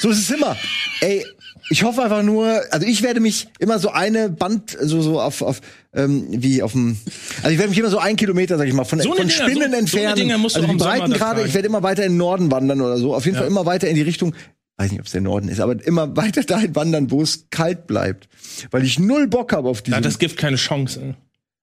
[0.00, 0.56] So ist es immer.
[1.02, 1.24] Ey,
[1.70, 5.42] ich hoffe einfach nur, also ich werde mich immer so eine Band, so, so auf,
[5.42, 5.60] auf
[5.94, 6.96] ähm, wie auf dem,
[7.38, 9.30] also ich werde mich immer so ein Kilometer, sag ich mal, von, So von Dinger,
[9.30, 10.16] Spinnen so- so entfernen.
[10.16, 12.80] Dinger musst du also die Breiten gerade, ich werde immer weiter in den Norden wandern
[12.80, 13.14] oder so.
[13.14, 14.34] Auf jeden Fall immer weiter in die Richtung,
[14.78, 17.86] weiß nicht, ob es der Norden ist, aber immer weiter dahin wandern, wo es kalt
[17.86, 18.28] bleibt.
[18.70, 19.96] Weil ich null Bock habe auf Da diesen.
[19.96, 21.14] hat das Gift keine Chance.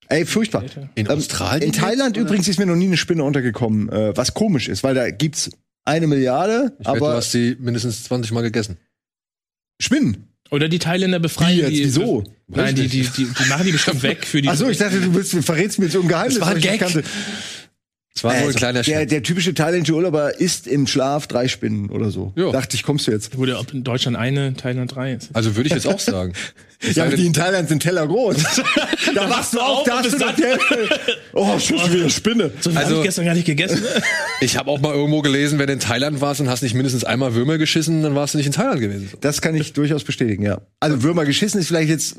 [0.08, 0.64] Ey, furchtbar.
[0.96, 2.26] In Ähm, Australien In Thailand oder?
[2.26, 5.52] übrigens ist mir noch nie eine Spinne untergekommen, äh, was komisch ist, weil da gibt's
[5.86, 8.78] eine Milliarde, Ich wette, du aber hast sie mindestens 20 Mal gegessen.
[9.82, 10.26] Spinnen.
[10.52, 11.72] Oder die Thailänder befreien Wie jetzt?
[11.72, 11.86] die.
[11.86, 12.24] Wieso?
[12.48, 14.50] Nein, die, die, die, die machen die bestimmt weg für die.
[14.50, 16.40] Ach so, ich dachte, du willst, verrätst mir jetzt so ein Geheimnis.
[16.40, 16.84] Das war ein Gag.
[18.20, 19.10] Es war nur ein Also, kleiner der, Scherz.
[19.10, 22.34] der typische thailändische Urlauber isst im Schlaf drei Spinnen oder so.
[22.36, 22.52] Ja.
[22.52, 23.38] Dachte ich, kommst du jetzt?
[23.38, 25.30] Oder ob in Deutschland eine, Thailand drei ist.
[25.32, 26.34] Also würde ich jetzt auch sagen.
[26.94, 28.38] Ja, aber die in Thailand sind Teller groß.
[29.14, 30.62] da wachst du auf, auf da und hast du bist das Geld.
[31.34, 32.52] Oh, schon wieder Spinne.
[32.62, 33.84] So viel Also- hab ich gestern gar nicht gegessen.
[34.40, 37.04] Ich habe auch mal irgendwo gelesen, wenn du in Thailand warst und hast nicht mindestens
[37.04, 39.10] einmal Würmer geschissen, dann warst du nicht in Thailand gewesen.
[39.20, 40.62] Das kann ich durchaus bestätigen, ja.
[40.80, 42.16] Also Würmer geschissen ist vielleicht jetzt,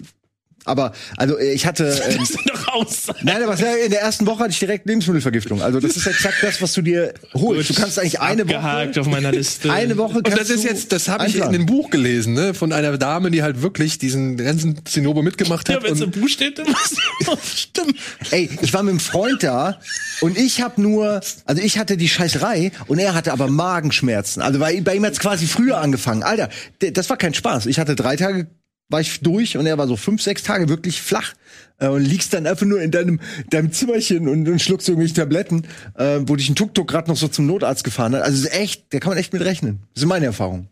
[0.64, 3.06] aber also äh, ich hatte ähm, Das sind doch aus.
[3.22, 3.54] Nein, aber
[3.84, 5.62] in der ersten Woche hatte ich direkt Lebensmittelvergiftung.
[5.62, 7.70] Also das ist exakt das, was du dir holst.
[7.70, 9.72] Du kannst eigentlich eine Abgehakt Woche, auf meiner Liste.
[9.72, 12.72] eine Woche Und das ist jetzt, das habe ich in dem Buch gelesen, ne, von
[12.72, 15.84] einer Dame, die halt wirklich diesen ganzen Zinnober mitgemacht Ja, hat.
[15.84, 16.94] wenn es im Buch steht, dann muss
[17.42, 17.94] es stimmen.
[18.30, 19.78] Ey, ich war mit einem Freund da
[20.20, 24.42] und ich habe nur, also ich hatte die Scheißerei und er hatte aber Magenschmerzen.
[24.42, 26.22] Also bei, bei ihm hat's quasi früher angefangen.
[26.22, 26.48] Alter,
[26.92, 27.66] das war kein Spaß.
[27.66, 28.46] Ich hatte drei Tage
[28.91, 31.32] war ich durch und er war so fünf, sechs Tage wirklich flach
[31.78, 33.20] äh, und liegst dann einfach nur in deinem,
[33.51, 35.64] deinem Zimmerchen und, und schluckst irgendwelche Tabletten,
[35.95, 38.22] äh, wo dich ein Tuk-Tuk gerade noch so zum Notarzt gefahren hat.
[38.22, 39.80] Also es ist echt, da kann man echt mit rechnen.
[39.95, 40.68] Das ist meine Erfahrung.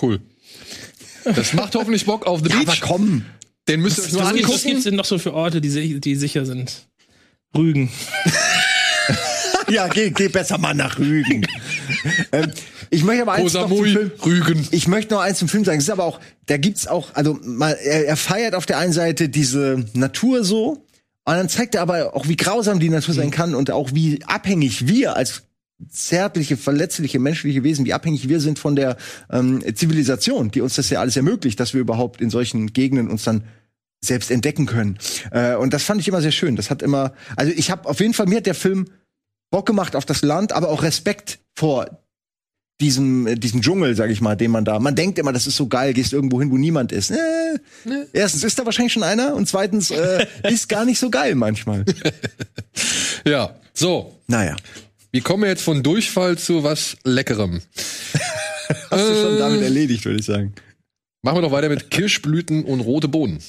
[0.00, 0.20] cool.
[1.24, 2.80] Das macht hoffentlich Bock auf The Ja, aber Beach.
[2.80, 3.24] komm.
[3.68, 4.62] Den müsst ihr euch nur Was, was angucken.
[4.68, 6.86] gibt's denn noch so für Orte, die, die sicher sind?
[7.56, 7.90] Rügen.
[9.70, 11.46] Ja, geh, geh besser mal nach Rügen.
[12.32, 12.52] ähm,
[12.90, 14.10] ich möchte aber eins noch zum Film.
[14.24, 14.68] Rügen.
[14.70, 15.78] Ich möchte noch eins zum Film sagen.
[15.78, 18.92] Es ist aber auch, da gibt's auch, also mal, er, er feiert auf der einen
[18.92, 20.84] Seite diese Natur so,
[21.28, 24.24] und dann zeigt er aber auch, wie grausam die Natur sein kann und auch wie
[24.24, 25.42] abhängig wir als
[25.90, 28.96] zärtliche, verletzliche, menschliche Wesen, wie abhängig wir sind von der
[29.30, 33.24] ähm, Zivilisation, die uns das ja alles ermöglicht, dass wir überhaupt in solchen Gegenden uns
[33.24, 33.44] dann
[34.00, 34.98] selbst entdecken können.
[35.30, 36.56] Äh, und das fand ich immer sehr schön.
[36.56, 38.86] Das hat immer, also ich habe auf jeden Fall, mir hat der Film
[39.50, 41.98] Bock gemacht auf das Land, aber auch Respekt vor
[42.80, 44.78] diesem, äh, diesem Dschungel, sag ich mal, den man da.
[44.78, 47.10] Man denkt immer, das ist so geil, gehst irgendwo hin, wo niemand ist.
[47.10, 47.16] Äh,
[48.12, 51.84] Erstens ist da wahrscheinlich schon einer und zweitens äh, ist gar nicht so geil manchmal.
[53.26, 54.14] Ja, so.
[54.28, 54.54] Naja,
[55.10, 57.60] Wie kommen wir jetzt von Durchfall zu was Leckerem?
[58.90, 60.54] hast du schon damit erledigt, würde ich sagen.
[61.22, 63.40] Machen wir doch weiter mit Kirschblüten und rote Bohnen.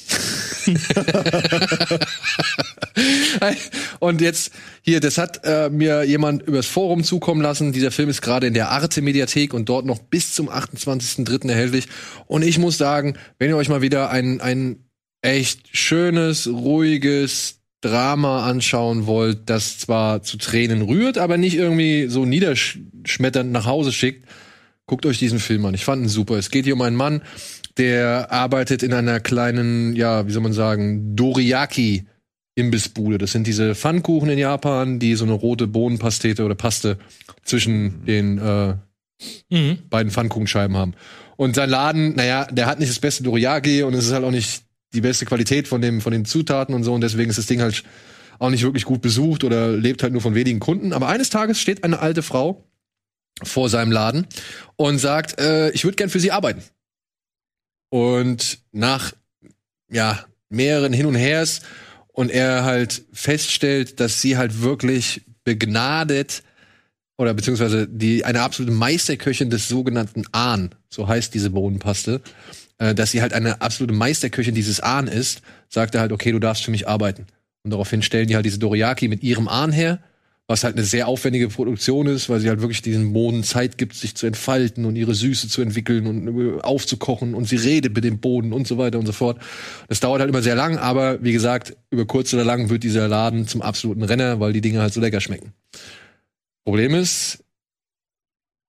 [4.00, 7.72] Und jetzt hier, das hat äh, mir jemand übers Forum zukommen lassen.
[7.72, 11.50] Dieser Film ist gerade in der Arte Mediathek und dort noch bis zum 28.03.
[11.50, 11.88] erhältlich.
[12.28, 14.89] Und ich muss sagen, wenn ihr euch mal wieder ein, ein
[15.22, 22.26] echt schönes, ruhiges Drama anschauen wollt, das zwar zu Tränen rührt, aber nicht irgendwie so
[22.26, 24.28] niederschmetternd nach Hause schickt,
[24.86, 25.76] guckt euch diesen Film an.
[25.76, 26.36] Ich fand ihn super.
[26.36, 27.22] Es geht hier um einen Mann,
[27.78, 32.06] der arbeitet in einer kleinen, ja, wie soll man sagen, Doriyaki
[32.60, 33.18] Imbissbude.
[33.18, 36.97] Das sind diese Pfannkuchen in Japan, die so eine rote Bohnenpastete oder Paste
[37.43, 38.76] zwischen den äh,
[39.49, 39.80] Mhm.
[39.89, 40.93] beiden Pfannkuchenscheiben haben.
[41.36, 44.32] Und sein Laden, naja, der hat nicht das beste Doriyaki und es ist halt auch
[44.32, 47.45] nicht die beste Qualität von dem von den Zutaten und so und deswegen ist das
[47.45, 47.84] Ding halt
[48.39, 50.93] auch nicht wirklich gut besucht oder lebt halt nur von wenigen Kunden.
[50.93, 52.64] Aber eines Tages steht eine alte Frau
[53.43, 54.26] vor seinem Laden
[54.78, 56.64] und sagt, äh, ich würde gern für Sie arbeiten.
[57.89, 59.14] Und nach
[59.89, 61.62] ja mehreren Hin und Hers
[62.20, 66.43] und er halt feststellt, dass sie halt wirklich begnadet
[67.17, 72.20] oder beziehungsweise die eine absolute Meisterköchin des sogenannten Ahn, so heißt diese Bohnenpaste,
[72.78, 76.39] äh, dass sie halt eine absolute Meisterköchin dieses Ahn ist, sagt er halt, okay, du
[76.39, 77.26] darfst für mich arbeiten.
[77.63, 79.99] Und daraufhin stellen die halt diese Doriyaki mit ihrem Ahn her,
[80.50, 83.93] was halt eine sehr aufwendige Produktion ist, weil sie halt wirklich diesen Boden Zeit gibt,
[83.93, 88.04] sich zu entfalten und ihre Süße zu entwickeln und äh, aufzukochen und sie redet mit
[88.04, 89.39] dem Boden und so weiter und so fort.
[89.89, 93.08] Das dauert halt immer sehr lang, aber wie gesagt, über kurz oder lang wird dieser
[93.08, 95.54] Laden zum absoluten Renner, weil die Dinge halt so lecker schmecken.
[96.66, 97.43] Problem ist,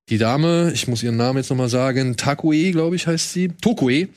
[0.09, 4.09] die Dame, ich muss ihren Namen jetzt nochmal sagen, Takue, glaube ich, heißt sie, Tokue,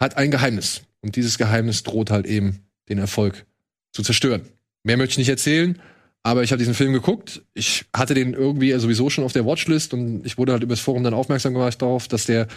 [0.00, 0.82] hat ein Geheimnis.
[1.02, 3.46] Und dieses Geheimnis droht halt eben den Erfolg
[3.92, 4.42] zu zerstören.
[4.82, 5.80] Mehr möchte ich nicht erzählen,
[6.26, 7.42] aber ich habe diesen Film geguckt.
[7.54, 11.04] Ich hatte den irgendwie sowieso schon auf der Watchlist und ich wurde halt übers Forum
[11.04, 12.48] dann aufmerksam gemacht darauf, dass der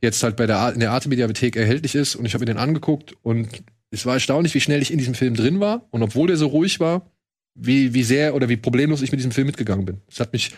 [0.00, 2.56] jetzt halt bei der in der Arte Mediathek erhältlich ist und ich habe mir den
[2.56, 6.28] angeguckt und es war erstaunlich, wie schnell ich in diesem Film drin war und obwohl
[6.28, 7.10] der so ruhig war,
[7.54, 10.00] wie wie sehr oder wie problemlos ich mit diesem Film mitgegangen bin.
[10.10, 10.52] Es hat mich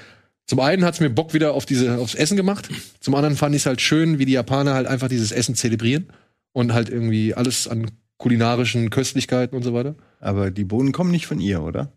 [0.46, 2.68] zum einen hat es mir Bock wieder auf diese aufs Essen gemacht,
[3.00, 6.06] zum anderen fand ich es halt schön, wie die Japaner halt einfach dieses Essen zelebrieren
[6.52, 9.96] und halt irgendwie alles an kulinarischen Köstlichkeiten und so weiter.
[10.20, 11.92] Aber die Bohnen kommen nicht von ihr, oder?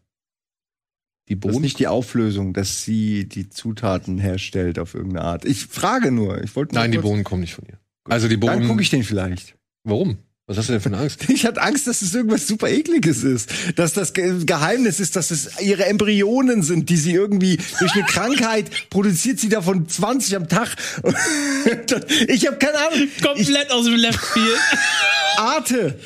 [1.30, 5.46] Die Das ist Bohnen nicht die Auflösung, dass sie die Zutaten herstellt auf irgendeine Art.
[5.46, 6.44] Ich frage nur.
[6.44, 7.80] Ich wollte nur Nein, die Bohnen kommen nicht von ihr.
[8.10, 8.68] Also die Dann Bohnen.
[8.68, 9.56] gucke ich den vielleicht.
[9.84, 10.18] Warum?
[10.46, 11.24] Was hast du denn für eine Angst?
[11.30, 13.50] Ich hatte Angst, dass es irgendwas super ekliges ist.
[13.78, 18.04] Dass das Ge Geheimnis ist, dass es ihre Embryonen sind, die sie irgendwie durch eine
[18.04, 20.76] Krankheit produziert sie davon 20 am Tag.
[22.28, 23.08] ich habe keine Ahnung.
[23.16, 24.60] Ich, Komplett aus dem Left Field.
[25.38, 25.98] Arte.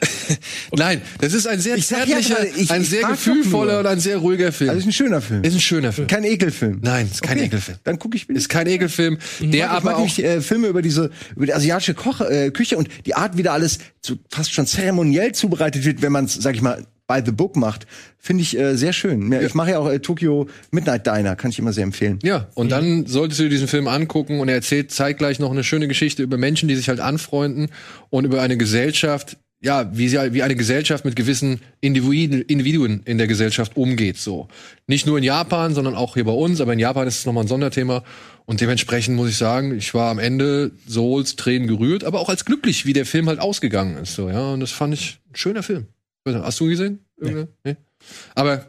[0.76, 3.86] Nein, das ist ein sehr Ich ja zärtlicher, gerade, ich- ein ich sehr gefühlvoller und
[3.86, 4.70] ein sehr ruhiger Film.
[4.70, 5.42] Also ist ein schöner Film.
[5.44, 6.06] ist ein schöner Film.
[6.08, 6.78] kein Ekelfilm.
[6.82, 7.78] Nein, ist kein Okay, Ekelfilm.
[7.84, 10.82] Dann gucke ich Ist kein Ekelfilm, der ich aber mag auch nämlich äh, Filme über
[10.82, 14.52] diese über die asiatische Koch, äh, Küche und die Art, wie da alles so fast
[14.52, 17.86] schon zeremoniell zubereitet wird, wenn man es, sag ich mal, by the book macht,
[18.18, 19.32] finde ich äh, sehr schön.
[19.32, 22.20] Ja, Ich mache ja auch äh, Tokyo Midnight Diner, kann ich immer sehr empfehlen.
[22.22, 25.64] Ja, und dann solltest du dir diesen Film angucken und er erzählt zeitgleich noch eine
[25.64, 27.68] schöne Geschichte über Menschen, die sich halt anfreunden
[28.10, 33.18] und über eine Gesellschaft, ja, wie sie wie eine Gesellschaft mit gewissen Individuen, Individuen in
[33.18, 34.48] der Gesellschaft umgeht, so.
[34.86, 37.44] Nicht nur in Japan, sondern auch hier bei uns, aber in Japan ist es nochmal
[37.44, 38.02] ein Sonderthema
[38.46, 42.28] und dementsprechend muss ich sagen, ich war am Ende so als Tränen gerührt, aber auch
[42.30, 45.36] als glücklich, wie der Film halt ausgegangen ist, so, ja, und das fand ich ein
[45.36, 45.86] schöner Film.
[46.26, 46.98] Hast du ihn gesehen?
[47.20, 47.44] Nee.
[47.64, 47.76] nee.
[48.34, 48.66] Aber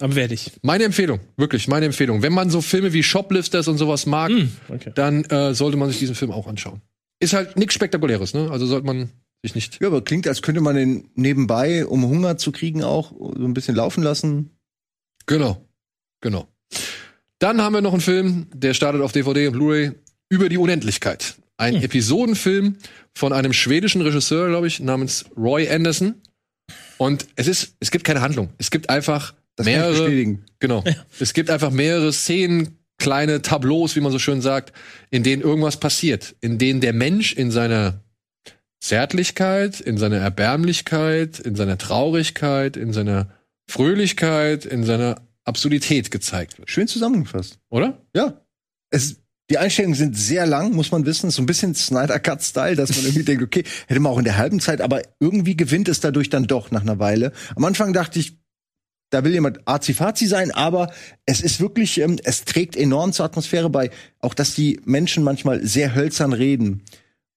[0.00, 0.50] Aber werde ich.
[0.62, 2.22] meine Empfehlung, wirklich, meine Empfehlung.
[2.22, 4.90] Wenn man so Filme wie Shoplifters und sowas mag, Hm, okay.
[4.94, 6.80] dann äh, sollte man sich diesen Film auch anschauen.
[7.20, 8.50] Ist halt nichts Spektakuläres, ne?
[8.50, 9.10] Also sollte man
[9.42, 9.80] sich nicht.
[9.80, 13.54] Ja, aber klingt, als könnte man den nebenbei, um Hunger zu kriegen, auch so ein
[13.54, 14.50] bisschen laufen lassen.
[15.26, 15.68] Genau.
[16.20, 16.48] Genau.
[17.38, 19.92] Dann haben wir noch einen Film, der startet auf DVD und Blu-ray
[20.28, 21.34] über die Unendlichkeit.
[21.56, 22.76] Ein Episodenfilm
[23.14, 26.14] von einem schwedischen Regisseur, glaube ich, namens Roy Anderson.
[26.98, 28.50] Und es ist, es gibt keine Handlung.
[28.58, 30.38] Es gibt einfach Das kann ich mehrere.
[30.60, 30.84] Genau.
[31.18, 34.72] Es gibt einfach mehrere Szenen, kleine Tableaus, wie man so schön sagt,
[35.10, 38.00] in denen irgendwas passiert, in denen der Mensch in seiner
[38.82, 43.28] Zärtlichkeit, in seiner Erbärmlichkeit, in seiner Traurigkeit, in seiner
[43.68, 46.68] Fröhlichkeit, in seiner Absurdität gezeigt wird.
[46.68, 47.60] Schön zusammengefasst.
[47.70, 48.02] Oder?
[48.12, 48.40] Ja.
[48.90, 51.30] Es, die Einstellungen sind sehr lang, muss man wissen.
[51.30, 54.36] So ein bisschen Snyder Cut-Style, dass man irgendwie denkt, okay, hätte man auch in der
[54.36, 57.30] halben Zeit, aber irgendwie gewinnt es dadurch dann doch nach einer Weile.
[57.54, 58.36] Am Anfang dachte ich,
[59.10, 60.92] da will jemand azi-fazi sein, aber
[61.24, 63.90] es ist wirklich, ähm, es trägt enorm zur Atmosphäre bei.
[64.18, 66.82] Auch, dass die Menschen manchmal sehr hölzern reden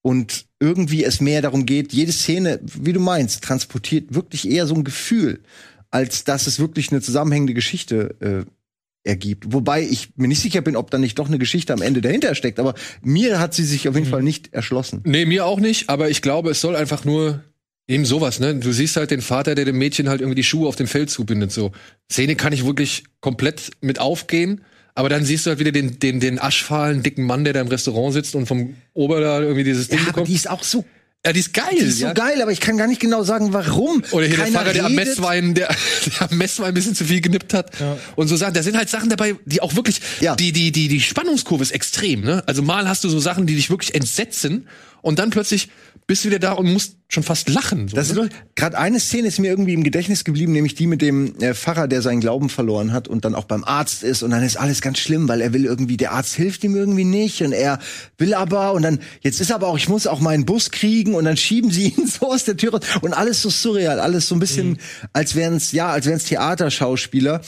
[0.06, 4.76] und irgendwie es mehr darum geht, jede Szene, wie du meinst, transportiert wirklich eher so
[4.76, 5.42] ein Gefühl,
[5.90, 9.52] als dass es wirklich eine zusammenhängende Geschichte äh, ergibt.
[9.52, 12.36] Wobei ich mir nicht sicher bin, ob da nicht doch eine Geschichte am Ende dahinter
[12.36, 12.60] steckt.
[12.60, 15.02] Aber mir hat sie sich auf jeden Fall nicht erschlossen.
[15.06, 17.44] Nee, mir auch nicht, aber ich glaube, es soll einfach nur
[17.88, 18.54] eben sowas, ne?
[18.54, 21.10] Du siehst halt den Vater, der dem Mädchen halt irgendwie die Schuhe auf dem Feld
[21.10, 21.72] zubindet, so.
[22.12, 24.62] Szene kann ich wirklich komplett mit aufgehen,
[24.96, 27.68] aber dann siehst du halt wieder den, den, den aschfahlen, dicken Mann, der da im
[27.68, 30.28] Restaurant sitzt und vom Ober da irgendwie dieses Ding Ja, aber bekommt.
[30.30, 30.84] die ist auch so,
[31.26, 32.14] ja, die ist geil, die ist so ja.
[32.14, 34.04] geil, aber ich kann gar nicht genau sagen, warum.
[34.12, 35.08] Oder hier Keiner der Vater, der am redet.
[35.08, 35.68] Messwein, der,
[36.20, 37.72] der am Messwein ein bisschen zu viel genippt hat.
[38.16, 38.54] Und so Sachen.
[38.54, 40.36] Da sind halt Sachen dabei, die auch wirklich, Ja.
[40.36, 42.44] die, die, die, die Spannungskurve ist extrem, ne?
[42.46, 44.68] Also mal hast du so Sachen, die dich wirklich entsetzen
[45.02, 45.70] und dann plötzlich
[46.08, 47.88] bist du wieder da und musst schon fast lachen.
[47.88, 48.30] So, Das ist ne?
[48.56, 51.88] gerade eine Szene ist mir irgendwie im Gedächtnis geblieben, nämlich die mit dem äh, Pfarrer,
[51.88, 54.82] der seinen Glauben verloren hat und dann auch beim Arzt ist und dann ist alles
[54.82, 57.80] ganz schlimm, weil er will irgendwie, der Arzt hilft ihm irgendwie nicht und er
[58.18, 61.26] will aber und dann jetzt ist aber auch, ich muss auch meinen Bus kriegen und
[61.26, 64.40] dann schieben sie ihn so aus der Tür und alles so surreal, alles so ein
[64.40, 64.78] bisschen,
[65.14, 67.42] als wären's ja, als wären's Theaterschauspieler.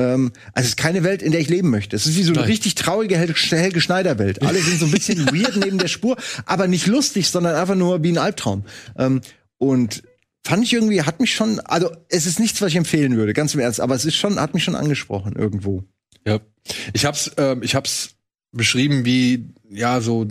[0.00, 1.94] Ähm, also es ist keine Welt, in der ich leben möchte.
[1.96, 2.48] Es ist wie so eine Nein.
[2.50, 4.42] richtig traurige Hel Helge Schneider Welt.
[4.46, 6.16] Alle sind so ein bisschen weird neben der Spur,
[6.46, 8.64] aber nicht lustig, sondern einfach nur wie ein Albtraum.
[8.96, 9.20] Ähm,
[9.58, 10.02] und
[10.44, 13.52] fand ich irgendwie, hat mich schon, also es ist nichts, was ich empfehlen würde, ganz
[13.54, 15.84] im Ernst, aber es ist schon, hat mich schon angesprochen irgendwo.
[16.26, 16.40] Ja.
[16.92, 18.10] Ich hab's, ähm, ich hab's
[18.52, 20.26] beschrieben wie, ja, so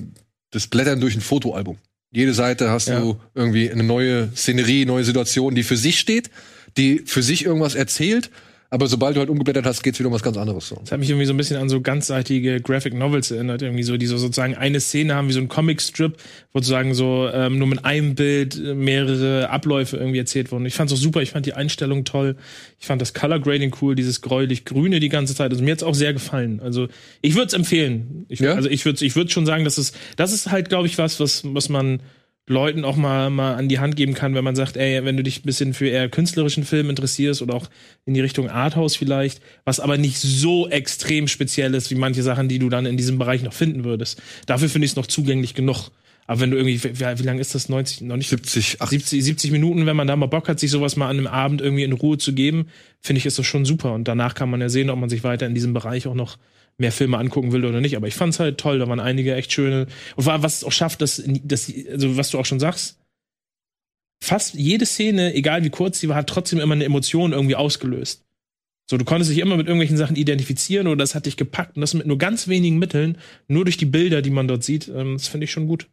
[0.52, 1.78] das Blättern durch ein Fotoalbum.
[2.12, 3.00] Jede Seite hast Ja.
[3.00, 6.32] du irgendwie eine neue Szenerie, neue Situation, die für sich steht,
[6.76, 8.32] die für sich irgendwas erzählt,
[8.72, 10.68] Aber sobald du halt umgeblättert hast, geht's wieder um was ganz anderes.
[10.68, 10.76] So.
[10.76, 13.98] Das hat mich irgendwie so ein bisschen an so ganzseitige Graphic Novels erinnert, irgendwie so,
[13.98, 16.18] die so sozusagen eine Szene haben wie so ein Comic-Strip,
[16.54, 20.68] wo sozusagen so ähm, nur mit einem Bild äh, mehrere Abläufe irgendwie erzählt wurden.
[20.68, 22.36] Ich fand's auch super, ich fand die Einstellung toll,
[22.80, 25.50] ich fand das Color Grading cool, dieses gräulich-grüne die ganze Zeit.
[25.52, 26.60] Also mir hat's auch sehr gefallen.
[26.60, 26.90] Also
[27.22, 28.26] ich würde es empfehlen.
[28.30, 28.54] Ich, Ja?
[28.54, 31.20] Also ich würde ich würd schon sagen, dass es, das ist halt, glaube ich, was,
[31.20, 32.02] was, was man
[32.50, 35.24] Leuten auch mal, mal an die Hand geben kann, wenn man sagt, ey, wenn du
[35.24, 37.70] dich ein bisschen für eher künstlerischen Film interessierst oder auch
[38.06, 42.50] in die Richtung Arthouse vielleicht, was aber nicht so extrem speziell ist wie manche Sachen,
[42.50, 44.20] die du dann in diesem Bereich noch finden würdest.
[44.48, 45.92] Dafür finde ich es noch zugänglich genug.
[46.26, 47.70] Aber wenn du irgendwie, wie, wie lange ist das?
[47.70, 48.30] 90, noch nicht?
[48.30, 49.00] 70, 80.
[49.00, 51.62] 70, 70 Minuten, wenn man da mal Bock hat, sich sowas mal an einem Abend
[51.62, 52.68] irgendwie in Ruhe zu geben,
[53.00, 53.94] finde ich, ist das schon super.
[53.94, 56.38] Und danach kann man ja sehen, ob man sich weiter in diesem Bereich auch noch
[56.80, 57.96] mehr Filme angucken will oder nicht.
[57.96, 59.88] Aber ich fand es halt toll, da waren einige echt schöne.
[60.16, 63.00] Und war, was es auch schafft, dass, dass, also was du auch schon sagst,
[64.24, 68.26] fast jede Szene, egal wie kurz sie war, hat trotzdem immer eine Emotion irgendwie ausgelöst.
[68.90, 71.82] So, du konntest dich immer mit irgendwelchen Sachen identifizieren oder das hat dich gepackt und
[71.82, 75.14] das mit nur ganz wenigen Mitteln, nur durch die Bilder, die man dort sieht, ähm,
[75.14, 75.88] das finde ich schon gut.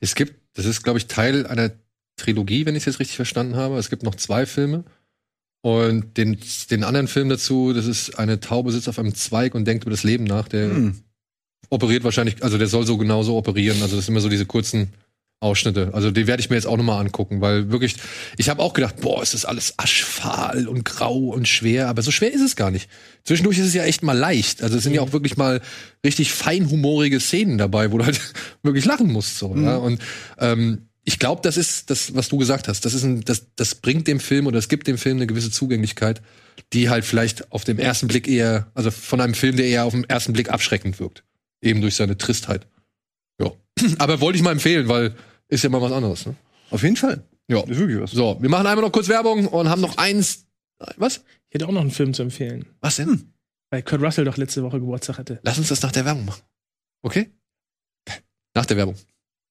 [0.00, 1.70] Es gibt, das ist, glaube ich, Teil einer
[2.16, 3.76] Trilogie, wenn ich es jetzt richtig verstanden habe.
[3.78, 4.84] Es gibt noch zwei Filme.
[5.62, 6.38] Und den,
[6.70, 9.90] den anderen Film dazu, das ist eine Taube sitzt auf einem Zweig und denkt über
[9.90, 10.48] das Leben nach.
[10.48, 10.98] Der Hm.
[11.68, 13.82] operiert wahrscheinlich, also der soll so genauso operieren.
[13.82, 14.90] Also das sind immer so diese kurzen
[15.42, 15.90] Ausschnitte.
[15.94, 17.96] Also die werde ich mir jetzt auch nochmal angucken, weil wirklich,
[18.36, 22.10] ich habe auch gedacht, boah, ist das alles aschfahl und grau und schwer, aber so
[22.10, 22.90] schwer ist es gar nicht.
[23.24, 24.62] Zwischendurch ist es ja echt mal leicht.
[24.62, 25.62] Also es sind ja auch wirklich mal
[26.04, 28.20] richtig feinhumorige Szenen dabei, wo du halt
[28.62, 29.38] wirklich lachen musst.
[29.38, 29.76] So, ja?
[29.76, 30.02] Und
[30.38, 32.84] ähm, ich glaube, das ist das, was du gesagt hast.
[32.84, 35.50] Das ist ein, das, das bringt dem Film oder es gibt dem Film eine gewisse
[35.50, 36.22] Zugänglichkeit,
[36.72, 39.92] die halt vielleicht auf dem ersten Blick eher, also von einem Film, der eher auf
[39.92, 41.24] den ersten Blick abschreckend wirkt.
[41.62, 42.68] Eben durch seine Tristheit.
[43.40, 43.50] Ja.
[43.98, 45.16] Aber wollte ich mal empfehlen, weil
[45.48, 46.26] ist ja mal was anderes.
[46.26, 46.36] Ne?
[46.70, 47.24] Auf jeden Fall.
[47.48, 47.58] Ja.
[47.62, 48.12] Ist wirklich was.
[48.12, 50.46] So, wir machen einmal noch kurz Werbung und haben noch eins.
[50.96, 51.24] Was?
[51.48, 53.32] Ich hätte auch noch einen Film zu empfehlen, Was denn?
[53.70, 55.40] weil Kurt Russell doch letzte Woche Geburtstag hatte.
[55.42, 56.42] Lass uns das nach der Werbung machen.
[57.02, 57.30] Okay?
[58.54, 58.96] Nach der Werbung.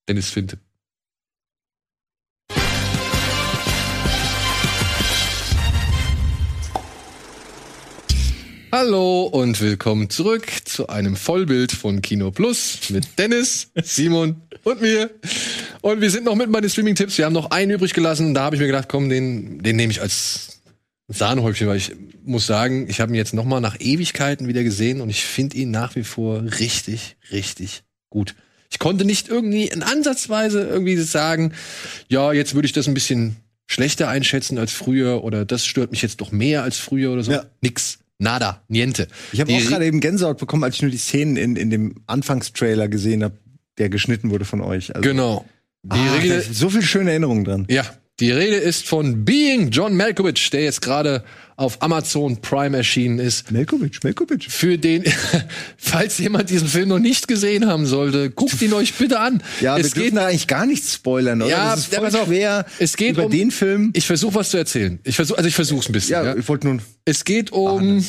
[0.08, 0.58] Dennis Finte.
[8.72, 15.10] Hallo und willkommen zurück zu einem Vollbild von Kino Plus mit Dennis, Simon und mir.
[15.82, 17.18] Und wir sind noch mitten bei den Streaming-Tipps.
[17.18, 18.36] Wir haben noch einen übrig gelassen.
[18.36, 20.62] Da habe ich mir gedacht, komm, den, den nehme ich als
[21.08, 21.94] Sahnehäubchen, weil ich
[22.24, 25.58] muss sagen, ich habe ihn jetzt noch mal nach Ewigkeiten wieder gesehen und ich finde
[25.58, 27.82] ihn nach wie vor richtig, richtig
[28.12, 28.36] gut.
[28.70, 31.54] Ich konnte nicht irgendwie in Ansatzweise irgendwie sagen,
[32.08, 36.04] ja, jetzt würde ich das ein bisschen schlechter einschätzen als früher oder das stört mich
[36.04, 37.32] jetzt doch mehr als früher oder so.
[37.32, 37.46] Ja.
[37.62, 37.98] Nix.
[38.20, 38.64] Nada.
[38.68, 39.08] Niente.
[39.32, 41.96] Ich habe auch gerade eben Gänsehaut bekommen, als ich nur die Szenen in, in dem
[42.06, 43.38] Anfangstrailer gesehen habe,
[43.78, 44.94] der geschnitten wurde von euch.
[44.94, 45.46] Also, Genau.
[45.82, 47.66] Die ah, ist so viel schöne Erinnerungen dran.
[47.70, 47.86] ja,
[48.20, 51.24] die Rede ist von Being John Malkovich, der jetzt gerade
[51.56, 53.52] auf Amazon Prime erschienen ist.
[53.52, 54.46] Melkovic, Melkovic.
[54.50, 55.04] Für den,
[55.78, 59.44] falls jemand diesen Film noch nicht gesehen haben sollte, guckt ihn euch bitte an.
[59.60, 61.52] Ja, wir es dürfen geht, da eigentlich gar nichts spoilern, oder?
[61.52, 63.92] Ja, das ist voll schwer Es geht über um- den Film.
[63.94, 65.00] ich versuche was zu erzählen.
[65.04, 66.14] Ich versuche, also ich versuche es ein bisschen.
[66.14, 68.06] Ja, Ja, ich wollte nun Es geht um.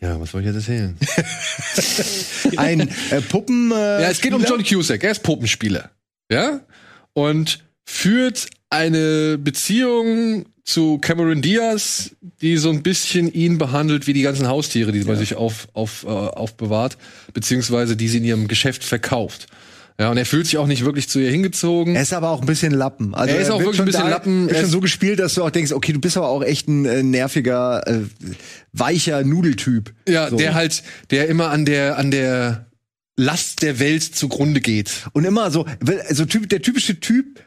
[0.00, 0.96] Ja, was soll ich jetzt erzählen?
[2.56, 3.72] ein äh, Puppen.
[3.72, 4.44] Äh, Ja, es geht um?
[4.44, 5.02] John Cusack.
[5.02, 5.90] Er ist Puppenspieler.
[6.30, 6.60] Ja?
[7.14, 12.10] Und führt eine Beziehung zu Cameron Diaz,
[12.40, 15.68] die so ein bisschen ihn behandelt wie die ganzen Haustiere, die sie bei sich auf,
[15.74, 16.98] auf, äh, aufbewahrt,
[17.32, 19.46] beziehungsweise die sie in ihrem Geschäft verkauft.
[19.98, 21.94] Ja, und er fühlt sich auch nicht wirklich zu ihr hingezogen.
[21.96, 23.14] Er ist aber auch ein bisschen Lappen.
[23.14, 24.48] Also Er ist auch wirklich schon ein bisschen da, Lappen.
[24.48, 26.68] Er schon ist- so gespielt, dass du auch denkst, okay, du bist aber auch echt
[26.68, 28.00] ein äh, nerviger, äh,
[28.74, 29.94] weicher Nudeltyp.
[30.06, 30.36] ja, so.
[30.36, 32.66] der halt, der immer an der, an der
[33.16, 34.90] Last der Welt zugrunde geht.
[35.14, 35.64] Und immer so,
[36.10, 37.40] so typ, der typische Typ,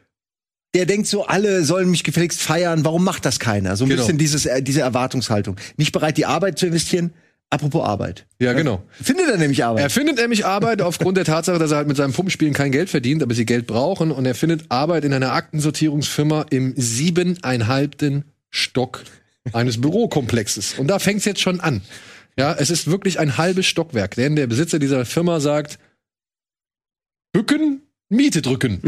[0.75, 3.75] der denkt so, alle sollen mich gefälligst feiern, warum macht das keiner?
[3.75, 4.01] So ein Genau.
[4.03, 5.55] bisschen dieses, äh, diese Erwartungshaltung.
[5.77, 7.11] Nicht bereit, die Arbeit zu investieren.
[7.51, 8.27] Apropos Arbeit.
[8.39, 8.83] Ja, genau.
[9.01, 9.81] Findet er nämlich Arbeit.
[9.81, 12.91] Er findet nämlich Arbeit aufgrund der Tatsache, dass er halt mit seinem Puppenspielen kein Geld
[12.91, 14.11] verdient, aber sie Geld brauchen.
[14.11, 19.03] Und er findet Arbeit in einer Aktensortierungsfirma im siebeneinhalbten Stock
[19.51, 20.75] eines Bürokomplexes.
[20.77, 21.81] Und da fängt's jetzt schon an.
[22.37, 25.79] Ja, es ist wirklich ein halbes Stockwerk, denn der Besitzer dieser Firma sagt,
[27.33, 28.81] Bücken, Miete drücken.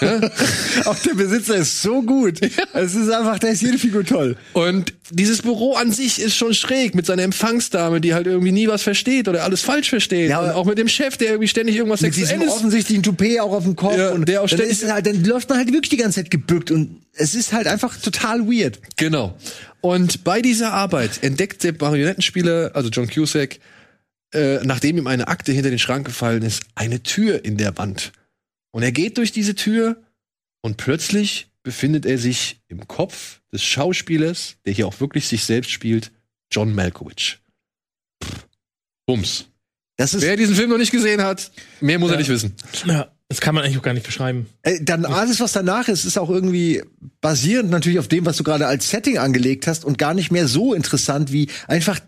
[0.84, 2.40] Auch der Besitzer ist so gut.
[2.72, 4.36] Es ist einfach, da ist jede Figur toll.
[4.52, 8.68] Und dieses Büro an sich ist schon schräg mit seiner Empfangsdame, die halt irgendwie nie
[8.68, 10.30] was versteht oder alles falsch versteht.
[10.30, 13.52] Ja, und auch mit dem Chef, der irgendwie ständig irgendwas Mit Sexuelles offensichtlichen Toupet auch
[13.52, 13.96] auf dem Kopf.
[13.96, 15.96] Ja, und der auch dann, ständig- ist es halt, dann läuft man halt wirklich die
[15.96, 16.70] ganze Zeit gebückt.
[16.70, 18.78] Und es ist halt einfach total weird.
[18.96, 19.36] Genau.
[19.80, 23.58] Und bei dieser Arbeit entdeckt der Marionettenspieler, also John Cusack,
[24.34, 28.12] äh, nachdem ihm eine Akte hinter den Schrank gefallen ist, eine Tür in der Wand.
[28.78, 29.96] Und er geht durch diese Tür
[30.60, 35.72] und plötzlich befindet er sich im Kopf des Schauspielers, der hier auch wirklich sich selbst
[35.72, 36.12] spielt,
[36.52, 37.40] John Malkovich.
[39.04, 39.46] Bums.
[39.96, 41.50] Das ist Wer diesen Film noch nicht gesehen hat,
[41.80, 42.18] mehr muss er Ja.
[42.20, 42.54] nicht wissen.
[42.84, 44.46] Ja, das kann man eigentlich auch gar nicht beschreiben.
[44.62, 46.80] Äh, dann alles, was danach ist, ist auch irgendwie
[47.20, 50.46] basierend natürlich auf dem, was du gerade als Setting angelegt hast und gar nicht mehr
[50.46, 51.98] so interessant wie einfach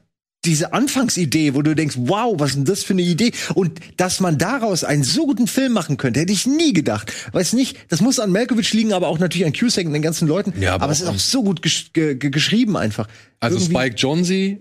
[0.45, 3.33] diese Anfangsidee, wo du denkst, wow, was ist denn das für eine Idee?
[3.55, 7.13] Und dass man daraus einen so guten Film machen könnte, hätte ich nie gedacht.
[7.33, 10.27] Weiß nicht, das muss an Malkovich liegen, aber auch natürlich an Cusack und den ganzen
[10.27, 10.55] Leuten.
[10.61, 13.07] Ja, aber aber, es ist auch so gut gesch ge ge geschrieben einfach.
[13.39, 14.59] Also Irgendwie- Spike Jonze,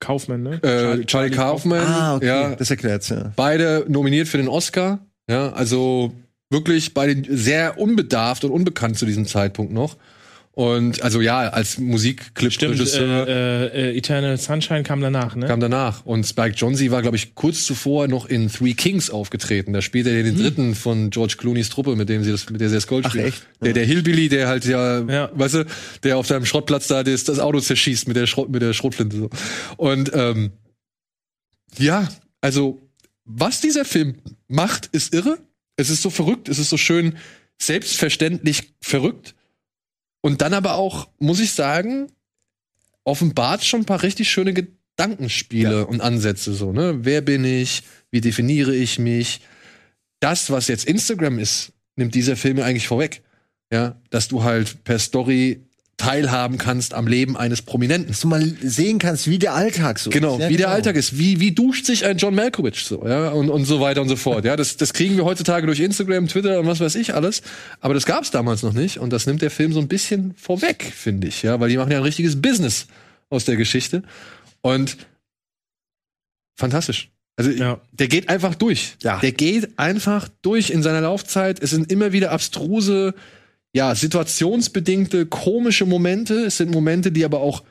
[0.00, 0.62] Kaufmann, ne?
[0.62, 3.32] äh, Charlie, Kaufman, Ah, okay, ja, das erklärt's, ja.
[3.36, 4.98] beide nominiert für den Oscar.
[5.28, 6.12] Ja, also
[6.48, 9.96] wirklich beide sehr unbedarft und unbekannt zu diesem Zeitpunkt noch.
[10.52, 15.46] Und also ja, als Stimmt, Musikclip-Regisseur äh, äh, Eternal Sunshine kam danach, ne?
[15.46, 16.04] kam danach.
[16.04, 19.72] Und Spike Jonze war, glaube ich, kurz zuvor noch in Three Kings aufgetreten.
[19.72, 22.68] Da spielt er den dritten von George Clooney's Truppe, mit dem sie das, mit der
[22.68, 23.26] sie das Gold Ach, spielen.
[23.26, 23.46] echt?
[23.62, 25.30] Der, der Hillbilly, der halt ja, Ja.
[25.32, 25.66] weißt du,
[26.02, 29.16] der auf seinem Schrottplatz da das, das Auto zerschießt mit der Schrott, mit der Schrotflinte.
[29.16, 29.30] So.
[29.76, 30.50] Und ähm,
[31.78, 32.08] ja,
[32.40, 32.80] also
[33.24, 34.16] was dieser Film
[34.48, 35.38] macht, ist irre.
[35.76, 37.16] Es ist so verrückt, es ist so schön
[37.58, 39.34] selbstverständlich verrückt.
[40.20, 42.10] Und dann aber auch, muss ich sagen,
[43.04, 46.98] offenbart schon ein paar richtig schöne Gedankenspiele und Ansätze so, ne?
[47.04, 47.82] Wer bin ich?
[48.10, 49.40] Wie definiere ich mich?
[50.20, 53.22] Das, was jetzt Instagram ist, nimmt dieser Film ja eigentlich vorweg.
[53.72, 55.64] Ja, dass du halt per Story
[56.00, 58.08] teilhaben kannst am Leben eines Prominenten.
[58.08, 60.40] Dass du mal sehen kannst, wie der Alltag so Genau, ist.
[60.42, 61.18] Ja, wie der Alltag ist.
[61.18, 64.16] Wie, wie duscht sich ein John Malkovich so, ja, und, und so weiter und so
[64.16, 64.44] fort.
[64.44, 67.42] Ja, das, das kriegen wir heutzutage durch Instagram, Twitter und was weiß ich alles.
[67.80, 68.98] Aber das gab es damals noch nicht.
[68.98, 71.92] Und das nimmt der Film so ein bisschen vorweg, finde ich, ja, weil die machen
[71.92, 72.86] ja ein richtiges Business
[73.28, 74.02] aus der Geschichte.
[74.62, 74.96] Und
[76.56, 77.10] fantastisch.
[77.36, 77.80] Also Ja.
[77.92, 78.96] der geht einfach durch.
[79.02, 79.18] Ja.
[79.18, 81.62] Der geht einfach durch in seiner Laufzeit.
[81.62, 83.14] Es sind immer wieder abstruse,
[83.72, 86.34] ja, situationsbedingte, komische Momente.
[86.46, 87.62] Es sind Momente, die aber auch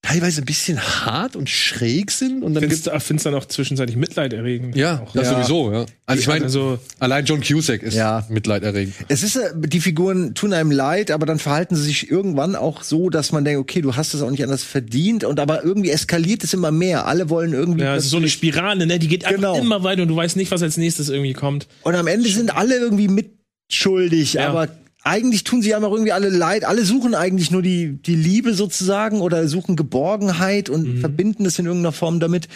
[0.00, 2.42] teilweise ein bisschen hart und schräg sind.
[2.42, 4.76] Und dann Findest gibt's du findest dann auch zwischenzeitlich mitleiderregend.
[4.76, 5.12] ja, Auch.
[5.14, 5.34] das Ja.
[5.36, 5.86] sowieso, ja.
[6.04, 8.26] Also ich meine, Also, allein John Cusack ist Ja.
[8.28, 8.94] mitleiderregend.
[9.08, 12.82] Es ist, äh, die Figuren tun einem leid, aber dann verhalten sie sich irgendwann auch
[12.82, 15.88] so, dass man denkt, okay, du hast es auch nicht anders verdient und aber irgendwie
[15.90, 17.06] eskaliert es immer mehr.
[17.06, 17.80] Alle wollen irgendwie.
[17.84, 18.98] ja, es ist so eine Spirale, ne?
[18.98, 19.58] Die geht einfach Genau.
[19.58, 21.66] immer weiter und du weißt nicht, was als nächstes irgendwie kommt.
[21.82, 24.48] und am Ende sind alle irgendwie mitschuldig, Ja.
[24.50, 24.68] aber
[25.04, 26.64] eigentlich tun sie einem auch irgendwie alle leid.
[26.64, 31.66] Alle suchen eigentlich nur die, die Liebe sozusagen oder suchen Geborgenheit und verbinden es in
[31.66, 32.48] irgendeiner Form damit.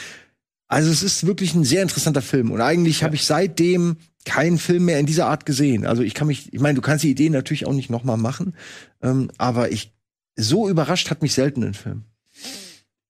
[0.66, 4.86] Also es ist wirklich ein sehr interessanter Film und eigentlich habe ich seitdem keinen Film
[4.86, 5.86] mehr in dieser Art gesehen.
[5.86, 8.16] Also ich kann mich, ich meine, du kannst die Idee natürlich auch nicht noch mal
[8.16, 8.54] machen,
[9.02, 9.92] ähm, aber ich
[10.36, 12.04] so überrascht hat mich selten ein Film.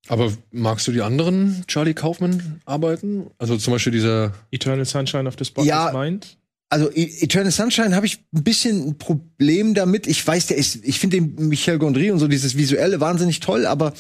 [0.09, 3.27] Aber magst du die anderen Charlie Kaufman arbeiten?
[3.39, 5.93] Also zum Beispiel dieser Eternal Sunshine of the Spotless Ja.
[5.93, 6.38] Mind.
[6.71, 10.07] Also E- Eternal Sunshine habe ich ein bisschen ein Problem damit.
[10.07, 13.65] Ich weiß, der ist, ich finde den Michel Gondry und so dieses visuelle wahnsinnig toll,
[13.65, 13.95] aber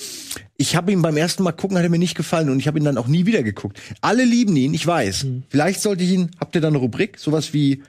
[0.58, 2.78] ich habe ihn beim ersten Mal gucken, hat er mir nicht gefallen und ich habe
[2.78, 3.80] ihn dann auch nie wieder geguckt.
[4.02, 5.26] Alle lieben ihn, ich weiß.
[5.48, 7.82] Vielleicht sollte ich ihn, habt ihr da eine Rubrik, sowas wie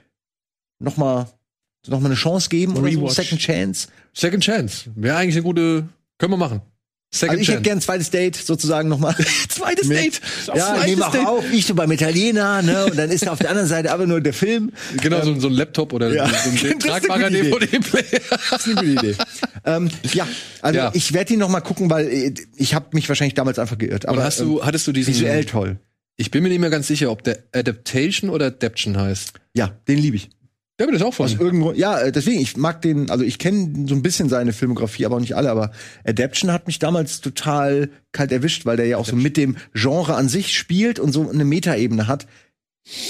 [0.78, 1.28] noch mal,
[1.86, 3.14] noch mal eine Chance geben oder so, Rewatch.
[3.16, 3.88] Second Chance?
[4.14, 4.90] Second Chance.
[4.94, 6.62] Wäre eigentlich eine gute, können wir machen.
[7.12, 9.14] Second Also ich hätte gern ein zweites Date sozusagen noch mal.
[9.48, 10.20] Zweites Mit- Date.
[10.54, 13.50] Ja, ich nehme auch auf, ich so beim Italiener, ne, und dann ist auf der
[13.50, 14.70] anderen Seite aber nur der Film.
[15.02, 16.28] Genau, so, so ein Laptop oder Ja.
[16.28, 17.28] so ein tragbarer.
[17.30, 18.20] DVD-Player.
[18.50, 19.16] Das ist eine gute Idee.
[19.64, 20.28] ähm, ja,
[20.62, 20.90] also Ja.
[20.94, 24.06] ich werde ihn noch mal gucken, weil äh, ich habe mich wahrscheinlich damals einfach geirrt.
[24.06, 25.80] Aber Aber hast du, ähm, hattest du diesen, visuell toll.
[26.16, 29.32] ich bin mir nicht mehr ganz sicher, ob der Adaptation oder Adaption heißt.
[29.54, 30.30] Ja, den liebe ich.
[30.80, 31.40] Der wird das auch Aus von.
[31.40, 35.04] irgendwo, ja, äh, deswegen, ich mag den, also ich kenne so ein bisschen seine Filmografie,
[35.04, 35.72] aber auch nicht alle, aber
[36.06, 40.14] Adaption hat mich damals total kalt erwischt, weil der ja auch so mit dem Genre
[40.14, 42.26] an sich spielt und so eine Metaebene hat,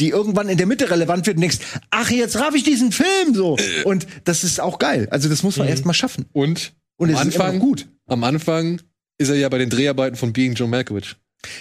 [0.01, 1.59] die irgendwann in der Mitte relevant wird und denkst,
[1.91, 3.57] ach, jetzt raff ich diesen Film so.
[3.85, 5.07] Und das ist auch geil.
[5.13, 6.27] Also das muss man erst mal schaffen.
[6.33, 7.87] Und Und am es ist immer Anfang, gut.
[8.09, 8.81] am Anfang
[9.17, 11.15] ist er ja bei den Dreharbeiten von Being John Malkovich.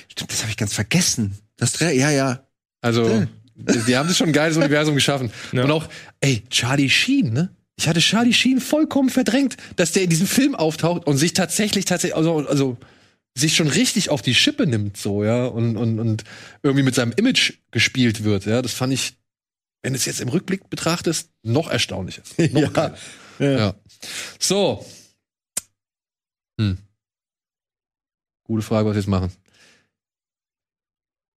[0.07, 1.37] Stimmt, das habe ich ganz vergessen.
[1.55, 2.47] Das Dreh, ja, ja.
[2.81, 3.27] Also, Ja.
[3.87, 5.31] Die haben sich schon ein geiles Universum geschaffen.
[5.51, 5.63] Ja.
[5.63, 5.87] Und auch,
[6.21, 7.49] ey, Charlie Sheen, ne?
[7.77, 11.85] Ich hatte Charlie Sheen vollkommen verdrängt, dass der in diesem Film auftaucht und sich tatsächlich,
[11.85, 12.77] tatsächlich, also, also
[13.37, 16.23] sich schon richtig auf die Schippe nimmt, so, ja, und, und, und
[16.61, 18.61] irgendwie mit seinem Image gespielt wird, ja.
[18.61, 19.13] Das fand ich,
[19.81, 22.23] wenn du es jetzt im Rückblick betrachtest, noch erstaunlicher.
[22.51, 22.67] Noch Ja.
[22.69, 22.97] geiler.
[23.39, 23.75] Ja.
[24.39, 24.85] So.
[26.59, 26.77] Hm.
[28.43, 29.31] Gute Frage, was wir jetzt machen.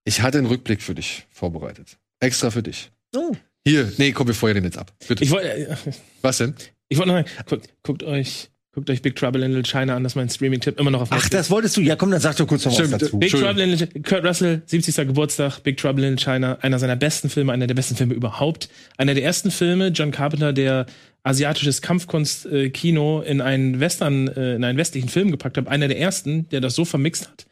[0.05, 1.99] Ich hatte einen Rückblick für dich vorbereitet.
[2.23, 2.90] Extra für dich.
[3.16, 3.32] Oh.
[3.66, 4.93] Hier, nee, komm, wir feuern den jetzt ab.
[5.07, 5.24] Bitte.
[5.24, 5.77] Ich wollte, äh,
[6.23, 6.55] Was denn?
[6.89, 10.12] ich wollte noch, guckt, guckt euch Guckt euch Big Trouble in Little China an, das
[10.12, 11.36] ist mein Streaming-Tipp immer noch auf Ach, Netflix.
[11.36, 11.82] das wolltest du?
[11.82, 13.19] Ja, komm, dann sag doch kurz noch was dazu.
[13.19, 13.49] Big Entschuldigung.
[13.49, 14.97] Trouble in Little Kurt Russell, 70.
[15.09, 18.70] Geburtstag, Big Trouble in China, einer seiner besten Filme, einer der besten Filme überhaupt.
[18.97, 20.86] Einer der ersten Filme, John Carpenter, der
[21.23, 25.69] asiatisches Kampfkunst-Kino in einen Western, äh, in einen westlichen Film gepackt hat.
[25.69, 27.44] Einer der ersten, der das so vermixt hat.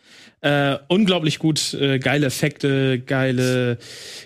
[0.42, 3.76] Äh, unglaublich gut, äh, geile Effekte, geile,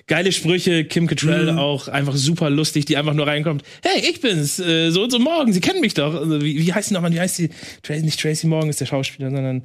[0.07, 0.85] geile Sprüche.
[0.85, 3.65] Kim Cattrall auch einfach super lustig, die einfach nur reinkommt.
[3.82, 5.53] Hey, ich bin's, äh, so und so morgen.
[5.53, 6.15] Sie kennen mich doch.
[6.15, 7.12] Also, wie, wie heißt sie nochmal?
[7.12, 7.51] Wie heißt sie?
[7.82, 9.62] Tracy, nicht Tracy Morgan ist der Schauspieler, sondern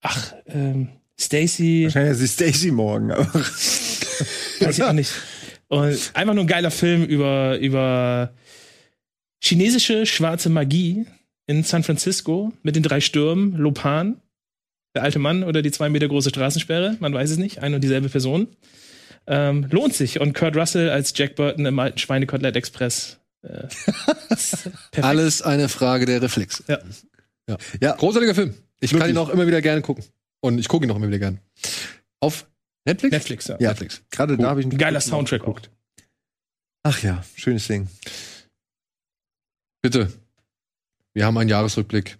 [0.00, 0.88] ach, ähm,
[1.20, 1.84] Stacy.
[1.84, 3.10] Wahrscheinlich ist die Stacy morgen.
[3.12, 5.10] aber- Weiß ich auch nicht.
[5.68, 8.32] Und einfach nur ein geiler Film über, über
[9.42, 11.04] chinesische schwarze Magie
[11.46, 14.16] in San Francisco mit den drei Stürmen, Lopan,
[14.94, 17.82] der alte Mann oder die zwei Meter große Straßensperre, man weiß es nicht, eine und
[17.82, 18.48] dieselbe Person.
[19.26, 20.20] Ähm, lohnt sich.
[20.20, 23.18] Und Kurt Russell als Jack Burton im alten Schweinekotelett Express.
[23.42, 23.68] Äh.
[25.00, 26.62] Alles eine Frage der Reflex.
[26.68, 26.78] Ja.
[27.48, 27.56] ja.
[27.80, 27.92] Ja.
[27.96, 28.54] Großartiger Film.
[28.80, 29.16] Ich kann Wirklich.
[29.16, 30.04] ihn auch immer wieder gerne gucken.
[30.40, 31.38] Und ich gucke ihn auch immer wieder gerne.
[32.20, 32.46] Auf
[32.84, 33.12] Netflix?
[33.12, 33.56] Netflix, ja.
[33.58, 33.68] Ja.
[33.70, 34.02] Netflix.
[34.10, 35.58] Gerade da habe ich Ein einen geiler Soundtrack auch.
[36.82, 37.88] Ach ja, schönes Ding.
[39.80, 40.12] Bitte.
[41.14, 42.18] Wir haben einen Jahresrückblick.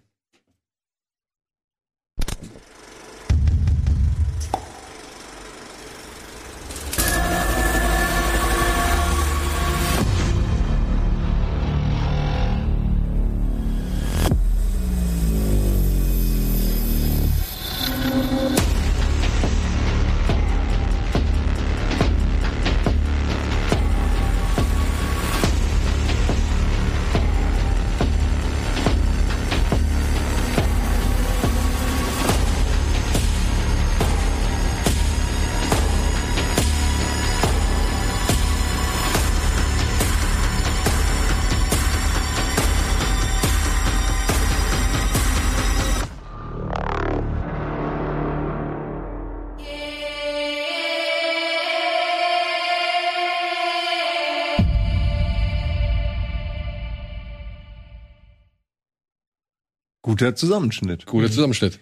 [60.15, 61.05] Guter Zusammenschnitt.
[61.05, 61.77] Guter Zusammenschnitt.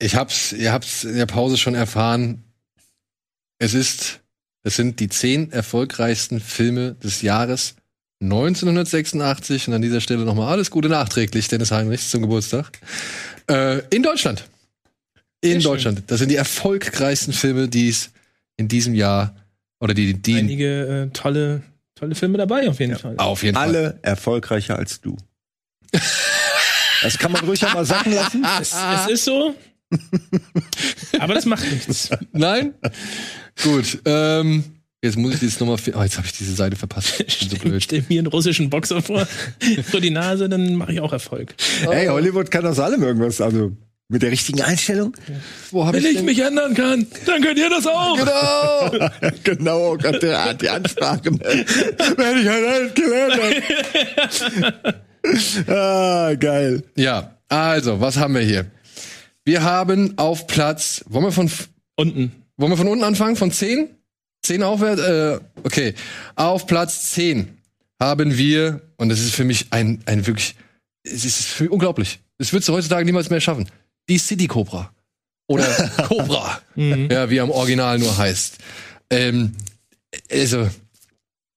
[0.00, 2.42] Ich hab's, ihr habt's in der Pause schon erfahren.
[3.58, 4.18] Es ist,
[4.64, 7.76] es sind die zehn erfolgreichsten Filme des Jahres
[8.20, 12.80] 1986 und an dieser Stelle nochmal alles Gute nachträglich, Dennis Heinrichs zum Geburtstag.
[13.48, 14.48] Äh, in Deutschland.
[15.42, 15.70] In Sehr schön.
[15.70, 16.02] Deutschland.
[16.08, 18.10] Das sind die erfolgreichsten Filme, die es
[18.56, 19.36] in diesem Jahr
[19.78, 21.62] oder die, die Einige äh, tolle,
[21.94, 23.14] tolle Filme dabei auf jeden Fall.
[23.16, 23.68] auf jeden Fall.
[23.68, 25.16] Alle erfolgreicher als du.
[27.02, 28.44] Das kann man ruhig mal sagen lassen.
[28.60, 29.54] Es, es ist so.
[31.18, 32.10] Aber das macht nichts.
[32.32, 32.74] Nein?
[33.62, 33.98] Gut.
[34.04, 34.64] Ähm,
[35.02, 35.78] jetzt muss ich jetzt nochmal.
[35.94, 37.24] Oh, jetzt habe ich diese Seite verpasst.
[37.26, 37.82] Ich so blöd.
[37.82, 39.26] Stell mir einen russischen Boxer vor,
[39.90, 41.54] vor die Nase, dann mache ich auch Erfolg.
[41.80, 43.40] Hey, Hollywood kann aus allem irgendwas.
[43.40, 43.72] Also
[44.10, 45.16] mit der richtigen Einstellung.
[45.70, 48.16] Wo hab Wenn ich mich ändern kann, dann könnt ihr das auch.
[48.16, 49.08] Genau!
[49.44, 51.22] genau, Gott, der, die Ansprache.
[51.30, 53.40] Wenn ich halt alles gelernt
[54.82, 55.09] habe.
[55.68, 56.82] ah, geil.
[56.96, 58.66] ja, also, was haben wir hier?
[59.44, 61.04] Wir haben auf Platz.
[61.08, 61.50] Wollen wir von,
[61.96, 62.32] Unten.
[62.56, 63.36] wollen wir von unten anfangen?
[63.36, 63.88] Von 10?
[64.42, 65.02] 10 aufwärts?
[65.02, 65.94] Äh, okay.
[66.36, 67.58] Auf Platz 10
[68.00, 70.54] haben wir, und das ist für mich ein, ein wirklich,
[71.02, 72.20] es ist für mich unglaublich.
[72.38, 73.68] Das würdest du heutzutage niemals mehr schaffen.
[74.08, 74.92] Die City Cobra.
[75.48, 75.64] Oder
[76.08, 76.60] Cobra.
[76.76, 77.10] Mhm.
[77.10, 78.58] Ja, wie er im Original nur heißt.
[79.10, 79.56] Ähm,
[80.30, 80.70] also,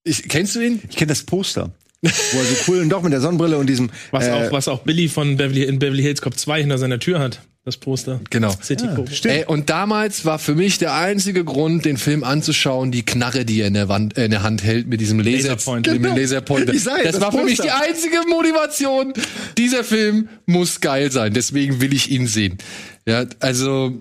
[0.03, 0.81] ich, kennst du ihn?
[0.89, 1.71] Ich kenne das Poster.
[2.03, 3.89] Wo er so cool und doch mit der Sonnenbrille und diesem.
[4.11, 6.99] Was, äh, auch, was auch Billy von Beverly, in Beverly Hills Cop 2 hinter seiner
[6.99, 7.41] Tür hat.
[7.65, 8.19] Das Poster.
[8.29, 8.53] Genau.
[8.61, 9.09] City Cobra.
[9.23, 13.61] Ey, und damals war für mich der einzige Grund, den Film anzuschauen, die Knarre, die
[13.61, 15.93] er in der, Wand, äh, in der Hand hält mit diesem Laser Laserpointer.
[15.93, 16.73] Dem Laserpointer.
[16.73, 17.73] Ich ja, das, das war für mich Poster.
[17.79, 19.13] die einzige Motivation.
[19.57, 21.33] Dieser Film muss geil sein.
[21.33, 22.57] Deswegen will ich ihn sehen.
[23.07, 23.93] Ja, also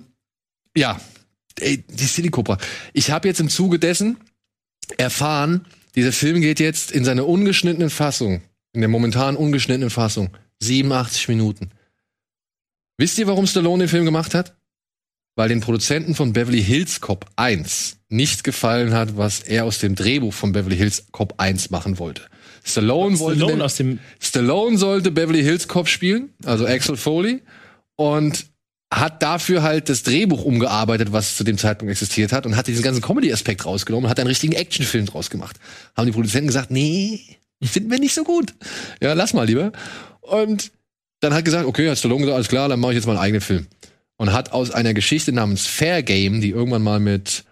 [0.76, 1.00] ja,
[1.60, 2.58] ey, die City Cobra.
[2.94, 4.16] Ich habe jetzt im Zuge dessen
[4.96, 8.42] erfahren, dieser Film geht jetzt in seiner ungeschnittenen Fassung,
[8.72, 11.70] in der momentan ungeschnittenen Fassung, 87 Minuten.
[12.98, 14.54] Wisst ihr, warum Stallone den Film gemacht hat?
[15.34, 19.94] Weil den Produzenten von Beverly Hills Cop 1 nicht gefallen hat, was er aus dem
[19.94, 22.22] Drehbuch von Beverly Hills Cop 1 machen wollte.
[22.64, 27.42] Stallone, wollte Stallone den- Stallone sollte Beverly Hills Cop spielen, also Axel Foley,
[27.96, 28.46] und
[28.92, 32.82] hat dafür halt das Drehbuch umgearbeitet, was zu dem Zeitpunkt existiert hat, und hat diesen
[32.82, 35.58] ganzen Comedy-Aspekt rausgenommen und hat einen richtigen Actionfilm draus gemacht.
[35.96, 37.20] Haben die Produzenten gesagt, nee,
[37.62, 38.52] finden wir nicht so gut.
[39.00, 39.72] Ja, lass mal lieber.
[40.20, 40.72] Und
[41.20, 43.22] dann hat gesagt, okay, hat Stallone gesagt, alles klar, dann mache ich jetzt mal einen
[43.22, 43.66] eigenen Film.
[44.16, 47.44] Und hat aus einer Geschichte namens Fair Game, die irgendwann mal mit,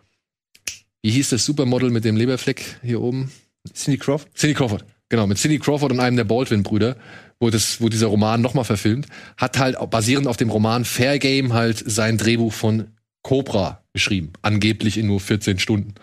[1.00, 3.32] wie hieß das Supermodel mit dem Leberfleck hier oben?
[3.72, 4.28] Cindy Crawford.
[4.34, 4.84] Cindy Crawford.
[5.08, 6.96] Genau, mit Cindy Crawford und einem der Baldwin-Brüder,
[7.40, 9.06] wo, das, wo dieser Roman nochmal verfilmt,
[9.36, 12.88] hat halt basierend auf dem Roman Fair Game halt sein Drehbuch von
[13.22, 14.32] Cobra geschrieben.
[14.42, 15.94] Angeblich in nur 14 Stunden.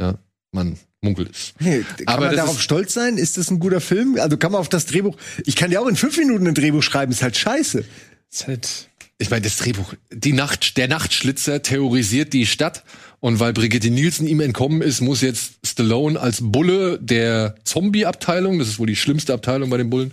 [0.00, 0.14] Ja,
[0.52, 1.52] man munkelt es.
[1.58, 3.18] Hey, kann Aber man darauf ist- stolz sein?
[3.18, 4.16] Ist das ein guter Film?
[4.18, 5.16] Also kann man auf das Drehbuch.
[5.44, 7.84] Ich kann ja auch in fünf Minuten ein Drehbuch schreiben, ist halt scheiße.
[8.32, 8.88] Ist halt
[9.18, 12.82] Ich meine, das Drehbuch, die Nacht, der Nachtschlitzer terrorisiert die Stadt
[13.20, 18.68] und weil Brigitte Nielsen ihm entkommen ist, muss jetzt Stallone als Bulle der Zombie-Abteilung, das
[18.68, 20.12] ist wohl die schlimmste Abteilung bei den Bullen,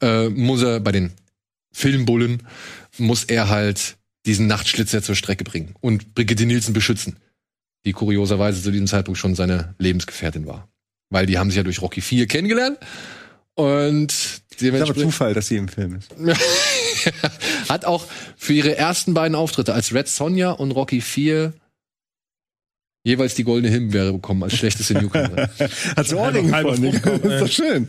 [0.00, 1.12] äh, muss er bei den
[1.72, 2.42] Filmbullen,
[2.98, 3.96] muss er halt
[4.26, 7.16] diesen Nachtschlitzer zur Strecke bringen und Brigitte Nielsen beschützen,
[7.84, 10.68] die kurioserweise zu diesem Zeitpunkt schon seine Lebensgefährtin war.
[11.10, 12.78] Weil die haben sich ja durch Rocky 4 kennengelernt
[13.54, 16.14] und Ist aber dementsprechend Zufall, dass sie im Film ist.
[17.68, 18.06] hat auch
[18.36, 21.54] für ihre ersten beiden Auftritte als Red Sonja und Rocky 4
[23.04, 25.48] jeweils die goldene Himbeere bekommen als schlechteste Newcomer.
[25.96, 26.84] Hat so Ohrringe halbe von.
[26.84, 27.88] Frucht kommen, ist doch schön.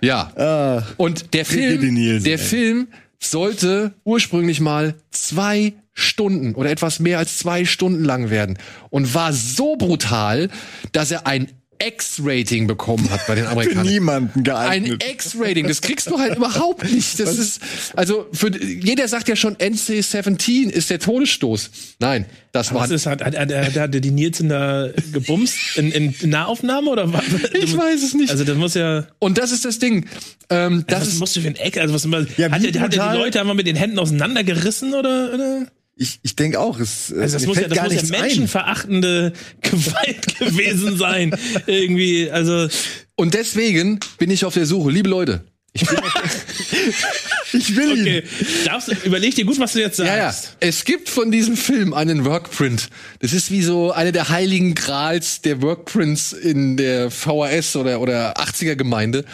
[0.00, 0.32] Ja.
[0.36, 2.38] Ah, Und der Film, Nielsen, der ey.
[2.38, 2.88] Film
[3.18, 8.58] sollte ursprünglich mal zwei Stunden oder etwas mehr als zwei Stunden lang werden
[8.90, 10.48] und war so brutal,
[10.92, 11.48] dass er ein
[11.86, 13.86] X-Rating bekommen hat bei den für Amerikanern.
[13.86, 15.04] niemanden Ein geeignet.
[15.10, 17.18] X-Rating, das kriegst du halt überhaupt nicht.
[17.20, 17.60] Das ist,
[17.94, 21.70] also, für, jeder sagt ja schon, NC-17 ist der Todesstoß.
[21.98, 25.90] Nein, das war, Was ist, hat, hat, hat, hat, hat die Nielsen da gebumst in,
[25.90, 27.24] in Nahaufnahme oder was?
[27.52, 28.30] ich weiß es nicht.
[28.30, 29.06] Also das muss ja.
[29.18, 30.06] und das ist das Ding.
[30.50, 31.78] Ähm, das was ist, musst du für ein Eck?
[31.78, 34.94] Also was immer, Ja, hat, er, hat brutal- die Leute einfach mit den Händen auseinandergerissen
[34.94, 35.34] oder?
[35.34, 35.66] oder?
[35.96, 38.12] Ich, ich denke auch, es, äh, Also das muss ja, das gar muss ja nichts
[38.14, 38.20] ein.
[38.22, 41.36] menschenverachtende Gewalt gewesen sein.
[41.66, 42.68] Irgendwie, also
[43.16, 45.44] und deswegen bin ich auf der Suche, liebe Leute.
[45.72, 45.96] Ich bin
[47.54, 48.00] Ich will ihn.
[48.02, 48.22] okay,
[48.64, 50.10] darfst, überleg dir gut, was du jetzt sagst.
[50.10, 50.34] Ja, ja.
[50.60, 52.88] Es gibt von diesem Film einen Workprint.
[53.20, 58.38] Das ist wie so eine der heiligen Grals der Workprints in der VHS oder, oder
[58.38, 59.24] 80er Gemeinde.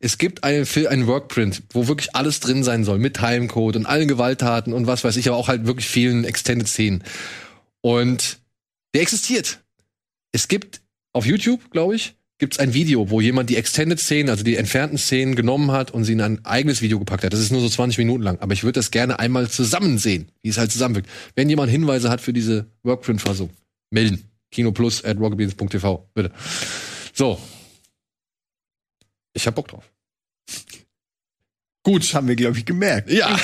[0.00, 3.86] Es gibt einen, Film, einen Workprint, wo wirklich alles drin sein soll, mit Timecode und
[3.86, 7.02] allen Gewalttaten und was weiß ich, aber auch halt wirklich vielen Extended Szenen.
[7.80, 8.38] Und
[8.94, 9.60] der existiert.
[10.32, 10.80] Es gibt
[11.12, 14.98] auf YouTube, glaube ich, gibt's ein Video, wo jemand die Extended Szenen, also die entfernten
[14.98, 17.32] Szenen genommen hat und sie in ein eigenes Video gepackt hat.
[17.32, 20.28] Das ist nur so 20 Minuten lang, aber ich würde das gerne einmal zusammen sehen,
[20.42, 21.08] wie es halt zusammenwirkt.
[21.36, 23.50] Wenn jemand Hinweise hat für diese Workprint-Fassung,
[23.90, 24.24] melden.
[24.50, 26.30] Kinoplus at rocketbeans.tv, bitte.
[27.12, 27.40] So.
[29.32, 29.84] Ich hab Bock drauf.
[31.82, 32.02] Gut.
[32.02, 33.10] Das haben wir, glaube ich, gemerkt.
[33.10, 33.36] Ja.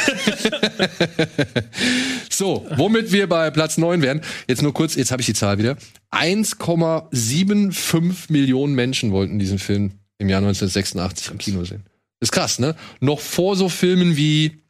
[2.31, 4.23] so, womit wir bei Platz 9 wären.
[4.49, 5.77] Jetzt nur kurz, jetzt habe ich die Zahl wieder.
[6.13, 11.85] 1,75 Millionen Menschen wollten diesen Film im Jahr 1986 im Kino sehen.
[12.21, 12.75] Ist krass, ne?
[13.01, 14.63] Noch vor so Filmen wie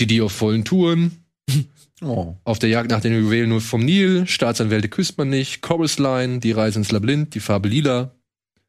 [0.00, 1.24] Die Die auf vollen Touren,
[2.02, 2.34] Oh.
[2.44, 6.40] Auf der Jagd nach den Juwelen nur vom Nil, Staatsanwälte küsst man nicht, Chorus Line,
[6.40, 8.10] Die Reise ins Labyrinth, Die Farbe Lila,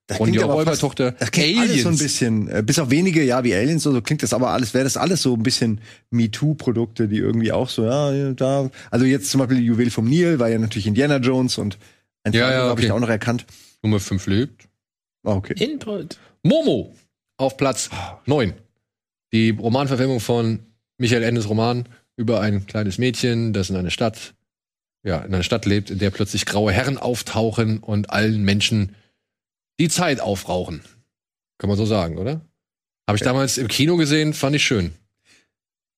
[0.08, 3.44] Das aber fast- Räubertochter, Das klingt alles so ein bisschen, äh, bis auf wenige, ja,
[3.44, 7.08] wie Aliens, so, so klingt das aber alles, wäre das alles so ein bisschen MeToo-Produkte,
[7.08, 10.50] die irgendwie auch so, ja, da, also jetzt zum Beispiel die Juwel vom Nil war
[10.50, 11.78] ja natürlich Indiana Jones und
[12.24, 12.88] ein Ja, ja, ja, habe ich okay.
[12.90, 13.46] da auch noch erkannt.
[13.82, 14.68] Nummer 5 lebt.
[15.24, 15.56] Ah, okay.
[15.64, 16.18] Input.
[16.44, 16.96] Momo
[17.38, 17.90] auf Platz
[18.28, 18.54] 9.
[19.34, 20.60] Die Romanverfilmung von
[20.98, 24.36] Michael Endes Roman über ein kleines Mädchen, das in einer Stadt,
[25.04, 28.96] ja, in einer Stadt lebt, in der plötzlich graue Herren auftauchen und allen Menschen
[29.80, 30.82] die Zeit aufrauchen.
[31.58, 32.42] Kann man so sagen, oder?
[33.08, 34.94] Habe ich damals im Kino gesehen, fand ich schön.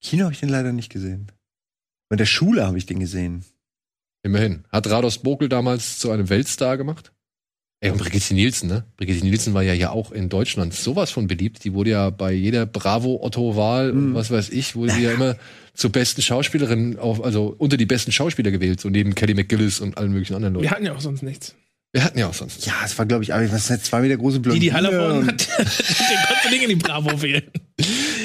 [0.02, 1.32] Kino habe ich den leider nicht gesehen.
[2.10, 3.44] In der Schule habe ich den gesehen.
[4.24, 4.64] Immerhin.
[4.72, 7.12] Hat Rados Bokel damals zu einem Weltstar gemacht?
[7.80, 8.86] Ey, und Brigitte Nielsen, ne?
[8.98, 11.64] Brigitte Nielsen war ja ja auch in Deutschland sowas von beliebt.
[11.64, 14.14] Die wurde ja bei jeder Bravo-Otto-Wahl und Mhm.
[14.16, 15.38] was weiß ich, wurde sie ja immer
[15.76, 19.96] zur besten Schauspielerin, auf, also unter die besten Schauspieler gewählt, so neben Kelly McGillis und
[19.98, 20.64] allen möglichen anderen Leuten.
[20.64, 21.56] Wir hatten ja auch sonst nichts.
[21.94, 22.66] Wir hatten ja auch sonst.
[22.66, 24.66] Ja, es war, glaube ich, aber was jetzt war wieder große Die, Blondine.
[24.66, 27.44] die Hallervorden und- hat, den konntest du nicht in die Bravo wählen.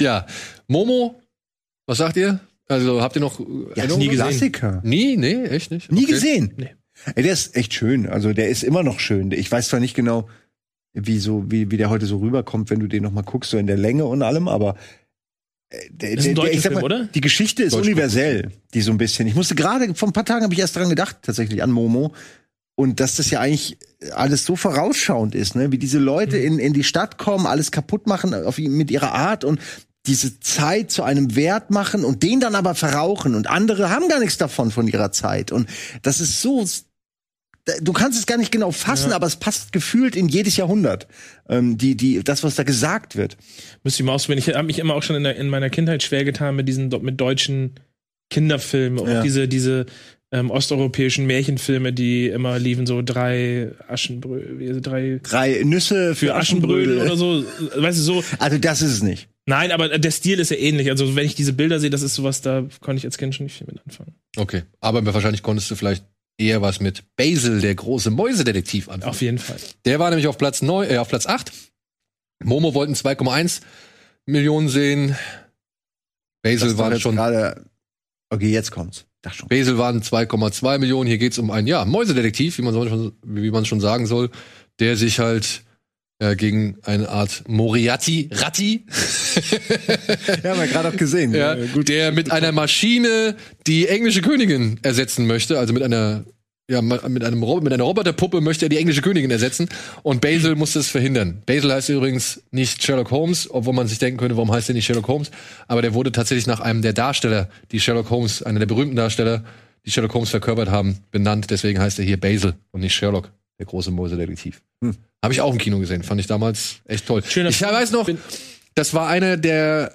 [0.00, 0.26] Ja.
[0.66, 1.20] Momo,
[1.86, 2.40] was sagt ihr?
[2.68, 3.38] Also habt ihr noch
[3.76, 4.16] Ja, nie gesehen.
[4.16, 4.80] Klassiker.
[4.84, 5.92] Nie, nee, echt nicht.
[5.92, 6.12] Nie Okay.
[6.12, 6.54] gesehen.
[6.56, 6.74] Nee.
[7.14, 8.06] Ey, der ist echt schön.
[8.08, 9.30] Also der ist immer noch schön.
[9.32, 10.28] Ich weiß zwar nicht genau,
[10.94, 13.58] wie so wie, wie der heute so rüberkommt, wenn du den noch mal guckst, so
[13.58, 14.76] in der Länge und allem, aber
[15.70, 17.04] äh, der, Das ist ein der, der, ich sag Film, mal, oder?
[17.14, 19.26] Die Geschichte ist Deutsch- universell, die so ein bisschen.
[19.26, 22.12] Ich musste gerade vor ein paar Tagen habe ich erst dran gedacht, tatsächlich an Momo.
[22.74, 23.76] Und dass das ja eigentlich
[24.12, 25.70] alles so vorausschauend ist, ne?
[25.72, 26.44] wie diese Leute Mhm.
[26.44, 29.60] in, in die Stadt kommen, alles kaputt machen auf, mit ihrer Art und
[30.06, 34.18] diese Zeit zu einem Wert machen und den dann aber verrauchen und andere haben gar
[34.18, 35.68] nichts davon von ihrer Zeit und
[36.02, 36.66] das ist so
[37.80, 39.16] du kannst es gar nicht genau fassen, Ja.
[39.16, 41.06] aber es passt gefühlt in jedes Jahrhundert.
[41.48, 43.36] Ähm, die, die, das, was da gesagt wird.
[43.84, 44.38] Müsste ich mal ausprobieren.
[44.44, 46.88] Ich habe mich immer auch schon in, der, in meiner Kindheit schwer getan mit diesen
[47.02, 47.74] mit deutschen
[48.30, 48.98] Kinderfilmen.
[48.98, 49.22] Auch Ja.
[49.22, 49.86] diese, diese
[50.32, 56.98] ähm, osteuropäischen Märchenfilme, die immer liefen, so drei Aschenbrödel, drei Drei Nüsse für, für Aschenbrödel
[57.02, 57.44] oder so.
[57.76, 58.24] Weißt du, so.
[58.38, 59.28] Also das ist es nicht.
[59.44, 60.88] Nein, aber der Stil ist ja ähnlich.
[60.88, 63.44] Also wenn ich diese Bilder sehe, das ist sowas, da konnte ich als Kind schon
[63.44, 64.14] nicht viel mit anfangen.
[64.36, 64.62] Okay.
[64.80, 66.04] Aber wahrscheinlich konntest du vielleicht
[66.38, 69.10] eher was mit Basil, der große Mäusedetektiv, anfangen.
[69.10, 69.58] Auf jeden Fall.
[69.84, 71.52] Der war nämlich auf Platz 9, äh, auf Platz 8.
[72.42, 73.60] Momo wollten 2,1
[74.26, 75.16] Millionen sehen.
[76.42, 77.66] Basil war waren jetzt schon, gerade.
[78.30, 79.04] Okay, jetzt kommt's.
[79.22, 79.48] Dachte schon.
[79.48, 81.08] Basil waren 2,2 Millionen.
[81.08, 84.30] Hier geht's um einen, ja, Mäusedetektiv, wie man, so schon, wie man schon sagen soll,
[84.80, 85.62] der sich halt
[86.18, 88.84] äh, gegen eine Art Moriarty, Ratti,
[90.42, 91.34] Ja, haben wir gerade auch gesehen.
[91.34, 93.36] ja, Äh, der mit einer Maschine
[93.66, 96.24] die englische Königin ersetzen möchte, also mit einer
[96.70, 99.68] ja, mit einem mit einer Roboterpuppe möchte er die englische Königin ersetzen
[100.02, 101.42] und Basil muss das verhindern.
[101.44, 104.86] Basil heißt übrigens nicht Sherlock Holmes, obwohl man sich denken könnte, warum heißt er nicht
[104.86, 105.30] Sherlock Holmes,
[105.66, 109.44] aber der wurde tatsächlich nach einem der Darsteller, die Sherlock Holmes, einer der berühmten Darsteller,
[109.84, 113.66] die Sherlock Holmes verkörpert haben, benannt, deswegen heißt er hier Basil und nicht Sherlock, der
[113.66, 114.62] große Mäusedetektiv.
[114.82, 114.94] Hm.
[115.22, 117.22] Habe ich auch im Kino gesehen, fand ich damals echt toll.
[117.24, 118.08] Schöner ich weiß noch,
[118.74, 119.92] das war einer der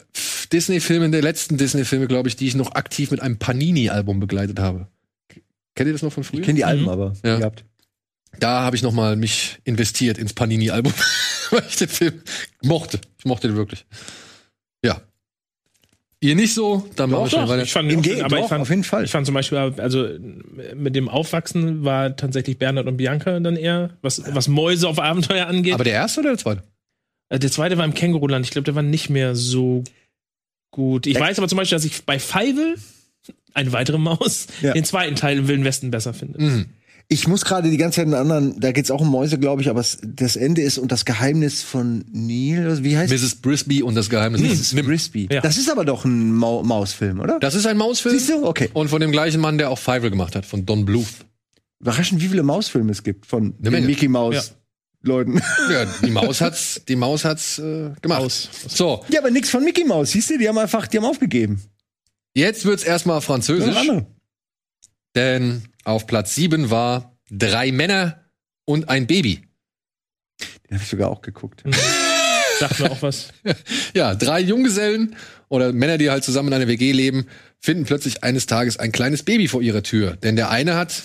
[0.51, 4.87] Disney-Filme, der letzten Disney-Filme, glaube ich, die ich noch aktiv mit einem Panini-Album begleitet habe.
[5.77, 6.39] Kennt ihr das noch von früher?
[6.41, 6.89] Ich kenne die Alben Mhm.
[6.89, 7.13] aber.
[7.23, 7.37] Ja.
[7.37, 7.63] Gehabt.
[8.39, 10.91] Da habe ich noch mal mich investiert ins Panini-Album,
[11.51, 12.21] weil ich den Film
[12.61, 12.99] mochte.
[13.17, 13.85] Ich mochte den wirklich.
[14.83, 15.01] Ja.
[16.19, 16.87] Ihr nicht so?
[16.95, 17.63] Dann machen wir schon weiter.
[17.63, 19.05] ich fand, Im Gegenteil, aber ich doch, fand, auf jeden Fall.
[19.05, 20.07] Ich fand zum Beispiel, also
[20.75, 25.45] mit dem Aufwachsen war tatsächlich Bernhard und Bianca dann eher, was, was Mäuse auf Abenteuer
[25.47, 25.75] angeht.
[25.75, 26.63] Aber der erste oder der zweite?
[27.29, 28.45] Äh, der zweite war im Känguruland.
[28.45, 29.83] Ich glaube, der war nicht mehr so
[30.71, 31.05] gut.
[31.05, 31.23] Ich Echt?
[31.23, 32.75] weiß aber zum Beispiel, dass ich bei Feivel,
[33.57, 34.73] eine weitere Maus, Ja.
[34.73, 36.41] den zweiten Teil im Wilden Westen besser finde.
[36.41, 36.65] Mhm.
[37.09, 39.69] Ich muss gerade die ganze Zeit einen anderen, da geht's auch um Mäuse, glaube ich,
[39.69, 43.35] aber es, das Ende ist und das Geheimnis von Neil, wie heißt Mrs.
[43.35, 44.41] Brisby und das Geheimnis.
[44.41, 44.75] Mrs.
[44.85, 45.29] Brisby.
[45.31, 45.39] Ja.
[45.39, 47.39] Das ist aber doch ein Mau Mausfilm, oder?
[47.39, 48.17] Das ist ein Mausfilm.
[48.17, 48.45] Siehst du?
[48.45, 48.69] Okay.
[48.73, 51.07] Und von dem gleichen Mann, der auch Fievel gemacht hat, von Don Bluth.
[51.79, 53.53] Überraschend, wie viele Mausfilme es gibt von.
[53.59, 54.41] Mickey Maus Ja.
[55.03, 55.39] Leuten.
[55.71, 58.19] Ja, die Maus hat's, die Maus hat's äh, gemacht.
[58.21, 58.49] Aus.
[58.67, 60.37] So, ja, aber nix von Mickey Maus, siehst du?
[60.37, 61.61] Die haben einfach, die haben aufgegeben.
[62.37, 63.83] Jetzt wird's erstmal französisch.
[63.83, 64.05] Ja.
[65.15, 68.23] Denn auf Platz 7 war Drei Männer
[68.65, 69.47] und ein Baby.
[70.69, 71.63] Den habe ich sogar auch geguckt.
[72.59, 73.33] Sagt mir auch was.
[73.93, 75.15] Ja, drei Junggesellen
[75.49, 77.27] oder Männer, die halt zusammen in einer WG leben,
[77.59, 80.15] finden plötzlich eines Tages ein kleines Baby vor ihrer Tür.
[80.15, 81.03] Denn der eine hat,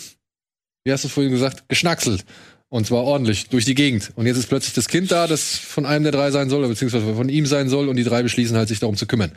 [0.85, 2.25] wie hast du vorhin gesagt, geschnackselt.
[2.73, 4.13] Und zwar ordentlich durch die Gegend.
[4.17, 7.15] Und jetzt ist plötzlich das Kind da, das von einem der drei sein soll, beziehungsweise
[7.15, 7.87] von ihm sein soll.
[7.87, 9.31] Und die drei beschließen halt, sich darum zu kümmern.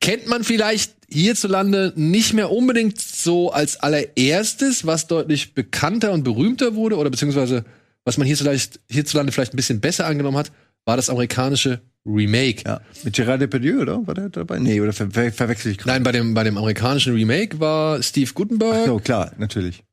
[0.00, 6.74] Kennt man vielleicht hierzulande nicht mehr unbedingt so als allererstes, was deutlich bekannter und berühmter
[6.74, 7.64] wurde, oder beziehungsweise
[8.04, 8.60] was man hierzulande,
[8.90, 10.50] hierzulande vielleicht ein bisschen besser angenommen hat,
[10.86, 12.64] war das amerikanische Remake.
[12.66, 12.80] Ja.
[13.04, 14.04] Mit Gerard Depardieu, oder?
[14.08, 14.58] War der dabei?
[14.58, 15.90] Nee, oder ver ver verwechsel ich gerade?
[15.92, 19.84] Nein, bei dem, bei dem amerikanischen Remake war Steve Gutenberg, So, klar, natürlich.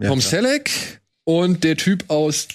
[0.00, 0.30] Ja, Tom klar.
[0.30, 2.48] Selleck und der Typ aus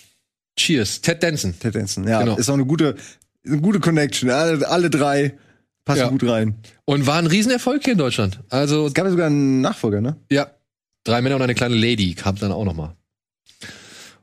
[0.58, 1.54] Cheers, Ted Danson.
[1.60, 2.20] Ted Danson, ja.
[2.24, 2.38] Genau.
[2.38, 2.96] Ist auch eine gute,
[3.46, 4.30] eine gute Connection.
[4.30, 5.34] Alle, alle drei
[5.86, 6.08] passen Ja.
[6.10, 6.56] gut rein.
[6.86, 8.40] Und war ein Riesenerfolg hier in Deutschland.
[8.50, 10.16] Also, Es gab ja sogar einen Nachfolger, ne?
[10.32, 10.52] ja,
[11.04, 12.96] drei Männer und eine kleine Lady kam dann auch noch mal.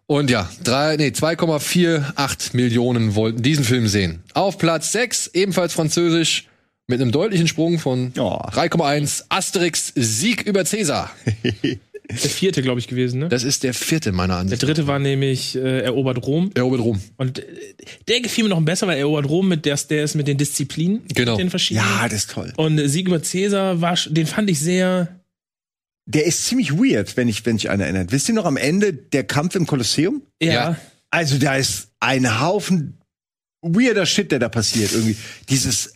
[0.06, 4.22] Und ja, drei, nee, 2,48 Millionen wollten diesen Film sehen.
[4.32, 6.46] Auf Platz 6, ebenfalls französisch,
[6.86, 8.48] mit einem deutlichen Sprung von Ja.
[8.50, 11.10] 3,1 Asterix Sieg über Cäsar.
[12.10, 13.28] Der vierte, glaube ich, gewesen, ne?
[13.28, 14.62] Das ist der vierte meiner Der Ansicht.
[14.62, 16.51] dritte war nämlich äh, Erobert Rom.
[16.55, 17.01] Erobert Rom.
[17.18, 17.44] Und äh,
[18.09, 21.02] der gefiel mir noch besser, weil Erobert Rom mit der, der ist mit den Disziplinen.
[21.14, 21.32] Genau.
[21.32, 21.86] Mit den verschiedenen.
[21.86, 22.52] Ja, das ist toll.
[22.56, 25.20] Und äh, Sieg über Cäsar war, den fand ich sehr.
[26.06, 28.10] Der ist ziemlich weird, wenn ich, wenn ich einen erinnert.
[28.10, 30.22] Wisst ihr noch am Ende der Kampf im Kolosseum?
[30.43, 30.52] Ja.
[30.52, 30.76] Ja.
[31.10, 32.98] Also da ist ein Haufen
[33.60, 34.93] weirder Shit, der da passiert.
[34.93, 35.16] Irgendwie
[35.51, 35.93] dieses,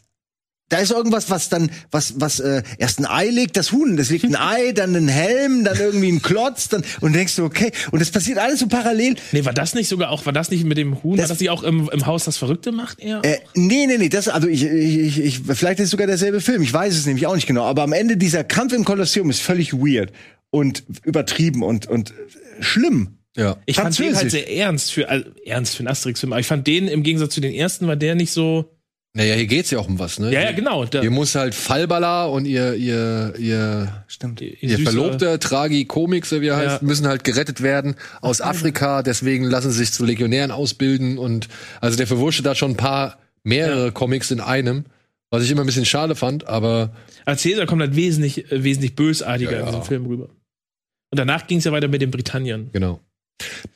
[0.72, 4.10] da ist irgendwas, was dann, was, was äh, erst ein Ei legt, das Huhn, das
[4.10, 7.72] legt ein Ei, dann einen Helm, dann irgendwie ein Klotz, dann und denkst du, okay,
[7.90, 9.16] und das passiert alles so parallel.
[9.32, 11.40] Nee, war das nicht sogar auch, war das nicht mit dem Huhn, Das- war das
[11.40, 13.24] nicht auch im, im Haus das Verrückte macht er?
[13.24, 16.40] Äh, nee, nee, nee, das, also ich, ich, ich, ich, vielleicht ist es sogar derselbe
[16.40, 19.28] Film, ich weiß es nämlich auch nicht genau, aber am Ende dieser Kampf im Kolosseum
[19.30, 20.12] ist völlig weird
[20.50, 22.14] und übertrieben und, und
[22.60, 23.18] schlimm.
[23.36, 23.56] Ja.
[23.64, 26.66] ich fand den halt sehr ernst für, also, ernst für einen Asterix-Film, aber ich fand
[26.66, 28.70] den im Gegensatz zu den ersten war der nicht so.
[29.14, 30.32] Naja, hier geht's ja auch um was, ne?
[30.32, 30.86] Ja, ja, genau.
[30.86, 34.40] Hier muss halt Falbala und ihr, ihr, ihr, Stimmt.
[34.40, 36.86] ihr ihr Verlobter, Tragikomik, so wie er heißt, Ja.
[36.88, 39.02] müssen halt gerettet werden aus Afrika.
[39.02, 41.18] Deswegen lassen sie sich zu Legionären ausbilden.
[41.18, 41.48] Und
[41.82, 44.84] also der verwurscht da schon ein paar, mehrere Comics in einem.
[45.30, 46.92] Was ich immer ein bisschen schade fand, aber
[47.26, 49.70] Aber Cäsar kommt halt wesentlich, wesentlich bösartiger Ja, in ja.
[49.72, 50.24] diesem Film rüber.
[51.10, 52.70] Und danach ging es ja weiter mit den Britanniern.
[52.72, 53.00] genau.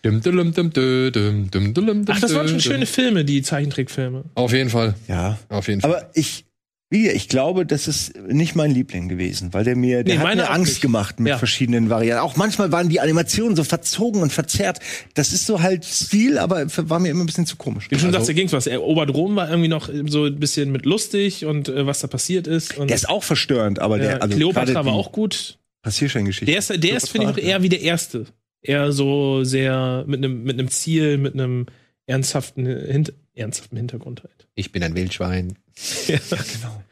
[0.03, 1.13] Dum, dum, dum, dum, dum,
[1.51, 4.25] dum, dum, dum, Ach, das waren schon schöne Filme, die Zeichentrickfilme.
[4.35, 4.95] Auf jeden Fall.
[5.09, 5.39] Ja.
[5.49, 5.91] Auf jeden Fall.
[5.95, 6.45] Aber ich,
[6.89, 10.37] Wie, ich glaube, das ist nicht mein Liebling gewesen, weil der mir, der Nee, hat
[10.37, 10.81] mir Angst nicht.
[10.83, 11.39] gemacht mit Ja.
[11.39, 12.23] verschiedenen Varianten.
[12.23, 14.79] Auch manchmal waren die Animationen so verzogen und verzerrt.
[15.15, 17.87] Das ist so halt Stil, aber war mir immer ein bisschen zu komisch.
[17.91, 18.69] Wie du schon Also, sagst, da ging's was.
[18.69, 22.47] Er- Oberdrom war irgendwie noch so ein bisschen mit lustig und äh, was da passiert
[22.47, 22.79] ist.
[22.79, 25.59] Und der ist auch verstörend, aber ja, der, also Kleopatra gerade war auch gut.
[25.83, 26.47] Passierscheingeschichte.
[26.47, 28.27] Der ist, der ist finde ich, auch eher wie der erste.
[28.69, 31.67] Eher so sehr mit einem mit einem Ziel, mit einem
[32.07, 34.47] ernsthaften, Hint ernsthaften Hintergrund halt.
[34.55, 35.57] Ich bin ein Wildschwein.
[36.07, 36.83] genau.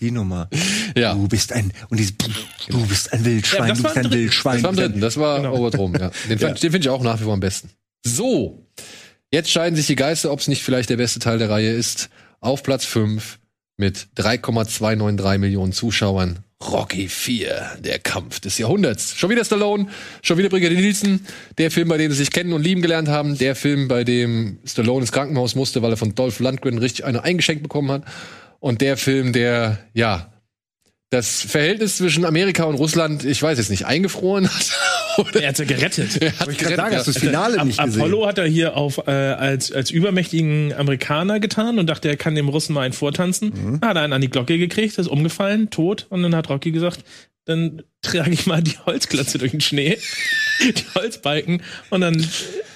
[0.00, 0.48] Die Nummer.
[0.96, 1.14] Ja.
[1.14, 2.14] Du bist ein, und dieses,
[2.68, 4.22] du bist ein Wildschwein, Ja, das du war bist ein im dritten.
[4.22, 4.54] Wildschwein.
[4.54, 5.56] Das war am dritten, das war Genau.
[5.56, 6.10] Overdrom, ja.
[6.28, 7.70] Den, fand- den finde ich auch nach wie vor am besten.
[8.06, 8.64] So,
[9.32, 12.10] jetzt scheiden sich die Geister, ob es nicht vielleicht der beste Teil der Reihe ist.
[12.40, 13.40] Auf Platz 5
[13.76, 16.38] mit 3,293 Millionen Zuschauern.
[16.62, 19.14] Rocky 4, der Kampf des Jahrhunderts.
[19.16, 19.86] Schon wieder Stallone,
[20.22, 21.24] schon wieder Brigadier Nielsen,
[21.56, 24.58] der Film, bei dem sie sich kennen und lieben gelernt haben, der Film, bei dem
[24.64, 28.02] Stallone ins Krankenhaus musste, weil er von Dolph Lundgren richtig eine eingeschenkt bekommen hat.
[28.58, 30.32] Und der Film, der, ja,
[31.10, 34.78] das Verhältnis zwischen Amerika und Russland, ich weiß jetzt nicht, eingefroren hat.
[35.18, 36.22] Oder Er hat ja gerettet.
[36.22, 36.98] er hat Ich kann gerettet, sagen, ja.
[36.98, 38.00] hast du das Finale nicht gesehen?
[38.00, 42.34] Apollo hat er hier auf, äh, als, als übermächtigen Amerikaner getan und dachte, er kann
[42.34, 43.52] dem Russen mal einen vortanzen.
[43.54, 43.80] Mhm.
[43.82, 46.06] Hat er einen an die Glocke gekriegt, ist umgefallen, tot.
[46.10, 47.00] Und dann hat Rocky gesagt,
[47.48, 49.98] dann trage ich mal die Holzklötze durch den Schnee,
[50.62, 52.24] die Holzbalken, und dann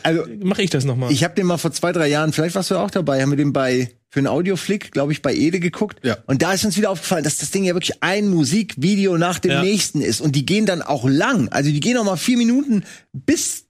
[0.03, 1.13] Also, mache ich das nochmal.
[1.13, 3.37] Ich habe den mal vor zwei, drei Jahren, vielleicht warst du auch dabei, haben wir
[3.37, 6.05] den bei für einen Audioflick, glaube ich, bei Ede geguckt.
[6.05, 6.19] Ja.
[6.27, 9.53] Und da ist uns wieder aufgefallen, dass das Ding ja wirklich ein Musikvideo nach dem
[9.53, 9.63] Ja.
[9.63, 10.21] nächsten ist.
[10.21, 11.49] Und die gehen dann auch lang.
[11.49, 12.85] Also die gehen auch mal vier Minuten,
[13.15, 13.65] bis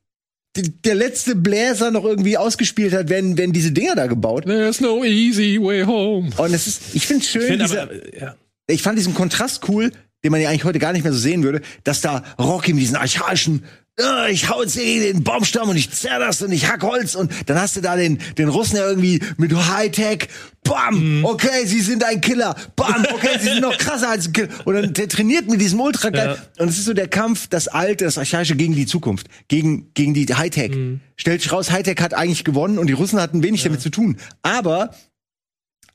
[0.57, 4.45] der letzte Bläser noch irgendwie ausgespielt hat, werden, werden diese Dinger da gebaut.
[4.47, 6.31] There's no easy way home.
[6.37, 8.35] Und es ist, ich finde es schön, Ich finde dieser, aber, ja.
[8.67, 9.93] ich fand diesen Kontrast cool,
[10.25, 12.83] den man ja eigentlich heute gar nicht mehr so sehen würde, dass da Rocky mit
[12.83, 13.65] diesen archaischen
[14.01, 17.15] äh, ich hau jetzt in den Baumstamm und ich zerr das und ich hack Holz
[17.15, 20.29] und dann hast du da den, den Russen ja irgendwie mit Hightech,
[20.65, 24.49] bam, okay, sie sind ein Killer, bam, okay, sie sind noch krasser als ein Killer.
[24.65, 27.69] Und dann der trainiert mit diesem Ultra geil und es ist so der Kampf, das
[27.69, 30.73] Alte, das Archaische gegen die Zukunft, gegen, gegen die Hightech.
[31.17, 34.17] Stellt sich raus, Hightech hat eigentlich gewonnen und die Russen hatten wenig damit zu tun,
[34.43, 34.95] aber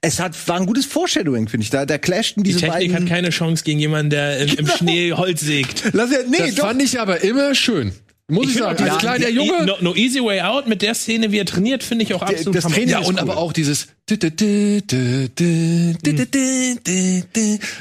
[0.01, 1.69] es hat, war ein gutes Foreshadowing, finde ich.
[1.69, 2.95] Da, da clashten Die diese Technik beiden.
[3.03, 4.75] hat keine Chance gegen jemanden, der im, im Genau.
[4.77, 5.83] Schnee Holz sägt.
[5.93, 6.65] Lass ja, nee, Das doch.
[6.67, 7.91] fand ich aber immer schön.
[8.29, 8.83] Muss ich, find sagen.
[8.83, 9.65] Als die- kleiner die- Junge.
[9.65, 12.55] No, no Easy Way Out mit der Szene, wie er trainiert, finde ich auch absolut
[12.55, 12.65] das.
[12.65, 13.19] Training ja, und cool.
[13.21, 13.87] aber auch dieses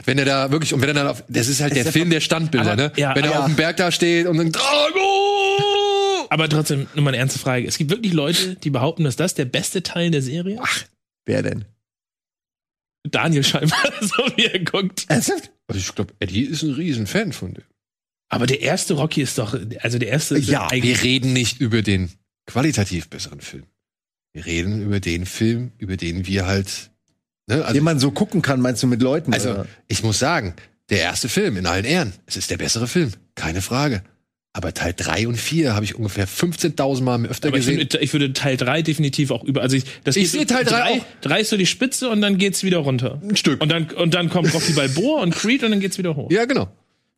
[0.05, 2.11] wenn er da wirklich und wenn er dann auf das ist halt der der Film
[2.11, 2.93] der Standbilder, Aber- ne?
[2.97, 6.27] ja, wenn er auf dem Berg da steht und dann Drago!
[6.29, 7.67] Aber trotzdem, nur mal eine ernste Frage.
[7.69, 10.87] Es gibt wirklich Leute, die behaupten, dass das der beste Teil der Serie ist?
[11.25, 11.65] Wer denn?
[13.09, 15.07] Daniel scheinbar, so wie er guckt.
[15.09, 15.51] Ernsthaft?
[15.69, 17.65] Also ich glaube, Eddie ist ein riesen Fan von dem.
[18.29, 21.61] Aber der erste Rocky ist doch, also der erste ist Ja, eigentlich Wir reden nicht
[21.61, 22.11] über den
[22.47, 23.65] qualitativ besseren Film.
[24.33, 26.91] Wir reden über den Film, über den wir halt
[27.47, 29.33] ne, also Den man so gucken kann, meinst du mit Leuten?
[29.33, 29.67] Also, oder?
[29.89, 30.55] ich muss sagen,
[30.91, 34.03] der erste Film in allen Ehren, es ist der bessere Film, keine Frage.
[34.57, 37.81] Aber Teil 3 und 4 habe ich ungefähr 15.000 Mal öfter aber ich, gesehen.
[37.81, 39.61] finde, ich würde Teil 3 definitiv auch über.
[39.61, 41.05] Also ich, das Ich geht- sehe Teil drei auch.
[41.21, 43.21] Drei ist so die Spitze und dann geht's wieder runter.
[43.23, 43.61] Ein Stück.
[43.61, 46.31] Und dann, und dann kommt Rocky Balboa und Creed und dann geht's wieder hoch.
[46.31, 46.69] ja, genau.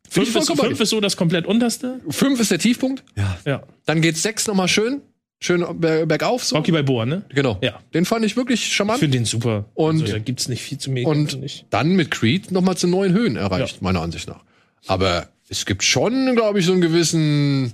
[0.07, 2.01] Ich fünf, ist, fünf ist so das komplett unterste.
[2.09, 3.03] Fünf ist der Tiefpunkt.
[3.45, 3.63] Ja.
[3.85, 5.01] Dann geht's sechs nochmal schön,
[5.39, 6.43] schön ber- bergauf.
[6.43, 6.57] So.
[6.57, 7.21] Rocky Balboa, ne?
[7.29, 7.57] Genau.
[7.61, 7.79] Ja.
[7.93, 8.99] Den fand ich wirklich Ich charmant.
[8.99, 9.65] finde den super.
[9.75, 11.07] Und- also, da gibt's nicht viel zu mir.
[11.07, 11.67] und nicht.
[11.69, 13.83] dann mit Creed nochmal zu neuen Höhen erreicht, Ja.
[13.83, 14.43] meiner Ansicht nach.
[14.87, 17.73] Aber es gibt schon, glaube ich, so einen gewissen,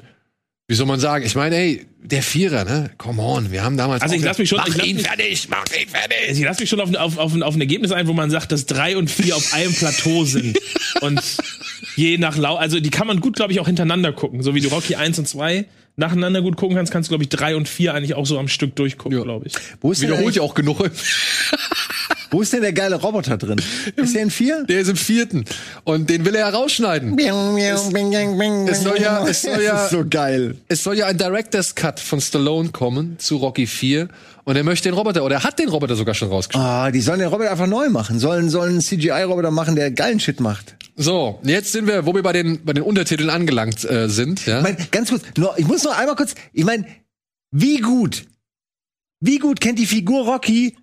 [0.68, 1.26] wie soll man sagen?
[1.26, 2.92] Ich meine, ey, der Vierer, ne?
[2.98, 4.02] Come on, wir haben damals.
[4.02, 6.18] Also ich lass mich schon- Mach ich lass ihn mich- fertig, mach ihn fertig.
[6.32, 8.66] Ich lasse mich schon auf, auf, auf, auf ein Ergebnis ein, wo man sagt, dass
[8.66, 10.58] drei und vier auf einem Plateau sind.
[11.02, 11.22] und
[11.96, 14.42] je nach Lau, also die kann man gut, glaube ich, auch hintereinander gucken.
[14.44, 15.66] So wie du Rocky 1 und 2
[15.98, 18.48] nacheinander gut gucken kannst, kannst du, glaube ich, drei und vier eigentlich auch so am
[18.50, 19.24] Stück durchgucken, Ja.
[19.24, 19.54] glaube ich.
[19.82, 20.80] Wo ist, Wiederholt ja auch genug.
[22.36, 23.62] wo ist denn der geile Roboter drin?
[23.96, 24.66] Ist der in vier?
[24.66, 25.46] Der ist im vierten.
[25.86, 27.18] Und den will er herausschneiden.
[27.18, 30.58] es soll ja- es soll ja- Das ist so geil.
[30.68, 34.10] Es soll ja ein Director's Cut von Stallone kommen zu Rocky 4.
[34.44, 36.70] Und er möchte den Roboter, oder er hat den Roboter sogar schon rausgeschnitten.
[36.70, 38.20] Ah, die sollen den Roboter einfach neu machen.
[38.20, 40.76] Sollen, sollen einen CGI-Roboter machen, der geilen Shit macht.
[40.98, 44.46] So, jetzt sind wir, wo wir bei den, bei den Untertiteln angelangt äh, sind.
[44.46, 44.58] Ja?
[44.58, 46.86] Ich mein, ganz kurz, nur, ich muss noch einmal kurz, ich meine,
[47.52, 48.26] wie gut,
[49.22, 50.76] wie gut kennt die Figur Rocky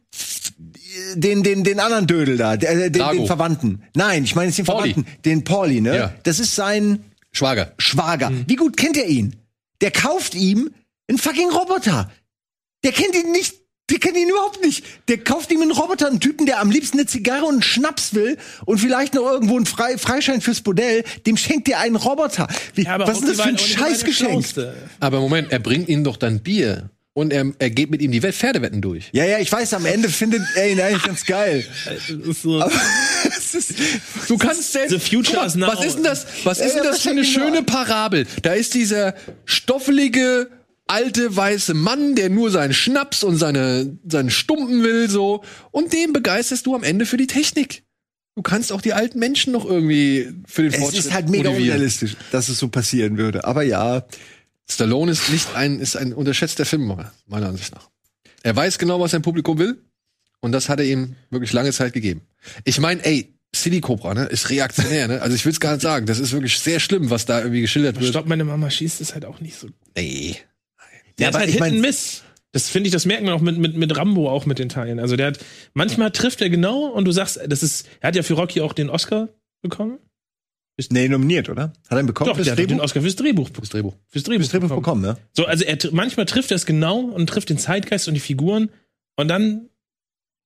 [1.14, 3.82] den, den, den anderen Dödel da, der, den, den Verwandten?
[3.94, 4.92] Nein, ich meine jetzt den Pauli.
[4.92, 5.96] Verwandten, den Pauli, ne?
[5.96, 6.14] Ja.
[6.22, 7.72] Das ist sein Schwager.
[7.78, 8.30] Schwager.
[8.46, 9.36] Wie gut kennt er ihn?
[9.80, 10.70] Der kauft ihm
[11.08, 12.10] einen fucking Roboter.
[12.84, 13.56] Der kennt ihn nicht.
[13.90, 14.84] Der kennt ihn überhaupt nicht.
[15.08, 18.14] Der kauft ihm einen Roboter, einen Typen, der am liebsten eine Zigarre und einen Schnaps
[18.14, 21.04] will und vielleicht noch irgendwo einen Frei Freischein fürs Bordell.
[21.26, 22.46] Dem schenkt er einen Roboter.
[22.74, 24.46] Wie, was ist das für ein Scheißgeschenk?
[25.00, 26.90] Aber Moment, er bringt ihm doch dann Bier.
[27.14, 29.10] Und er, er geht mit ihm die Wett- Pferdewetten durch.
[29.12, 31.62] Ja, ja, ich weiß, am Ende findet er ihn eigentlich ganz geil.
[32.42, 32.72] So, Aber
[33.36, 33.74] es ist,
[34.28, 34.90] du kannst selbst.
[34.90, 35.66] The future mal, is now.
[35.68, 36.26] Was ist denn das?
[36.44, 38.26] Was ist denn Ja, das für eine das ist ja schöne Parabel?
[38.40, 39.14] Da ist dieser
[39.44, 40.48] stoffelige
[40.86, 46.12] alte weiße Mann, der nur seinen Schnaps und seine seinen Stumpen will so und den
[46.12, 47.82] begeisterst du am Ende für die Technik.
[48.36, 51.50] Du kannst auch die alten Menschen noch irgendwie für den Es Fortschritt ist halt mega
[51.50, 51.74] motivieren.
[51.76, 53.44] unrealistisch, dass es so passieren würde.
[53.44, 54.04] Aber ja,
[54.74, 57.88] Stallone ist nicht ein, ist ein unterschätzter Filmemacher, meiner Ansicht nach.
[58.42, 59.78] Er weiß genau, was sein Publikum will.
[60.40, 62.22] Und das hat er ihm wirklich lange Zeit gegeben.
[62.64, 65.22] Ich meine, ey, City Cobra, ne, ist reaktionär, ne?
[65.22, 66.06] Also ich will es gar nicht sagen.
[66.06, 68.10] Das ist wirklich sehr schlimm, was da irgendwie geschildert wird.
[68.10, 69.68] Stopp, meine Mama schießt ist halt auch nicht so.
[69.96, 70.36] Nee.
[71.18, 72.22] Der Ja, ist aber halt ich Hit Miss.
[72.50, 74.98] Das finde ich, das merkt man auch mit, mit, mit Rambo auch mit den Teilen.
[74.98, 75.38] Also der hat,
[75.72, 78.74] manchmal trifft er genau und du sagst, das ist, er hat ja für Rocky auch
[78.74, 79.28] den Oscar
[79.62, 79.98] bekommen.
[80.90, 81.64] Nee, nominiert, oder?
[81.64, 82.28] Hat er ihn bekommen?
[82.28, 82.84] Doch, fürs der hat doch den Drehbuch?
[82.84, 83.50] Oscar fürs Drehbuch.
[83.50, 83.94] Das Drehbuch.
[84.08, 85.16] Fürs Drehbuch, Fürs Drehbuch bekommen, ja.
[85.32, 88.70] So, also er, manchmal trifft er es genau und trifft den Zeitgeist und die Figuren
[89.16, 89.68] und dann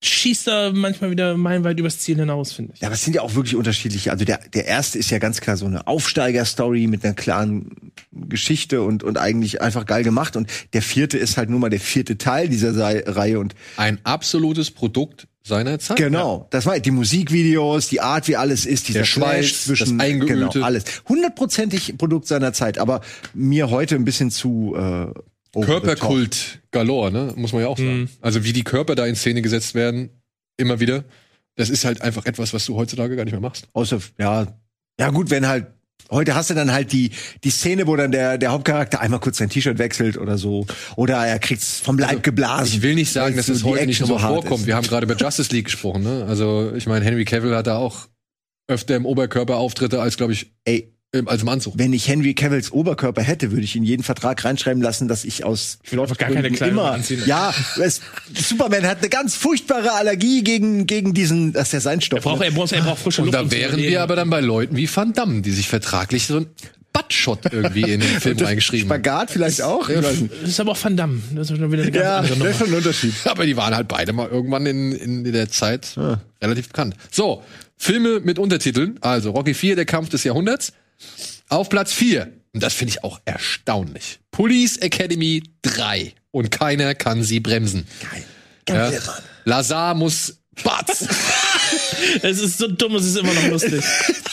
[0.03, 2.81] schießt er manchmal wieder meilenweit übers Ziel hinaus, finde ich.
[2.81, 4.11] Ja, aber es sind ja auch wirklich unterschiedliche.
[4.11, 8.82] Also der, der erste ist ja ganz klar so eine Aufsteiger-Story mit einer klaren Geschichte
[8.82, 10.36] und, und eigentlich einfach geil gemacht.
[10.36, 13.39] Und der vierte ist halt nur mal der vierte Teil dieser Sei Reihe.
[13.39, 15.97] Und Ein absolutes Produkt seiner Zeit.
[15.97, 19.98] genau, das war die Musikvideos, die Art, wie alles ist, dieser Der Schweiß, Clash zwischen
[19.98, 20.59] das Eingeölte.
[20.59, 20.85] genau, alles.
[21.09, 23.01] Hundertprozentig Produkt seiner Zeit, aber
[23.32, 25.12] mir heute ein bisschen zu äh.
[25.59, 27.32] Körperkult galore, ne?
[27.36, 28.01] Muss man ja auch sagen.
[28.01, 28.09] Mhm.
[28.20, 30.10] Also wie die Körper da in Szene gesetzt werden,
[30.59, 31.05] immer wieder.
[31.55, 33.66] Das ist halt einfach etwas, was du heutzutage gar nicht mehr machst.
[33.73, 34.47] Außer, ja,
[35.01, 35.68] ja gut, wenn halt,
[36.10, 37.10] heute hast du dann halt die,
[37.44, 40.66] die Szene, wo dann der, der Hauptcharakter einmal kurz sein T-Shirt wechselt oder so.
[40.97, 42.59] Oder er kriegt's vom Leib geblasen.
[42.60, 44.60] Also Ich will nicht sagen, dass so es heute nicht Action so hart vorkommt.
[44.60, 44.66] ist.
[44.66, 46.24] Wir haben gerade über Justice League gesprochen, ne?
[46.28, 48.09] Also, ich meine, Henry Cavill hat da auch
[48.68, 51.74] öfter im Oberkörper Auftritte als, glaube ich, Ey, im- als im Anzug.
[51.77, 55.45] wenn ich Henry Cavills Oberkörper hätte, würde ich in jeden Vertrag reinschreiben lassen, dass ich
[55.45, 57.23] aus will einfach gar keine Kleidung immer, anziehen.
[57.27, 58.01] Ja, es,
[58.35, 62.19] Superman hat eine ganz furchtbare Allergie gegen, gegen diesen, das ist ja sein Stoff.
[62.19, 62.47] Er braucht, ne?
[62.47, 63.35] er braucht, er braucht frische Und Luft.
[63.37, 66.27] da um zu wären wir aber dann bei Leuten wie Van Damme, die sich vertraglich
[66.27, 66.47] so ein
[66.93, 69.03] Buttshot irgendwie in den Film reingeschrieben haben.
[69.05, 69.89] Spagat vielleicht auch?
[69.89, 70.31] Ich nicht.
[70.43, 71.20] Das ist aber auch Van Damme.
[71.35, 72.51] Das ist schon wieder eine ganz Ja, andere das Nummer.
[72.51, 73.15] ist schon ein Unterschied.
[73.27, 75.95] Aber die waren halt beide mal irgendwann in, in der Zeit
[76.43, 76.95] relativ bekannt.
[77.11, 77.43] So,
[77.77, 78.97] Filme mit Untertiteln.
[79.03, 80.73] Also Rocky 4, der Kampf des Jahrhunderts.
[81.48, 82.32] Auf Platz 4.
[82.52, 84.18] Und das finde ich auch erstaunlich.
[84.31, 86.14] Police Academy 3.
[86.31, 87.86] Und keiner kann sie bremsen.
[88.64, 88.93] Geil.
[88.93, 89.01] Ja.
[89.44, 91.06] Lazar muss Batz.
[92.23, 93.82] Es ist so dumm, es ist immer noch lustig.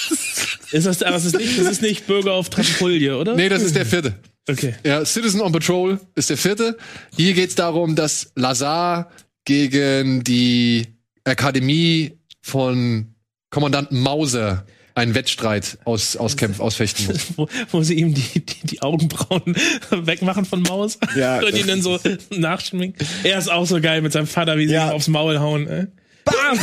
[0.72, 3.35] ist das, aber es ist nicht, das ist nicht Bürger auf Trampolie, oder?
[3.35, 4.15] nee, das ist der vierte.
[4.49, 4.76] Okay.
[4.84, 6.77] Ja, Citizen on Patrol ist der vierte.
[7.15, 9.10] Hier geht's darum, dass Lazar
[9.45, 10.88] gegen die
[11.23, 13.15] Akademie von
[13.49, 14.65] Kommandanten Mauser
[14.95, 17.20] einen Wettstreit aus, auskämpf, ausfechten muss.
[17.38, 19.56] Wo, wo sie ihm die, die, die Augenbrauen
[19.90, 21.99] wegmachen von Maus Ja, und ihn dann so
[22.30, 23.06] nachschminken.
[23.24, 24.90] Er ist auch so geil mit seinem Vater, wie sie Ja.
[24.90, 25.68] ihm aufs Maul hauen.
[25.68, 25.88] Ey.
[26.26, 26.60] Bam!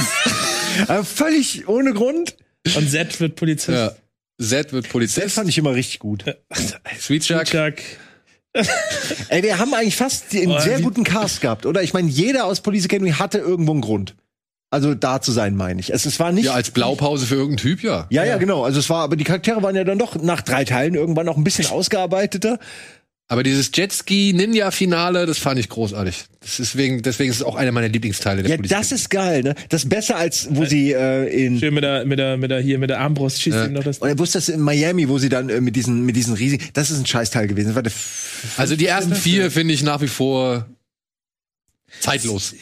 [0.88, 2.36] Aber völlig ohne Grund.
[2.76, 3.68] Und Zed wird Polizist.
[3.76, 3.92] Ja.
[4.40, 5.34] Zed wird Polizist.
[5.34, 6.24] fand ich immer richtig gut.
[6.98, 7.44] Sweet Chuck.
[7.44, 7.74] Chuck.
[9.28, 11.82] Ey, wir haben eigentlich fast einen Oh, sehr guten Cast gehabt, oder?
[11.82, 14.16] Ich meine, jeder aus Police Academy hatte irgendwo einen Grund.
[14.72, 15.92] Also da zu sein, meine ich.
[15.92, 16.44] Es, es war nicht.
[16.46, 18.06] Ja, als Blaupause für irgendeinen Typ, ja.
[18.10, 18.62] ja, ja, genau.
[18.64, 21.36] Also es war, aber die Charaktere waren ja dann doch nach drei Teilen irgendwann noch
[21.36, 22.58] ein bisschen ausgearbeiteter.
[23.26, 26.24] Aber dieses Jetski-Ninja-Finale, das fand ich großartig.
[26.40, 28.76] Das ist wegen, deswegen ist es auch einer meiner Lieblingsteile der Ja, Polizei.
[28.76, 29.54] das ist geil, ne?
[29.68, 32.60] Das ist besser als wo sie äh, in Schön mit der, mit der, mit der,
[32.60, 33.98] hier, mit der Armbrust schießt ihm noch das.
[33.98, 36.64] und er wusste das in Miami, wo sie dann äh, mit diesen mit diesen riesigen,
[36.72, 37.68] das ist ein Scheißteil gewesen.
[37.68, 37.92] Das war der
[38.56, 40.66] Also die ersten vier finde ich nach wie vor
[42.00, 42.54] zeitlos.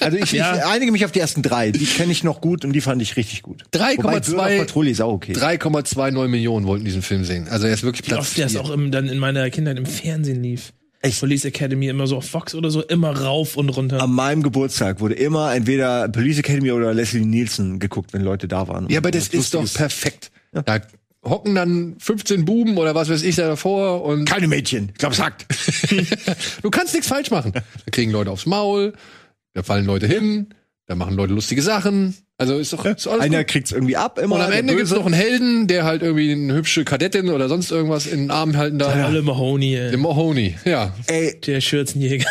[0.00, 0.56] also ich, Ja.
[0.56, 1.70] ich einige mich auf die ersten drei.
[1.70, 3.62] Die kenne ich noch gut und die fand ich richtig gut.
[3.72, 5.32] 3,2 Wobei Bürger auf Patrouille ist auch okay.
[5.32, 7.48] 3,29 Millionen wollten diesen Film sehen.
[7.48, 8.60] Also er ist wirklich Wie Platz oft der es vier.
[8.62, 10.72] auch im, dann in meiner Kindheit im Fernsehen lief.
[11.02, 11.20] Echt?
[11.20, 14.02] Police Academy immer so auf Fox oder so, immer rauf und runter.
[14.02, 18.66] An meinem Geburtstag wurde immer entweder Police Academy oder Leslie Nielsen geguckt, wenn Leute da
[18.66, 18.88] waren.
[18.88, 20.30] Ja, aber das ist doch perfekt.
[20.52, 20.80] Da
[21.28, 24.90] hocken dann 15 Buben oder was weiß ich da davor und keine Mädchen.
[24.92, 25.46] Ich glaube, sagt.
[26.62, 27.52] du kannst nichts falsch machen.
[27.52, 28.94] Da kriegen Leute aufs Maul,
[29.54, 30.48] da fallen Leute hin,
[30.86, 32.14] da machen Leute lustige Sachen.
[32.38, 33.48] Also ist doch ist alles Einer gut.
[33.48, 34.36] kriegt's irgendwie ab immer.
[34.36, 37.70] Und am Ende gibt's noch einen Helden, der halt irgendwie eine hübsche Kadettin oder sonst
[37.70, 38.94] irgendwas in den Arm halten darf.
[38.94, 39.90] Alle Mahoney, ey.
[39.90, 40.94] Der Mahoney, ja.
[41.06, 42.26] Ey, der Schürzenjäger.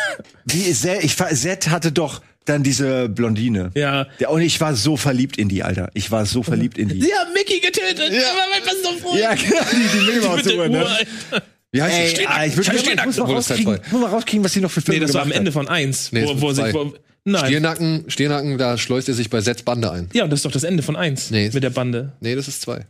[0.45, 3.71] wie Zed, ich war, Zed hatte doch dann diese Blondine.
[3.75, 4.07] ja.
[4.19, 5.89] Ja, und ich war so verliebt in die, Alter.
[5.93, 7.01] Ich war so verliebt in die.
[7.01, 7.99] Sie haben Mickey getötet.
[7.99, 9.19] Aber mein bester Freund.
[9.19, 10.85] Ja, genau, die, die Mickey Maus Mit der Uhr, ne?
[10.85, 11.43] Alter.
[11.71, 12.27] Wie heißt Ey, die?
[12.27, 14.79] ah, ich, würd, Scheiß ich, muss mal rauskriegen, muss mal rauskriegen, was sie noch für
[14.81, 16.11] Filme Nee, das war am Ende von eins.
[16.13, 16.73] Nee, wo, war wo sich, zwei.
[16.73, 16.93] wo,
[17.25, 17.45] nein.
[17.45, 20.09] Stiernacken, Stiernacken, da schleust er sich bei Sets Bande ein.
[20.13, 21.31] Ja, und das ist doch das Ende von eins.
[21.31, 21.49] Nee.
[21.53, 22.13] Mit der Bande.
[22.21, 22.85] Nee, das ist zwei.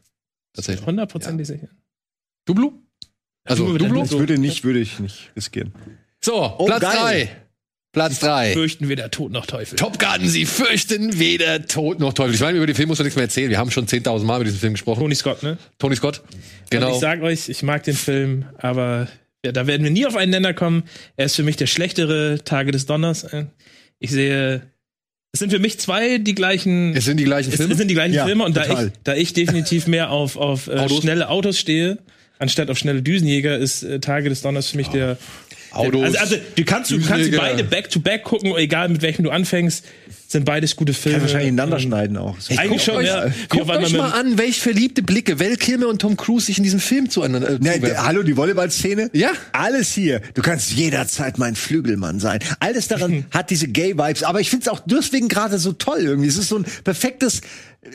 [0.53, 0.85] Tatsächlich.
[0.85, 1.69] Hundertprozentig sicher.
[2.45, 2.73] Dublu?
[3.43, 5.73] Also, Dublu der Ich würde nicht, würde ich nicht riskieren.
[6.23, 6.93] So, Oh, Platz geil.
[6.95, 7.29] drei.
[7.95, 8.53] Platz drei.
[8.53, 9.75] Fürchten weder Tod noch Teufel.
[9.77, 12.35] Top Gun, sie fürchten weder Tod noch Teufel.
[12.35, 13.49] Ich meine, über den Film muss man nichts mehr erzählen.
[13.49, 14.99] Wir haben schon 10.000 Mal über diesen Film gesprochen.
[14.99, 15.57] Tony Scott, ne?
[15.79, 16.19] Tony Scott.
[16.29, 16.35] Und
[16.69, 16.93] Genau.
[16.93, 19.07] ich sag euch, ich mag den Film, aber
[19.43, 20.83] ja, da werden wir nie auf einen Nenner kommen.
[21.17, 23.25] Er ist für mich der schlechtere Tage des Donners.
[23.99, 24.61] Ich sehe,
[25.31, 26.95] es sind für mich zwei die gleichen.
[26.95, 27.75] Es sind die gleichen es Filme.
[27.75, 30.71] sind die gleichen Ja, Filme und da ich, da ich definitiv mehr auf, auf äh,
[30.79, 31.01] Autos?
[31.01, 31.99] schnelle Autos stehe,
[32.39, 35.17] anstatt auf schnelle Düsenjäger, ist äh, Tage des Donners für mich der.
[35.75, 39.01] Autos, also, also du kannst du kannst die beide back to back gucken, egal mit
[39.01, 39.85] welchem du anfängst,
[40.27, 41.17] sind beides gute Filme.
[41.17, 42.39] Kann wahrscheinlich ineinander schneiden auch.
[42.39, 42.57] So.
[42.57, 43.27] Eigentlich schon, euch, ja.
[43.49, 46.79] Guckt euch mal an, welch verliebte Blicke Val Kilmer und Tom Cruise sich in diesem
[46.79, 49.11] Film zueinander äh, Ne, der- hallo, die Volleyballszene?
[49.13, 49.31] Ja.
[49.51, 50.21] Alles hier.
[50.33, 52.39] Du kannst jederzeit mein Flügelmann sein.
[52.59, 54.23] Alles daran hat diese Gay-Vibes.
[54.23, 56.27] Aber ich find's auch deswegen gerade so toll irgendwie.
[56.27, 57.41] Es ist so ein perfektes,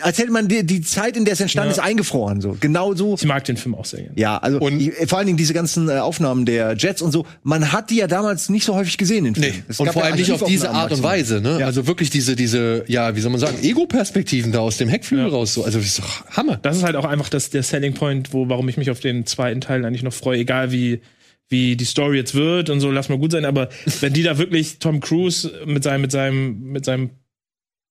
[0.03, 1.73] als hätte man die, die Zeit, in der es entstanden Ja.
[1.73, 2.41] ist, eingefroren.
[2.41, 2.57] So.
[2.61, 3.15] Genau so.
[3.15, 4.21] Ich mag den Film auch sehr gerne.
[4.21, 7.27] Ja, also Und- ich, vor allen Dingen diese ganzen äh, Aufnahmen der Jets und so,
[7.43, 9.51] man hat die ja damals nicht so häufig gesehen in Filmen.
[9.57, 9.63] Nee.
[9.69, 11.03] Es Und gab vor ja allem nicht auf diese Art und.
[11.03, 11.59] Weise, ne?
[11.61, 11.67] Ja.
[11.67, 15.33] Also wirklich diese, diese, ja, wie soll man sagen, Ego-Perspektiven da aus dem Heckflügel Ja.
[15.33, 15.65] raus, so.
[15.65, 16.57] Also, das ist doch Hammer.
[16.59, 19.27] Das ist halt auch einfach das, der Selling Point, wo, warum ich mich auf den
[19.27, 21.01] zweiten Teil eigentlich noch freue, egal wie,
[21.49, 23.69] wie die Story jetzt wird und so, lass mal gut sein, aber
[24.01, 27.11] wenn die da wirklich Tom Cruise mit seinem, mit seinem, mit seinem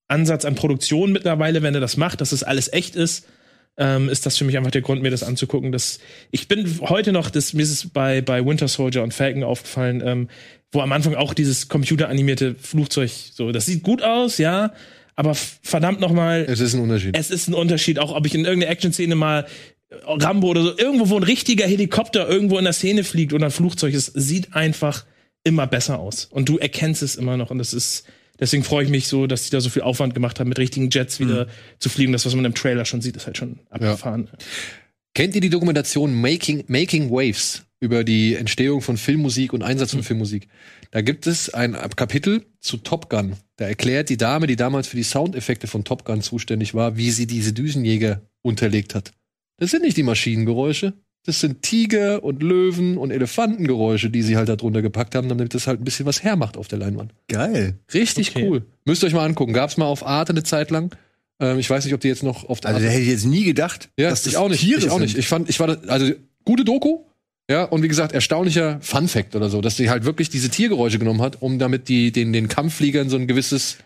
[0.09, 3.25] Ansatz an Produktion mittlerweile, wenn er das macht, dass das alles echt ist,
[3.77, 5.71] ähm, ist das für mich einfach der Grund, mir das anzugucken.
[5.71, 5.99] Das,
[6.31, 10.03] ich bin heute noch, das, mir ist es bei, bei Winter Soldier und Falcon aufgefallen,
[10.05, 10.27] ähm,
[10.71, 14.73] wo am Anfang auch dieses computeranimierte Flugzeug, so, das sieht gut aus, ja,
[15.15, 17.17] aber verdammt noch mal, Es ist ein Unterschied.
[17.17, 19.45] es ist ein Unterschied, auch ob ich in irgendeiner Action-Szene mal
[19.89, 23.45] äh, Rambo oder so, irgendwo, wo ein richtiger Helikopter irgendwo in der Szene fliegt oder
[23.45, 25.05] ein Flugzeug, es sieht einfach
[25.43, 26.25] immer besser aus.
[26.25, 27.49] Und du erkennst es immer noch.
[27.49, 28.05] Und das ist,
[28.39, 30.89] deswegen freue ich mich so, dass die da so viel Aufwand gemacht haben, mit richtigen
[30.89, 31.47] Jets wieder
[31.79, 32.11] zu fliegen.
[32.11, 34.29] Das, was man im Trailer schon sieht, ist halt schon abgefahren.
[35.13, 40.03] Kennt ihr die Dokumentation Making, Making Waves über die Entstehung von Filmmusik und Einsatz von
[40.03, 40.47] Filmmusik?
[40.91, 43.35] Da gibt es ein Kapitel zu Top Gun.
[43.57, 47.11] Da erklärt die Dame, die damals für die Soundeffekte von Top Gun zuständig war, wie
[47.11, 49.11] sie diese Düsenjäger unterlegt hat.
[49.57, 50.93] Das sind nicht die Maschinengeräusche.
[51.29, 55.53] Das sind Tiger und Löwen und Elefantengeräusche, die sie halt da drunter gepackt haben, damit
[55.53, 57.13] das halt ein bisschen was hermacht auf der Leinwand.
[57.27, 57.75] Geil.
[57.93, 58.47] Richtig Okay.
[58.49, 58.65] cool.
[58.85, 59.53] Müsst ihr euch mal angucken.
[59.53, 60.95] Gab's mal auf Arte eine Zeit lang.
[61.39, 63.25] Ähm, ich weiß nicht, ob die jetzt noch auf der Also da hätte ich jetzt
[63.25, 64.61] nie gedacht, ja, dass das ich auch nicht.
[64.61, 65.03] Tiere ich auch sind.
[65.03, 65.17] nicht.
[65.17, 66.11] Ich fand, ich war, da- also
[66.45, 66.99] gute Doku.
[67.49, 70.99] Ja, und wie gesagt, erstaunlicher Fun Fact oder so, dass sie halt wirklich diese Tiergeräusche
[70.99, 73.77] genommen hat, um damit die, den, den Kampffliegern so ein gewisses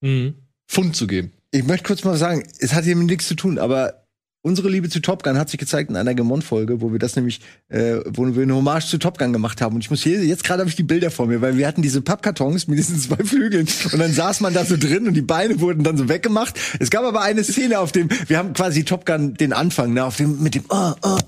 [0.00, 0.34] Mhm.
[0.66, 1.32] Fund zu geben.
[1.50, 4.04] Ich möchte kurz mal sagen, es hat hier mit nichts zu tun, aber
[4.42, 7.40] unsere Liebe zu Top Gun hat sich gezeigt in einer Gemon-Folge, wo wir das nämlich,
[7.68, 9.74] äh, wo wir eine Hommage zu Top Gun gemacht haben.
[9.74, 11.82] Und ich muss hier, jetzt gerade habe ich die Bilder vor mir, weil wir hatten
[11.82, 15.22] diese Pappkartons mit diesen zwei Flügeln und dann saß man da so drin und die
[15.22, 16.58] Beine wurden dann so weggemacht.
[16.78, 20.04] Es gab aber eine Szene auf dem, wir haben quasi Top Gun den Anfang, ne,
[20.04, 21.18] auf dem, mit dem, oh, oh,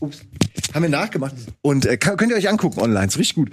[0.00, 0.18] Ups.
[0.74, 1.34] Haben wir nachgemacht.
[1.62, 3.50] Und äh, könnt ihr euch angucken online, ist richtig gut.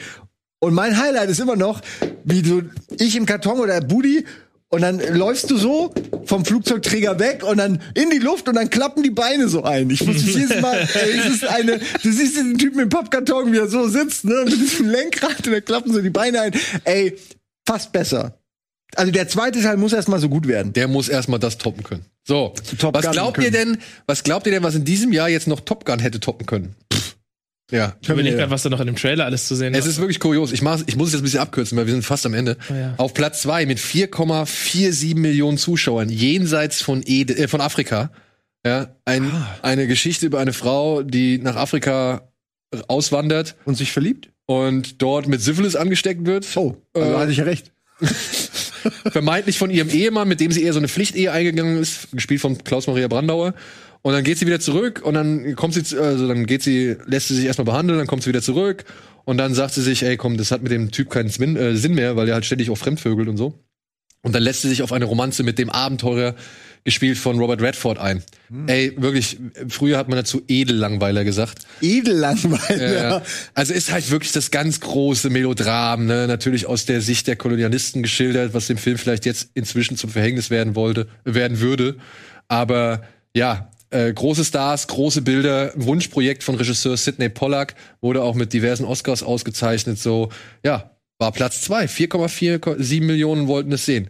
[0.60, 1.82] Und mein Highlight ist immer noch,
[2.24, 2.62] wie so
[2.98, 4.26] ich im Karton oder Budi
[4.74, 5.94] und dann läufst du so
[6.26, 9.88] vom Flugzeugträger weg und dann in die Luft und dann klappen die Beine so ein.
[9.92, 13.54] Ich muss mich jedes Mal, ey, es ist eine, du siehst diesen Typen im Pappkarton,
[13.54, 16.54] wie er so sitzt, ne, mit diesem Lenkrad und dann klappen so die Beine ein.
[16.86, 17.16] Ey,
[17.68, 18.40] fast besser.
[18.96, 20.74] Also der zweite Teil muss erst mal so gut werden.
[20.74, 22.06] Der muss erstmal das toppen können.
[22.24, 23.46] So, Top was glaubt können.
[23.46, 23.78] ihr denn,
[24.08, 26.74] was glaubt ihr denn, was in diesem Jahr jetzt noch Top Gun hätte toppen können?
[27.72, 27.96] Ja.
[28.02, 30.20] Ich überlege gerade, was da noch in dem Trailer alles zu sehen Es ist wirklich
[30.20, 30.52] kurios.
[30.52, 32.58] Ich, mach's, ich muss es jetzt ein bisschen abkürzen, weil wir sind fast am Ende.
[32.70, 32.94] Oh ja.
[32.98, 38.12] Auf Platz zwei mit 4,47 Millionen Zuschauern jenseits von, Ede, äh, von Afrika.
[38.66, 39.48] Ja, ein, Ah.
[39.62, 42.30] Eine Geschichte über eine Frau, die nach Afrika
[42.88, 44.30] auswandert Und sich verliebt?
[44.46, 46.46] und dort mit Syphilis angesteckt wird.
[46.56, 47.72] Oh, also Äh, hatte ich ja recht.
[49.12, 52.62] vermeintlich von ihrem Ehemann, mit dem sie eher so eine Pflichtehe eingegangen ist, gespielt von
[52.64, 53.54] Klaus-Maria Brandauer.
[54.04, 57.30] Und dann geht sie wieder zurück und dann kommt sie, also dann geht sie, lässt
[57.30, 58.84] sie sich erstmal behandeln, dann kommt sie wieder zurück
[59.24, 61.76] und dann sagt sie sich, ey, komm, das hat mit dem Typ keinen Sinn, äh,
[61.78, 63.64] Sinn mehr, weil er halt ständig auch fremdvögelt und so.
[64.22, 66.36] Und dann lässt sie sich auf eine Romanze mit dem Abenteurer
[66.86, 68.24] gespielt von Robert Redford ein.
[68.68, 69.38] Ey, wirklich,
[69.70, 71.66] früher hat man dazu Edellangweiler gesagt.
[71.82, 72.94] Edellangweiler.
[72.94, 73.22] Ja.
[73.54, 76.28] Also ist halt wirklich das ganz große Melodram, ne?
[76.28, 80.50] natürlich aus der Sicht der Kolonialisten geschildert, was dem Film vielleicht jetzt inzwischen zum Verhängnis
[80.50, 81.96] werden wollte, werden würde.
[82.50, 83.04] Aber
[83.34, 88.86] ja, äh, große Stars, große Bilder, Wunschprojekt von Regisseur Sidney Pollack, wurde auch mit diversen
[88.86, 90.00] Oscars ausgezeichnet.
[90.00, 90.30] So,
[90.64, 94.10] ja, war Platz zwei, 4,47 Millionen wollten es sehen.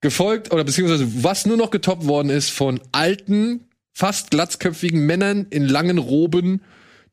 [0.00, 5.66] Gefolgt, oder beziehungsweise was nur noch getoppt worden ist von alten, fast glatzköpfigen Männern in
[5.66, 6.62] langen Roben,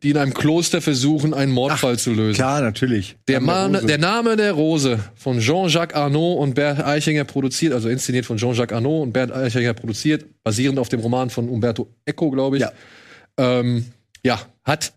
[0.03, 2.35] die in einem Kloster versuchen, einen Mordfall zu lösen.
[2.35, 3.15] Klar, natürlich.
[3.27, 3.87] Der, Name Mann, Rose.
[3.87, 8.75] der Name der Rose von Jean-Jacques Arnaud und Bert Eichinger produziert, also inszeniert von Jean-Jacques
[8.75, 12.61] Arnaud und Bert Eichinger produziert, basierend auf dem Roman von Umberto Eco, glaube ich.
[12.61, 12.71] Ja.
[13.37, 13.85] Ähm,
[14.23, 14.93] ja, hat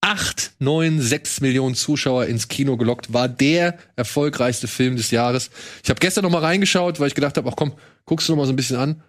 [0.00, 5.50] acht, neun, sechs Millionen Zuschauer ins Kino gelockt, war der erfolgreichste Film des Jahres.
[5.84, 7.72] Ich habe gestern noch mal reingeschaut, weil ich gedacht habe, ach komm,
[8.06, 9.02] guckst du noch mal so ein bisschen an.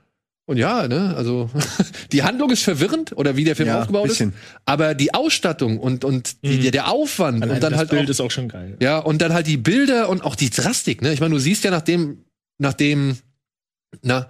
[0.47, 1.49] Und ja, ne, also
[2.11, 4.29] die Handlung ist verwirrend oder wie der Film Ja, aufgebaut bisschen.
[4.31, 6.71] ist, aber die Ausstattung und und die, Mhm.
[6.71, 8.75] der Aufwand Allein und dann das halt Bild auch, ist auch schon geil.
[8.81, 11.13] ja und dann halt die Bilder und auch die Drastik, ne?
[11.13, 12.25] Ich meine, du siehst ja nachdem
[12.57, 13.17] nachdem
[14.01, 14.27] na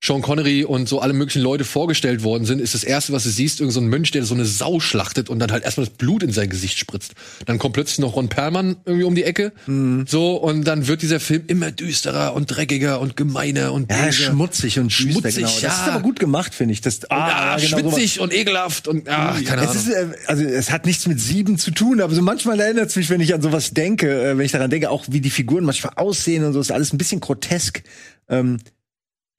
[0.00, 3.30] Sean Connery und so alle möglichen Leute vorgestellt worden sind, ist das erste, was du
[3.30, 5.94] siehst, irgendein so ein Mönch, der so eine Sau schlachtet und dann halt erstmal das
[5.96, 7.14] Blut in sein Gesicht spritzt.
[7.46, 9.52] Dann kommt plötzlich noch Ron Perlmann irgendwie um die Ecke.
[9.66, 10.04] Mhm.
[10.06, 14.78] So, und dann wird dieser Film immer düsterer und dreckiger und gemeiner und Ja, schmutzig
[14.78, 15.48] und düster, Schmutzig, genau.
[15.48, 15.68] ja.
[15.68, 16.80] Das ist aber gut gemacht, finde ich.
[16.80, 17.94] Das, Ah, genau sowas.
[17.94, 19.82] schwitzig und ekelhaft und ah, keine es Ahnung.
[19.82, 22.94] ist, äh, also es hat nichts mit sieben zu tun, aber so manchmal erinnert es
[22.96, 25.64] mich, wenn ich an sowas denke, äh, wenn ich daran denke, auch wie die Figuren
[25.64, 27.82] manchmal aussehen und so, ist alles ein bisschen grotesk.
[28.28, 28.58] Ähm,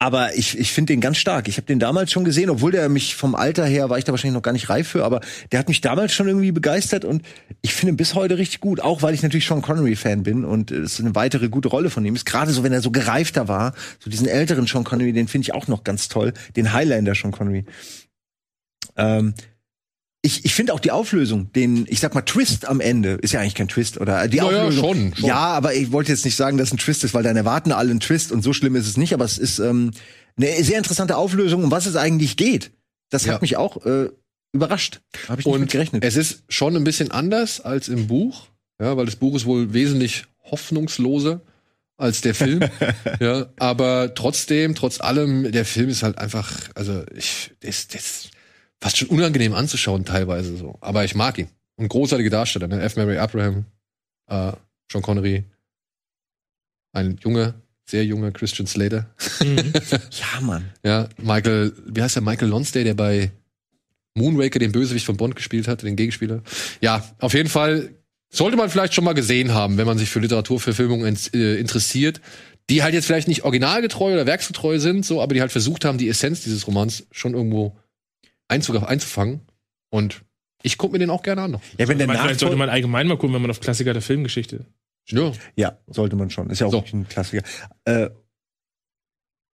[0.02, 1.46] aber ich, ich finde den ganz stark.
[1.46, 4.12] Ich habe den damals schon gesehen, obwohl der mich vom Alter her war ich da
[4.12, 5.20] wahrscheinlich noch gar nicht reif für, aber
[5.52, 7.22] der hat mich damals schon irgendwie begeistert und
[7.60, 10.46] ich finde ihn bis heute richtig gut, auch weil ich natürlich Sean Connery Fan bin
[10.46, 12.24] und es eine weitere gute Rolle von ihm ist.
[12.24, 15.54] Gerade so, wenn er so gereifter war, so diesen älteren Sean Connery, den finde ich
[15.54, 17.66] auch noch ganz toll, den Highlander Sean Connery.
[18.96, 19.34] Ähm,
[20.22, 23.40] ich, ich finde auch die Auflösung, den, ich sag mal, Twist am Ende, ist ja
[23.40, 24.28] eigentlich kein Twist, oder?
[24.28, 24.84] Die Ja, ja, Auflösung.
[24.94, 25.24] schon, schon.
[25.28, 27.90] Ja, aber ich wollte jetzt nicht sagen, dass ein Twist ist, weil dann erwarten alle
[27.90, 29.92] einen Twist und so schlimm ist es nicht, aber es ist ähm,
[30.36, 32.70] eine sehr interessante Auflösung, um was es eigentlich geht.
[33.08, 33.34] Das Ja.
[33.34, 34.10] hat mich auch äh,
[34.52, 35.00] überrascht.
[35.28, 36.04] Habe ich nicht mit Und gerechnet.
[36.04, 38.48] es ist schon ein bisschen anders als im Buch,
[38.80, 41.40] ja, weil das Buch ist wohl wesentlich hoffnungsloser
[41.96, 42.60] als der Film.
[43.20, 48.28] ja, aber trotzdem, trotz allem, der Film ist halt einfach, also ich, das, das
[48.80, 50.76] fast schon unangenehm anzuschauen teilweise so.
[50.80, 51.48] Aber ich mag ihn.
[51.76, 52.80] Und großartige Darsteller, ne?
[52.82, 52.96] F.
[52.96, 53.64] Mary Abraham,
[54.28, 54.52] äh,
[54.90, 55.44] Sean Connery,
[56.92, 57.54] ein junger,
[57.86, 59.06] sehr junger Christian Slater.
[59.40, 59.56] Mhm.
[60.10, 60.64] ja, Mann.
[60.84, 63.30] Ja, Michael, wie heißt der Michael Lonsdale, der bei
[64.14, 66.42] Moonraker den Bösewicht von Bond gespielt hat, den Gegenspieler.
[66.80, 67.90] Ja, auf jeden Fall
[68.28, 72.20] sollte man vielleicht schon mal gesehen haben, wenn man sich für Literaturverfilmungen ins- äh, interessiert,
[72.68, 75.98] die halt jetzt vielleicht nicht originalgetreu oder werksgetreu sind, so, aber die halt versucht haben,
[75.98, 77.76] die Essenz dieses Romans schon irgendwo
[78.50, 79.40] einzug- einzufangen.
[79.90, 80.22] Und
[80.62, 81.50] ich gucke mir den auch gerne an.
[81.52, 81.62] noch.
[81.78, 84.02] Ja, wenn der Man, vielleicht sollte man allgemein mal gucken, wenn man auf Klassiker der
[84.02, 84.66] Filmgeschichte.
[85.08, 86.50] Ja, ja, sollte man schon.
[86.50, 86.84] Ist ja auch So.
[86.92, 87.42] ein Klassiker.
[87.84, 88.10] Äh,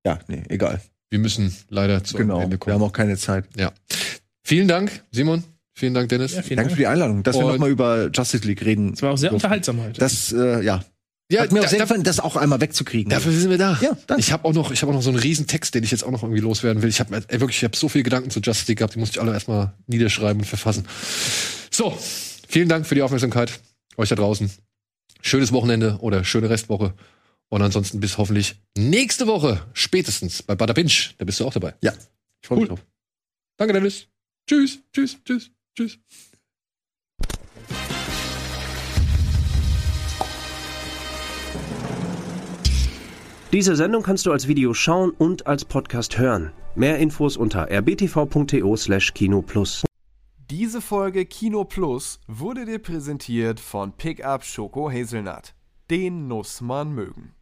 [0.05, 0.81] ja, nee, egal.
[1.11, 2.41] wir müssen leider zu genau.
[2.41, 2.75] Ende Wir kommen.
[2.75, 3.47] haben auch keine Zeit.
[4.45, 5.45] Vielen Dank, Simon.
[5.79, 6.35] Vielen Dank, Dennis.
[6.35, 6.79] Ja, vielen Danke für Dank.
[6.79, 8.93] die Einladung, dass wir Und- noch mal über Justice League reden.
[8.95, 9.45] Es war auch sehr durften.
[9.47, 10.01] unterhaltsam heute.
[10.01, 10.83] Das, äh, ja.
[11.31, 13.11] Ja, Hat mir auch da- sehr da- gefallen, das auch einmal wegzukriegen.
[13.11, 13.77] Dafür sind wir da.
[13.83, 14.21] Ja, danke.
[14.21, 16.05] Ich habe auch noch, ich habe auch noch so einen riesen Text, den ich jetzt
[16.05, 16.89] auch noch irgendwie loswerden will.
[16.89, 19.21] Ich habe wirklich, ich habe so viele Gedanken zu Justice League gehabt, die musste ich
[19.21, 20.87] alle erstmal niederschreiben und verfassen.
[21.71, 21.97] So,
[22.49, 23.59] vielen Dank für die Aufmerksamkeit
[23.97, 24.51] euch da draußen.
[25.21, 26.95] Schönes Wochenende oder schöne Restwoche.
[27.49, 30.93] Und ansonsten bis hoffentlich nächste Woche spätestens bei Bada Binge.
[31.19, 31.75] Da bist du auch dabei.
[31.83, 31.93] Ja.
[32.43, 32.77] Ich freue mich Cool.
[32.77, 32.87] drauf.
[33.57, 34.07] Danke, Dennis.
[34.49, 35.99] Tschüss, tschüss, tschüss, tschüss.
[43.53, 46.51] Diese Sendung kannst du als Video schauen und als Podcast hören.
[46.75, 49.85] Mehr Infos unter rbtv.to/kinoplus.
[50.51, 55.55] Diese Folge Kino Plus wurde dir präsentiert von Pickup Schoko Hazelnut.
[55.91, 57.36] Den muss man mögen.